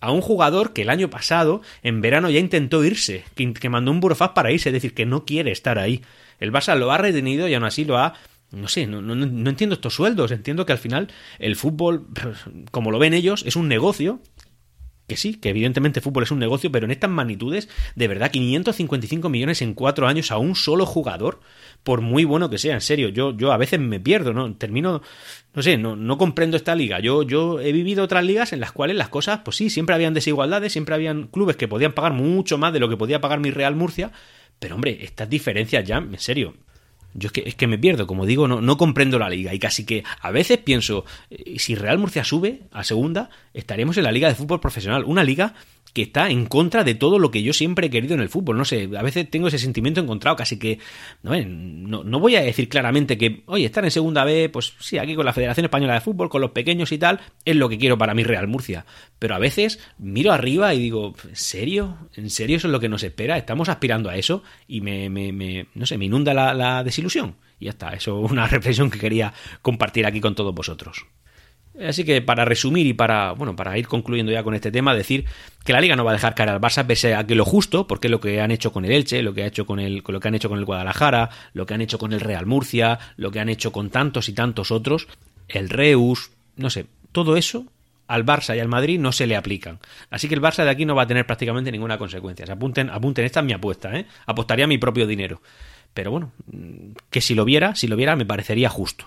a 0.01 0.11
un 0.11 0.21
jugador 0.21 0.73
que 0.73 0.81
el 0.81 0.89
año 0.89 1.11
pasado, 1.11 1.61
en 1.83 2.01
verano, 2.01 2.31
ya 2.31 2.39
intentó 2.39 2.83
irse, 2.83 3.25
que, 3.35 3.69
mandó 3.69 3.91
un 3.91 3.99
burofax 3.99 4.33
para 4.33 4.51
irse, 4.51 4.69
es 4.69 4.73
decir, 4.73 4.95
que 4.95 5.05
no 5.05 5.23
quiere 5.23 5.51
estar 5.51 5.77
ahí. 5.77 6.01
El 6.39 6.51
Barça 6.51 6.75
lo 6.75 6.91
ha 6.91 6.97
retenido 6.97 7.47
y 7.47 7.53
aún 7.53 7.65
así 7.65 7.85
lo 7.85 7.99
ha 7.99 8.15
no 8.49 8.67
sé, 8.67 8.87
no, 8.87 9.03
no, 9.03 9.13
no, 9.13 9.49
entiendo 9.51 9.75
estos 9.75 9.93
sueldos. 9.93 10.31
Entiendo 10.31 10.65
que 10.65 10.71
al 10.71 10.79
final 10.79 11.09
el 11.37 11.55
fútbol, 11.55 12.07
como 12.71 12.89
lo 12.89 12.97
ven 12.97 13.13
ellos, 13.13 13.43
es 13.45 13.55
un 13.55 13.67
negocio 13.67 14.19
que 15.09 15.17
sí, 15.17 15.35
que 15.35 15.49
evidentemente 15.49 15.99
fútbol 15.99 16.23
es 16.23 16.31
un 16.31 16.39
negocio, 16.39 16.71
pero 16.71 16.85
en 16.85 16.91
estas 16.91 17.09
magnitudes, 17.09 17.67
de 17.95 18.07
verdad, 18.07 18.31
555 18.31 19.27
millones 19.27 19.61
en 19.61 19.73
cuatro 19.73 20.07
años 20.07 20.31
a 20.31 20.37
un 20.37 20.55
solo 20.55 20.85
jugador, 20.85 21.41
por 21.83 21.99
muy 21.99 22.23
bueno 22.23 22.49
que 22.49 22.57
sea, 22.57 22.75
en 22.75 22.81
serio, 22.81 23.09
yo, 23.09 23.35
yo 23.35 23.51
a 23.51 23.57
veces 23.57 23.81
me 23.81 23.99
pierdo, 23.99 24.31
¿no? 24.31 24.55
Termino, 24.55 25.01
no 25.53 25.61
sé, 25.61 25.77
no, 25.77 25.97
no 25.97 26.17
comprendo 26.17 26.55
esta 26.55 26.75
liga. 26.75 27.01
Yo, 27.01 27.23
yo 27.23 27.59
he 27.59 27.73
vivido 27.73 28.05
otras 28.05 28.23
ligas 28.23 28.53
en 28.53 28.61
las 28.61 28.71
cuales 28.71 28.95
las 28.95 29.09
cosas, 29.09 29.41
pues 29.43 29.57
sí, 29.57 29.69
siempre 29.69 29.95
habían 29.95 30.13
desigualdades, 30.13 30.71
siempre 30.71 30.95
habían 30.95 31.27
clubes 31.27 31.57
que 31.57 31.67
podían 31.67 31.91
pagar 31.91 32.13
mucho 32.13 32.57
más 32.57 32.71
de 32.71 32.79
lo 32.79 32.87
que 32.87 32.95
podía 32.95 33.19
pagar 33.19 33.41
mi 33.41 33.51
Real 33.51 33.75
Murcia, 33.75 34.11
pero 34.59 34.75
hombre, 34.75 34.99
estas 35.01 35.29
diferencias 35.29 35.83
ya, 35.85 35.97
en 35.97 36.19
serio, 36.19 36.55
yo 37.13 37.27
es 37.27 37.31
que, 37.31 37.43
es 37.45 37.55
que 37.55 37.67
me 37.67 37.77
pierdo, 37.77 38.07
como 38.07 38.25
digo, 38.25 38.47
no, 38.47 38.61
no 38.61 38.77
comprendo 38.77 39.19
la 39.19 39.29
liga. 39.29 39.53
Y 39.53 39.59
casi 39.59 39.85
que 39.85 40.03
a 40.21 40.31
veces 40.31 40.59
pienso, 40.59 41.05
eh, 41.29 41.57
si 41.57 41.75
Real 41.75 41.97
Murcia 41.97 42.23
sube 42.23 42.61
a 42.71 42.83
segunda, 42.83 43.29
estaríamos 43.53 43.97
en 43.97 44.03
la 44.03 44.11
liga 44.11 44.27
de 44.27 44.35
fútbol 44.35 44.59
profesional, 44.59 45.03
una 45.05 45.23
liga 45.23 45.53
que 45.93 46.03
está 46.03 46.29
en 46.29 46.45
contra 46.45 46.83
de 46.83 46.95
todo 46.95 47.19
lo 47.19 47.31
que 47.31 47.43
yo 47.43 47.53
siempre 47.53 47.87
he 47.87 47.89
querido 47.89 48.13
en 48.13 48.21
el 48.21 48.29
fútbol. 48.29 48.57
No 48.57 48.65
sé, 48.65 48.89
a 48.97 49.01
veces 49.01 49.29
tengo 49.29 49.47
ese 49.47 49.57
sentimiento 49.57 49.99
encontrado, 50.01 50.35
casi 50.35 50.59
que 50.59 50.79
no, 51.23 52.03
no, 52.03 52.19
voy 52.19 52.35
a 52.35 52.41
decir 52.41 52.69
claramente 52.69 53.17
que, 53.17 53.43
oye, 53.47 53.65
estar 53.65 53.83
en 53.83 53.91
segunda 53.91 54.23
B, 54.23 54.49
pues 54.49 54.73
sí, 54.79 54.97
aquí 54.97 55.15
con 55.15 55.25
la 55.25 55.33
Federación 55.33 55.65
Española 55.65 55.95
de 55.95 56.01
Fútbol, 56.01 56.29
con 56.29 56.41
los 56.41 56.51
pequeños 56.51 56.91
y 56.91 56.97
tal, 56.97 57.19
es 57.45 57.55
lo 57.55 57.69
que 57.69 57.77
quiero 57.77 57.97
para 57.97 58.13
mí 58.13 58.23
Real 58.23 58.47
Murcia. 58.47 58.85
Pero 59.17 59.35
a 59.35 59.39
veces 59.39 59.79
miro 59.97 60.31
arriba 60.31 60.73
y 60.73 60.79
digo, 60.79 61.15
¿en 61.27 61.35
serio? 61.35 62.09
¿En 62.15 62.29
serio 62.29 62.57
eso 62.57 62.67
es 62.67 62.71
lo 62.71 62.79
que 62.79 62.89
nos 62.89 63.03
espera? 63.03 63.37
¿Estamos 63.37 63.69
aspirando 63.69 64.09
a 64.09 64.15
eso? 64.15 64.43
Y 64.67 64.81
me, 64.81 65.09
me, 65.09 65.31
me 65.31 65.67
no 65.73 65.85
sé, 65.85 65.97
me 65.97 66.05
inunda 66.05 66.33
la, 66.33 66.53
la 66.53 66.83
desilusión. 66.83 67.35
Y 67.59 67.65
ya 67.65 67.71
está, 67.71 67.89
eso 67.89 68.23
es 68.25 68.31
una 68.31 68.47
reflexión 68.47 68.89
que 68.89 68.99
quería 68.99 69.33
compartir 69.61 70.05
aquí 70.05 70.21
con 70.21 70.35
todos 70.35 70.53
vosotros. 70.53 71.05
Así 71.87 72.03
que 72.03 72.21
para 72.21 72.45
resumir 72.45 72.85
y 72.87 72.93
para, 72.93 73.31
bueno, 73.33 73.55
para 73.55 73.77
ir 73.77 73.87
concluyendo 73.87 74.31
ya 74.31 74.43
con 74.43 74.53
este 74.53 74.71
tema, 74.71 74.93
decir 74.93 75.25
que 75.63 75.73
la 75.73 75.81
liga 75.81 75.95
no 75.95 76.03
va 76.03 76.11
a 76.11 76.13
dejar 76.13 76.35
caer 76.35 76.49
al 76.49 76.59
Barça 76.59 76.85
pese 76.85 77.15
a 77.15 77.25
que 77.25 77.35
lo 77.35 77.45
justo, 77.45 77.87
porque 77.87 78.07
es 78.07 78.11
lo 78.11 78.19
que 78.19 78.41
han 78.41 78.51
hecho 78.51 78.71
con 78.71 78.85
el 78.85 78.91
Elche, 78.91 79.21
lo 79.23 79.33
que 79.33 79.43
ha 79.43 79.47
hecho 79.47 79.65
con 79.65 79.79
el, 79.79 80.03
lo 80.05 80.19
que 80.19 80.27
han 80.27 80.35
hecho 80.35 80.49
con 80.49 80.59
el 80.59 80.65
Guadalajara, 80.65 81.29
lo 81.53 81.65
que 81.65 81.73
han 81.73 81.81
hecho 81.81 81.97
con 81.97 82.11
el 82.11 82.19
Real 82.19 82.45
Murcia, 82.45 82.99
lo 83.15 83.31
que 83.31 83.39
han 83.39 83.49
hecho 83.49 83.71
con 83.71 83.89
tantos 83.89 84.27
y 84.29 84.33
tantos 84.33 84.71
otros, 84.71 85.07
el 85.47 85.69
Reus, 85.69 86.31
no 86.57 86.69
sé, 86.69 86.85
todo 87.11 87.37
eso 87.37 87.65
al 88.07 88.25
Barça 88.25 88.57
y 88.57 88.59
al 88.59 88.67
Madrid 88.67 88.99
no 88.99 89.11
se 89.11 89.27
le 89.27 89.35
aplican. 89.35 89.79
Así 90.09 90.27
que 90.27 90.33
el 90.33 90.41
Barça 90.41 90.63
de 90.63 90.71
aquí 90.71 90.83
no 90.83 90.95
va 90.95 91.03
a 91.03 91.07
tener 91.07 91.27
prácticamente 91.27 91.71
ninguna 91.71 91.97
consecuencia. 91.99 92.45
Apunten, 92.51 92.89
apunten, 92.89 93.23
esta 93.23 93.39
es 93.39 93.45
mi 93.45 93.53
apuesta, 93.53 93.95
¿eh? 93.95 94.07
Apostaría 94.25 94.65
mi 94.65 94.79
propio 94.79 95.05
dinero. 95.05 95.41
Pero 95.93 96.11
bueno, 96.11 96.31
que 97.11 97.21
si 97.21 97.35
lo 97.35 97.45
viera, 97.45 97.75
si 97.75 97.87
lo 97.87 97.95
viera 97.95 98.15
me 98.15 98.25
parecería 98.25 98.67
justo. 98.67 99.05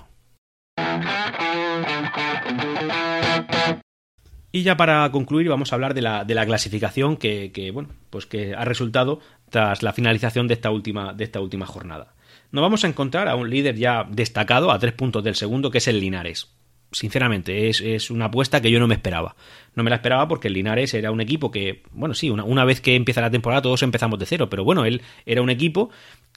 Y 4.54 4.62
ya 4.62 4.76
para 4.76 5.10
concluir 5.10 5.48
vamos 5.48 5.72
a 5.72 5.76
hablar 5.76 5.94
de 5.94 6.02
la, 6.02 6.24
de 6.24 6.34
la 6.34 6.44
clasificación 6.44 7.16
que, 7.16 7.70
bueno, 7.72 7.88
pues 8.10 8.26
que 8.26 8.54
ha 8.54 8.66
resultado 8.66 9.20
tras 9.48 9.82
la 9.82 9.94
finalización 9.94 10.46
de 10.46 10.54
esta 10.54 10.70
última, 10.70 11.14
de 11.14 11.24
esta 11.24 11.40
última 11.40 11.64
jornada. 11.64 12.14
Nos 12.50 12.60
vamos 12.60 12.84
a 12.84 12.88
encontrar 12.88 13.28
a 13.28 13.34
un 13.34 13.48
líder 13.48 13.76
ya 13.76 14.06
destacado 14.10 14.70
a 14.70 14.78
tres 14.78 14.92
puntos 14.92 15.24
del 15.24 15.36
segundo, 15.36 15.70
que 15.70 15.78
es 15.78 15.88
el 15.88 16.00
Linares. 16.00 16.48
Sinceramente, 16.90 17.70
es, 17.70 18.10
una 18.10 18.26
apuesta 18.26 18.60
que 18.60 18.70
yo 18.70 18.78
no 18.78 18.86
me 18.86 18.94
esperaba. 18.94 19.34
No 19.74 19.82
me 19.82 19.88
la 19.88 19.96
esperaba 19.96 20.28
porque 20.28 20.48
el 20.48 20.54
Linares 20.54 20.92
era 20.92 21.10
un 21.10 21.22
equipo 21.22 21.50
que, 21.50 21.82
bueno, 21.92 22.12
sí, 22.12 22.28
una, 22.28 22.44
una 22.44 22.66
vez 22.66 22.82
que 22.82 22.94
empieza 22.94 23.22
la 23.22 23.30
temporada 23.30 23.62
todos 23.62 23.82
empezamos 23.82 24.18
de 24.18 24.26
cero, 24.26 24.50
pero 24.50 24.64
bueno, 24.64 24.84
él 24.84 25.00
era 25.24 25.40
un 25.40 25.48
equipo 25.48 25.88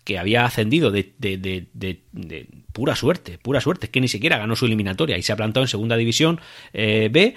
que 0.05 0.17
había 0.17 0.45
ascendido 0.45 0.91
de, 0.91 1.13
de, 1.17 1.37
de, 1.37 1.67
de, 1.73 2.47
pura 2.71 2.95
suerte, 2.95 3.39
pura 3.39 3.59
suerte, 3.59 3.87
es 3.87 3.91
que 3.91 3.99
ni 3.99 4.07
siquiera 4.07 4.37
ganó 4.37 4.55
su 4.55 4.67
eliminatoria 4.67 5.17
y 5.17 5.23
se 5.23 5.33
ha 5.33 5.35
plantado 5.35 5.65
en 5.65 5.67
segunda 5.67 5.97
división 5.97 6.39
eh, 6.73 7.09
B 7.11 7.35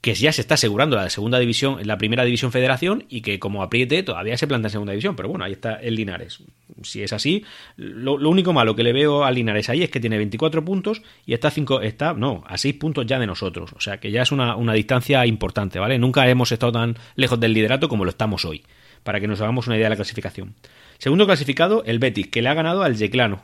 que 0.00 0.14
ya 0.14 0.32
se 0.32 0.40
está 0.40 0.54
asegurando 0.54 0.96
la 0.96 1.10
segunda 1.10 1.38
división, 1.38 1.78
la 1.84 1.98
primera 1.98 2.24
división 2.24 2.52
federación 2.52 3.04
y 3.08 3.20
que 3.20 3.38
como 3.38 3.62
apriete 3.62 4.02
todavía 4.02 4.36
se 4.38 4.46
planta 4.46 4.68
en 4.68 4.72
segunda 4.72 4.92
división. 4.92 5.14
Pero 5.14 5.28
bueno, 5.28 5.44
ahí 5.44 5.52
está 5.52 5.74
el 5.74 5.94
Linares. 5.94 6.38
Si 6.82 7.02
es 7.02 7.12
así, 7.12 7.44
lo, 7.76 8.14
único 8.14 8.52
malo 8.54 8.74
que 8.74 8.82
le 8.82 8.94
veo 8.94 9.24
al 9.24 9.34
Linares 9.34 9.68
ahí 9.68 9.82
es 9.82 9.90
que 9.90 10.00
tiene 10.00 10.16
24 10.16 10.64
puntos 10.64 11.02
y 11.26 11.34
está, 11.34 11.50
cinco, 11.50 11.82
está 11.82 12.14
no, 12.14 12.42
a 12.46 12.56
6 12.56 12.74
puntos 12.76 13.06
ya 13.06 13.18
de 13.18 13.26
nosotros. 13.26 13.72
O 13.74 13.80
sea 13.80 13.98
que 13.98 14.10
ya 14.10 14.22
es 14.22 14.32
una, 14.32 14.56
una 14.56 14.72
distancia 14.72 15.26
importante, 15.26 15.78
¿vale? 15.78 15.98
Nunca 15.98 16.28
hemos 16.28 16.50
estado 16.50 16.72
tan 16.72 16.96
lejos 17.16 17.38
del 17.38 17.52
liderato 17.52 17.88
como 17.88 18.04
lo 18.04 18.10
estamos 18.10 18.46
hoy, 18.46 18.64
para 19.02 19.20
que 19.20 19.28
nos 19.28 19.40
hagamos 19.42 19.66
una 19.66 19.76
idea 19.76 19.86
de 19.86 19.90
la 19.90 19.96
clasificación. 19.96 20.54
Segundo 20.96 21.26
clasificado, 21.26 21.84
el 21.84 21.98
Betis, 21.98 22.28
que 22.28 22.40
le 22.40 22.48
ha 22.48 22.54
ganado 22.54 22.82
al 22.82 22.96
Yeclano 22.96 23.42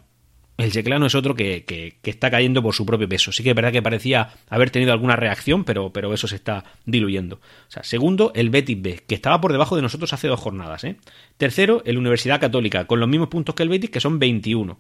el 0.59 0.73
Checlano 0.73 1.07
es 1.07 1.15
otro 1.15 1.35
que, 1.35 1.65
que, 1.65 2.11
está 2.11 2.31
cayendo 2.31 2.63
por 2.63 2.75
su 2.75 2.87
propio 2.87 3.09
peso. 3.09 3.31
Sí 3.31 3.43
que 3.43 3.51
es 3.51 3.57
verdad 3.57 3.73
que 3.73 3.83
parecía 3.83 4.31
haber 4.49 4.71
tenido 4.71 4.93
alguna 4.93 5.15
reacción, 5.15 5.65
pero, 5.65 5.93
pero 5.93 6.15
eso 6.15 6.27
se 6.29 6.37
está 6.37 6.65
diluyendo. 6.87 7.41
Segundo, 7.83 8.33
el 8.35 8.49
Betis 8.49 8.81
B, 8.81 9.03
que 9.07 9.15
estaba 9.15 9.41
por 9.41 9.53
debajo 9.53 9.77
de 9.77 9.83
nosotros 9.83 10.13
hace 10.15 10.29
dos 10.29 10.41
jornadas. 10.41 10.85
¿eh? 10.85 10.97
Tercero, 11.37 11.83
el 11.85 11.99
Universidad 11.99 12.41
Católica, 12.41 12.87
con 12.87 13.01
los 13.01 13.09
mismos 13.09 13.29
puntos 13.29 13.55
que 13.55 13.65
el 13.65 13.69
Betis, 13.69 13.91
que 13.91 14.01
son 14.01 14.19
21. 14.19 14.79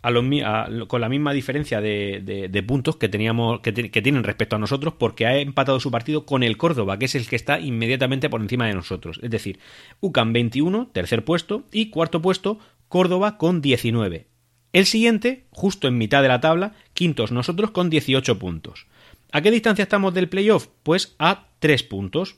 A 0.00 0.10
los, 0.10 0.86
con 0.86 1.00
la 1.00 1.08
misma 1.08 1.32
diferencia 1.32 1.80
de, 1.80 2.48
de, 2.50 2.62
puntos 2.62 2.96
que, 2.96 3.08
teníamos, 3.08 3.60
que, 3.60 3.74
que, 3.90 4.00
tienen 4.00 4.22
respecto 4.22 4.56
a 4.56 4.58
nosotros, 4.58 4.94
porque 4.96 5.26
ha 5.26 5.36
empatado 5.38 5.80
su 5.80 5.90
partido 5.90 6.24
con 6.24 6.44
el 6.44 6.56
Córdoba, 6.56 6.98
que 6.98 7.06
es 7.06 7.16
el 7.16 7.28
que 7.28 7.34
está 7.36 7.58
inmediatamente 7.58 8.30
por 8.30 8.40
encima 8.40 8.68
de 8.68 8.74
nosotros. 8.74 9.18
Es 9.22 9.30
decir, 9.30 9.58
UCAM 10.00 10.32
21, 10.32 10.90
tercer 10.92 11.24
puesto, 11.24 11.64
y 11.72 11.90
cuarto 11.90 12.22
puesto, 12.22 12.60
Córdoba 12.88 13.38
con 13.38 13.60
19. 13.60 14.28
El 14.72 14.86
siguiente, 14.86 15.46
justo 15.50 15.88
en 15.88 15.98
mitad 15.98 16.22
de 16.22 16.28
la 16.28 16.40
tabla, 16.40 16.74
quintos 16.92 17.32
nosotros 17.32 17.70
con 17.70 17.90
18 17.90 18.38
puntos. 18.38 18.86
¿A 19.32 19.40
qué 19.40 19.50
distancia 19.50 19.82
estamos 19.82 20.14
del 20.14 20.28
playoff? 20.28 20.68
Pues 20.82 21.14
a 21.18 21.48
3 21.58 21.82
puntos. 21.84 22.36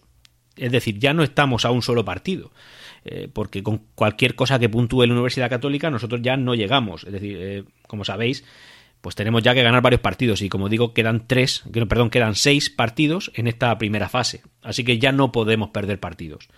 Es 0.56 0.72
decir, 0.72 0.98
ya 0.98 1.14
no 1.14 1.22
estamos 1.22 1.64
a 1.64 1.70
un 1.70 1.82
solo 1.82 2.04
partido. 2.04 2.52
Eh, 3.04 3.28
porque 3.32 3.62
con 3.62 3.78
cualquier 3.94 4.34
cosa 4.34 4.58
que 4.58 4.68
puntúe 4.68 5.06
la 5.06 5.14
Universidad 5.14 5.48
Católica 5.48 5.90
nosotros 5.90 6.20
ya 6.22 6.36
no 6.36 6.54
llegamos. 6.54 7.04
Es 7.04 7.12
decir, 7.12 7.36
eh, 7.40 7.64
como 7.86 8.04
sabéis, 8.04 8.44
pues 9.00 9.14
tenemos 9.14 9.42
ya 9.42 9.54
que 9.54 9.62
ganar 9.62 9.82
varios 9.82 10.02
partidos 10.02 10.42
y 10.42 10.48
como 10.48 10.68
digo 10.68 10.92
quedan 10.92 11.26
tres, 11.26 11.62
perdón, 11.88 12.10
quedan 12.10 12.34
seis 12.34 12.68
partidos 12.68 13.32
en 13.34 13.46
esta 13.46 13.76
primera 13.78 14.08
fase. 14.08 14.42
Así 14.62 14.84
que 14.84 14.98
ya 14.98 15.12
no 15.12 15.32
podemos 15.32 15.70
perder 15.70 15.98
partidos. 15.98 16.48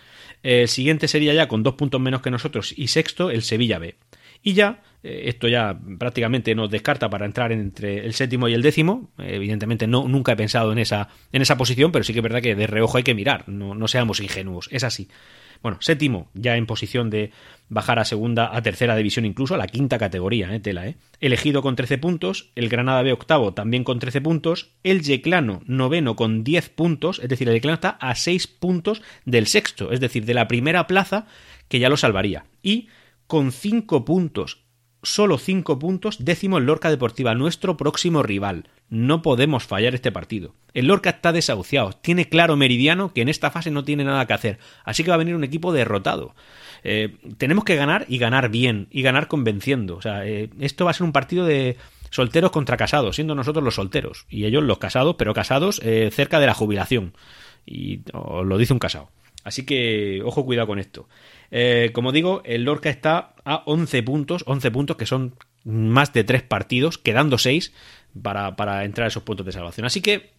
El 0.42 0.66
siguiente 0.66 1.06
sería 1.06 1.32
ya 1.34 1.46
con 1.46 1.62
dos 1.62 1.74
puntos 1.74 2.00
menos 2.00 2.22
que 2.22 2.30
nosotros 2.30 2.74
y 2.76 2.88
sexto 2.88 3.30
el 3.30 3.42
Sevilla 3.42 3.78
B. 3.78 3.96
Y 4.42 4.54
ya, 4.54 4.82
eh, 5.02 5.24
esto 5.26 5.48
ya 5.48 5.78
prácticamente 5.98 6.54
nos 6.54 6.70
descarta 6.70 7.08
para 7.08 7.26
entrar 7.26 7.52
entre 7.52 8.04
el 8.04 8.14
séptimo 8.14 8.48
y 8.48 8.54
el 8.54 8.62
décimo. 8.62 9.10
evidentemente 9.18 9.86
no, 9.86 10.08
nunca 10.08 10.32
he 10.32 10.36
pensado 10.36 10.72
en 10.72 10.78
esa, 10.78 11.08
en 11.32 11.42
esa 11.42 11.56
posición, 11.56 11.92
pero 11.92 12.04
sí 12.04 12.12
que 12.12 12.18
es 12.18 12.22
verdad 12.24 12.42
que 12.42 12.54
de 12.54 12.66
reojo 12.66 12.96
hay 12.96 13.04
que 13.04 13.14
mirar, 13.14 13.48
no, 13.48 13.74
no 13.74 13.88
seamos 13.88 14.20
ingenuos, 14.20 14.68
es 14.72 14.84
así. 14.84 15.08
Bueno, 15.62 15.78
séptimo, 15.80 16.28
ya 16.34 16.56
en 16.56 16.66
posición 16.66 17.08
de 17.08 17.30
bajar 17.68 18.00
a 18.00 18.04
segunda, 18.04 18.54
a 18.54 18.62
tercera 18.62 18.96
división, 18.96 19.24
incluso 19.24 19.54
a 19.54 19.58
la 19.58 19.68
quinta 19.68 19.96
categoría, 19.96 20.52
¿eh? 20.54 20.58
tela, 20.58 20.88
¿eh? 20.88 20.96
Elegido 21.20 21.62
con 21.62 21.76
13 21.76 21.98
puntos, 21.98 22.50
el 22.56 22.68
Granada 22.68 23.02
B 23.02 23.12
octavo 23.12 23.54
también 23.54 23.84
con 23.84 24.00
13 24.00 24.20
puntos, 24.20 24.70
el 24.82 25.02
Yeclano 25.02 25.62
noveno 25.66 26.16
con 26.16 26.42
10 26.42 26.68
puntos, 26.70 27.20
es 27.20 27.28
decir, 27.28 27.48
el 27.48 27.54
Yeclano 27.54 27.74
está 27.74 27.90
a 27.90 28.16
6 28.16 28.48
puntos 28.48 29.02
del 29.24 29.46
sexto, 29.46 29.92
es 29.92 30.00
decir, 30.00 30.24
de 30.24 30.34
la 30.34 30.48
primera 30.48 30.88
plaza 30.88 31.26
que 31.68 31.78
ya 31.78 31.88
lo 31.88 31.96
salvaría. 31.96 32.44
Y 32.62 32.88
con 33.26 33.52
5 33.52 34.04
puntos, 34.04 34.64
solo 35.02 35.38
5 35.38 35.78
puntos, 35.78 36.24
décimo 36.24 36.58
el 36.58 36.64
Lorca 36.64 36.90
Deportiva, 36.90 37.34
nuestro 37.34 37.76
próximo 37.76 38.22
rival. 38.22 38.68
No 38.88 39.22
podemos 39.22 39.64
fallar 39.64 39.94
este 39.94 40.12
partido. 40.12 40.54
El 40.74 40.86
Lorca 40.86 41.10
está 41.10 41.32
desahuciado, 41.32 41.92
tiene 41.92 42.28
claro 42.28 42.56
Meridiano 42.56 43.12
que 43.12 43.22
en 43.22 43.28
esta 43.28 43.50
fase 43.50 43.70
no 43.70 43.84
tiene 43.84 44.04
nada 44.04 44.26
que 44.26 44.34
hacer, 44.34 44.58
así 44.84 45.02
que 45.02 45.10
va 45.10 45.14
a 45.14 45.18
venir 45.18 45.34
un 45.34 45.44
equipo 45.44 45.72
derrotado. 45.72 46.34
Eh, 46.84 47.16
tenemos 47.38 47.64
que 47.64 47.76
ganar 47.76 48.04
y 48.08 48.18
ganar 48.18 48.50
bien, 48.50 48.88
y 48.90 49.02
ganar 49.02 49.28
convenciendo. 49.28 49.96
O 49.96 50.02
sea, 50.02 50.26
eh, 50.26 50.50
esto 50.60 50.84
va 50.84 50.90
a 50.90 50.94
ser 50.94 51.04
un 51.04 51.12
partido 51.12 51.46
de 51.46 51.76
solteros 52.10 52.50
contra 52.50 52.76
casados, 52.76 53.16
siendo 53.16 53.34
nosotros 53.34 53.64
los 53.64 53.76
solteros, 53.76 54.26
y 54.28 54.44
ellos 54.44 54.62
los 54.62 54.78
casados, 54.78 55.16
pero 55.16 55.34
casados 55.34 55.80
eh, 55.82 56.10
cerca 56.12 56.38
de 56.40 56.46
la 56.46 56.54
jubilación. 56.54 57.14
Y 57.64 58.00
os 58.12 58.44
lo 58.44 58.58
dice 58.58 58.72
un 58.72 58.78
casado. 58.78 59.10
Así 59.44 59.64
que 59.64 60.20
ojo 60.24 60.44
cuidado 60.44 60.68
con 60.68 60.78
esto. 60.78 61.08
Eh, 61.52 61.90
como 61.92 62.12
digo, 62.12 62.40
el 62.44 62.64
Lorca 62.64 62.88
está 62.88 63.34
a 63.44 63.62
11 63.66 64.02
puntos, 64.02 64.42
11 64.46 64.70
puntos 64.70 64.96
que 64.96 65.06
son 65.06 65.34
más 65.64 66.12
de 66.12 66.24
3 66.24 66.42
partidos, 66.42 66.96
quedando 66.96 67.36
6 67.38 67.72
para, 68.20 68.56
para 68.56 68.84
entrar 68.84 69.04
a 69.04 69.08
esos 69.08 69.22
puntos 69.22 69.44
de 69.44 69.52
salvación. 69.52 69.86
Así 69.86 70.00
que 70.00 70.32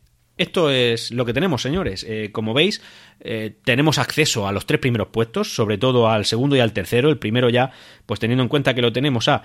esto 0.44 0.70
es 0.70 1.12
lo 1.12 1.26
que 1.26 1.34
tenemos, 1.34 1.62
señores. 1.62 2.06
Eh, 2.08 2.30
como 2.32 2.54
veis, 2.54 2.82
eh, 3.20 3.56
tenemos 3.64 3.98
acceso 3.98 4.48
a 4.48 4.52
los 4.52 4.66
tres 4.66 4.80
primeros 4.80 5.08
puestos, 5.08 5.56
sobre 5.56 5.78
todo 5.78 6.10
al 6.10 6.26
segundo 6.26 6.56
y 6.56 6.60
al 6.60 6.74
tercero. 6.74 7.10
El 7.10 7.18
primero 7.18 7.50
ya, 7.50 7.72
pues 8.06 8.20
teniendo 8.20 8.44
en 8.44 8.50
cuenta 8.50 8.74
que 8.74 8.82
lo 8.82 8.94
tenemos 8.94 9.28
a 9.28 9.44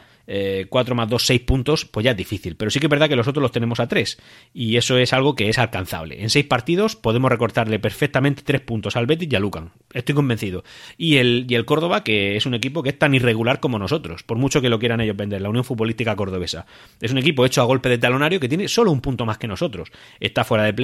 4 0.69 0.95
más 0.95 1.09
2, 1.09 1.25
6 1.25 1.41
puntos, 1.41 1.85
pues 1.87 2.05
ya 2.05 2.11
es 2.11 2.17
difícil. 2.17 2.55
Pero 2.55 2.71
sí 2.71 2.81
que 2.81 2.87
es 2.87 2.91
verdad 2.91 3.09
que 3.09 3.17
los 3.17 3.27
otros 3.27 3.41
los 3.41 3.51
tenemos 3.51 3.81
a 3.81 3.89
3. 3.89 4.19
Y 4.53 4.77
eso 4.77 4.99
es 4.99 5.15
algo 5.15 5.35
que 5.35 5.49
es 5.49 5.59
alcanzable. 5.59 6.23
En 6.23 6.29
6 6.29 6.45
partidos 6.45 6.97
podemos 6.97 7.31
recortarle 7.31 7.79
perfectamente 7.79 8.43
3 8.45 8.61
puntos 8.61 8.97
al 8.97 9.07
Betis 9.07 9.33
y 9.33 9.37
a 9.37 9.41
Lucan. 9.41 9.71
Estoy 9.95 10.15
convencido. 10.15 10.65
Y 10.99 11.17
el, 11.17 11.47
y 11.49 11.55
el 11.55 11.65
Córdoba, 11.65 12.05
que 12.05 12.37
es 12.37 12.45
un 12.45 12.53
equipo 12.53 12.83
que 12.83 12.91
es 12.91 12.99
tan 12.99 13.15
irregular 13.15 13.61
como 13.61 13.79
nosotros, 13.79 14.23
por 14.23 14.37
mucho 14.37 14.61
que 14.61 14.69
lo 14.69 14.79
quieran 14.79 15.01
ellos 15.01 15.17
vender, 15.17 15.41
la 15.41 15.49
Unión 15.49 15.65
Futbolística 15.65 16.15
Cordobesa. 16.15 16.67
Es 17.01 17.11
un 17.11 17.19
equipo 17.19 17.47
hecho 17.47 17.63
a 17.63 17.65
golpe 17.65 17.89
de 17.89 17.97
talonario 17.97 18.39
que 18.39 18.49
tiene 18.49 18.69
solo 18.69 18.91
un 18.91 19.01
punto 19.01 19.25
más 19.25 19.39
que 19.39 19.49
nosotros. 19.49 19.91
Está 20.21 20.45
fuera 20.45 20.65
de 20.65 20.75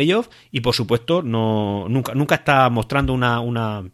y 0.51 0.61
por 0.61 0.75
supuesto 0.75 1.23
no 1.23 1.87
nunca, 1.89 2.15
nunca 2.15 2.37
está 2.37 2.69
mostrando 2.71 3.13
una, 3.13 3.41
una 3.41 3.85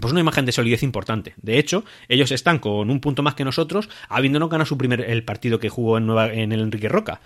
pues 0.00 0.12
una 0.12 0.20
imagen 0.20 0.46
de 0.46 0.52
solidez 0.52 0.82
importante. 0.82 1.34
De 1.36 1.58
hecho, 1.58 1.84
ellos 2.08 2.30
están 2.32 2.58
con 2.58 2.90
un 2.90 3.00
punto 3.00 3.22
más 3.22 3.34
que 3.34 3.44
nosotros, 3.44 3.88
habiéndonos 4.08 4.48
ganado 4.48 4.66
su 4.66 4.78
primer 4.78 5.02
el 5.02 5.24
partido 5.24 5.58
que 5.58 5.68
jugó 5.68 5.98
en, 5.98 6.06
Nueva, 6.06 6.32
en 6.32 6.52
el 6.52 6.60
Enrique 6.60 6.88
Roca. 6.88 7.20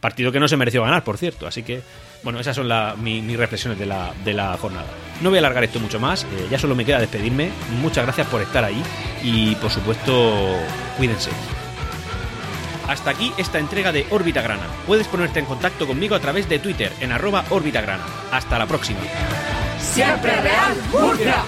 Partido 0.00 0.32
que 0.32 0.40
no 0.40 0.48
se 0.48 0.56
mereció 0.56 0.82
ganar, 0.82 1.04
por 1.04 1.18
cierto. 1.18 1.46
Así 1.46 1.62
que, 1.62 1.82
bueno, 2.22 2.40
esas 2.40 2.56
son 2.56 2.68
mis 3.02 3.36
reflexiones 3.36 3.78
de 3.78 3.86
la, 3.86 4.14
de 4.24 4.32
la, 4.32 4.56
jornada. 4.56 4.86
No 5.20 5.28
voy 5.28 5.38
a 5.38 5.40
alargar 5.40 5.64
esto 5.64 5.78
mucho 5.78 6.00
más, 6.00 6.24
eh, 6.24 6.46
ya 6.50 6.58
solo 6.58 6.74
me 6.74 6.86
queda 6.86 7.00
despedirme. 7.00 7.50
Muchas 7.82 8.04
gracias 8.04 8.26
por 8.28 8.40
estar 8.40 8.64
ahí 8.64 8.82
y, 9.22 9.54
por 9.56 9.70
supuesto, 9.70 10.56
cuídense. 10.96 11.30
Hasta 12.90 13.10
aquí 13.10 13.32
esta 13.38 13.60
entrega 13.60 13.92
de 13.92 14.04
Órbita 14.10 14.42
Grana. 14.42 14.66
Puedes 14.84 15.06
ponerte 15.06 15.38
en 15.38 15.44
contacto 15.44 15.86
conmigo 15.86 16.16
a 16.16 16.18
través 16.18 16.48
de 16.48 16.58
Twitter 16.58 16.92
en 16.98 17.12
arroba 17.12 17.44
Órbita 17.50 17.80
Grana. 17.80 18.02
Hasta 18.32 18.58
la 18.58 18.66
próxima. 18.66 18.98
Siempre 19.78 20.34
Real 20.40 20.74
Murcia. 20.90 21.44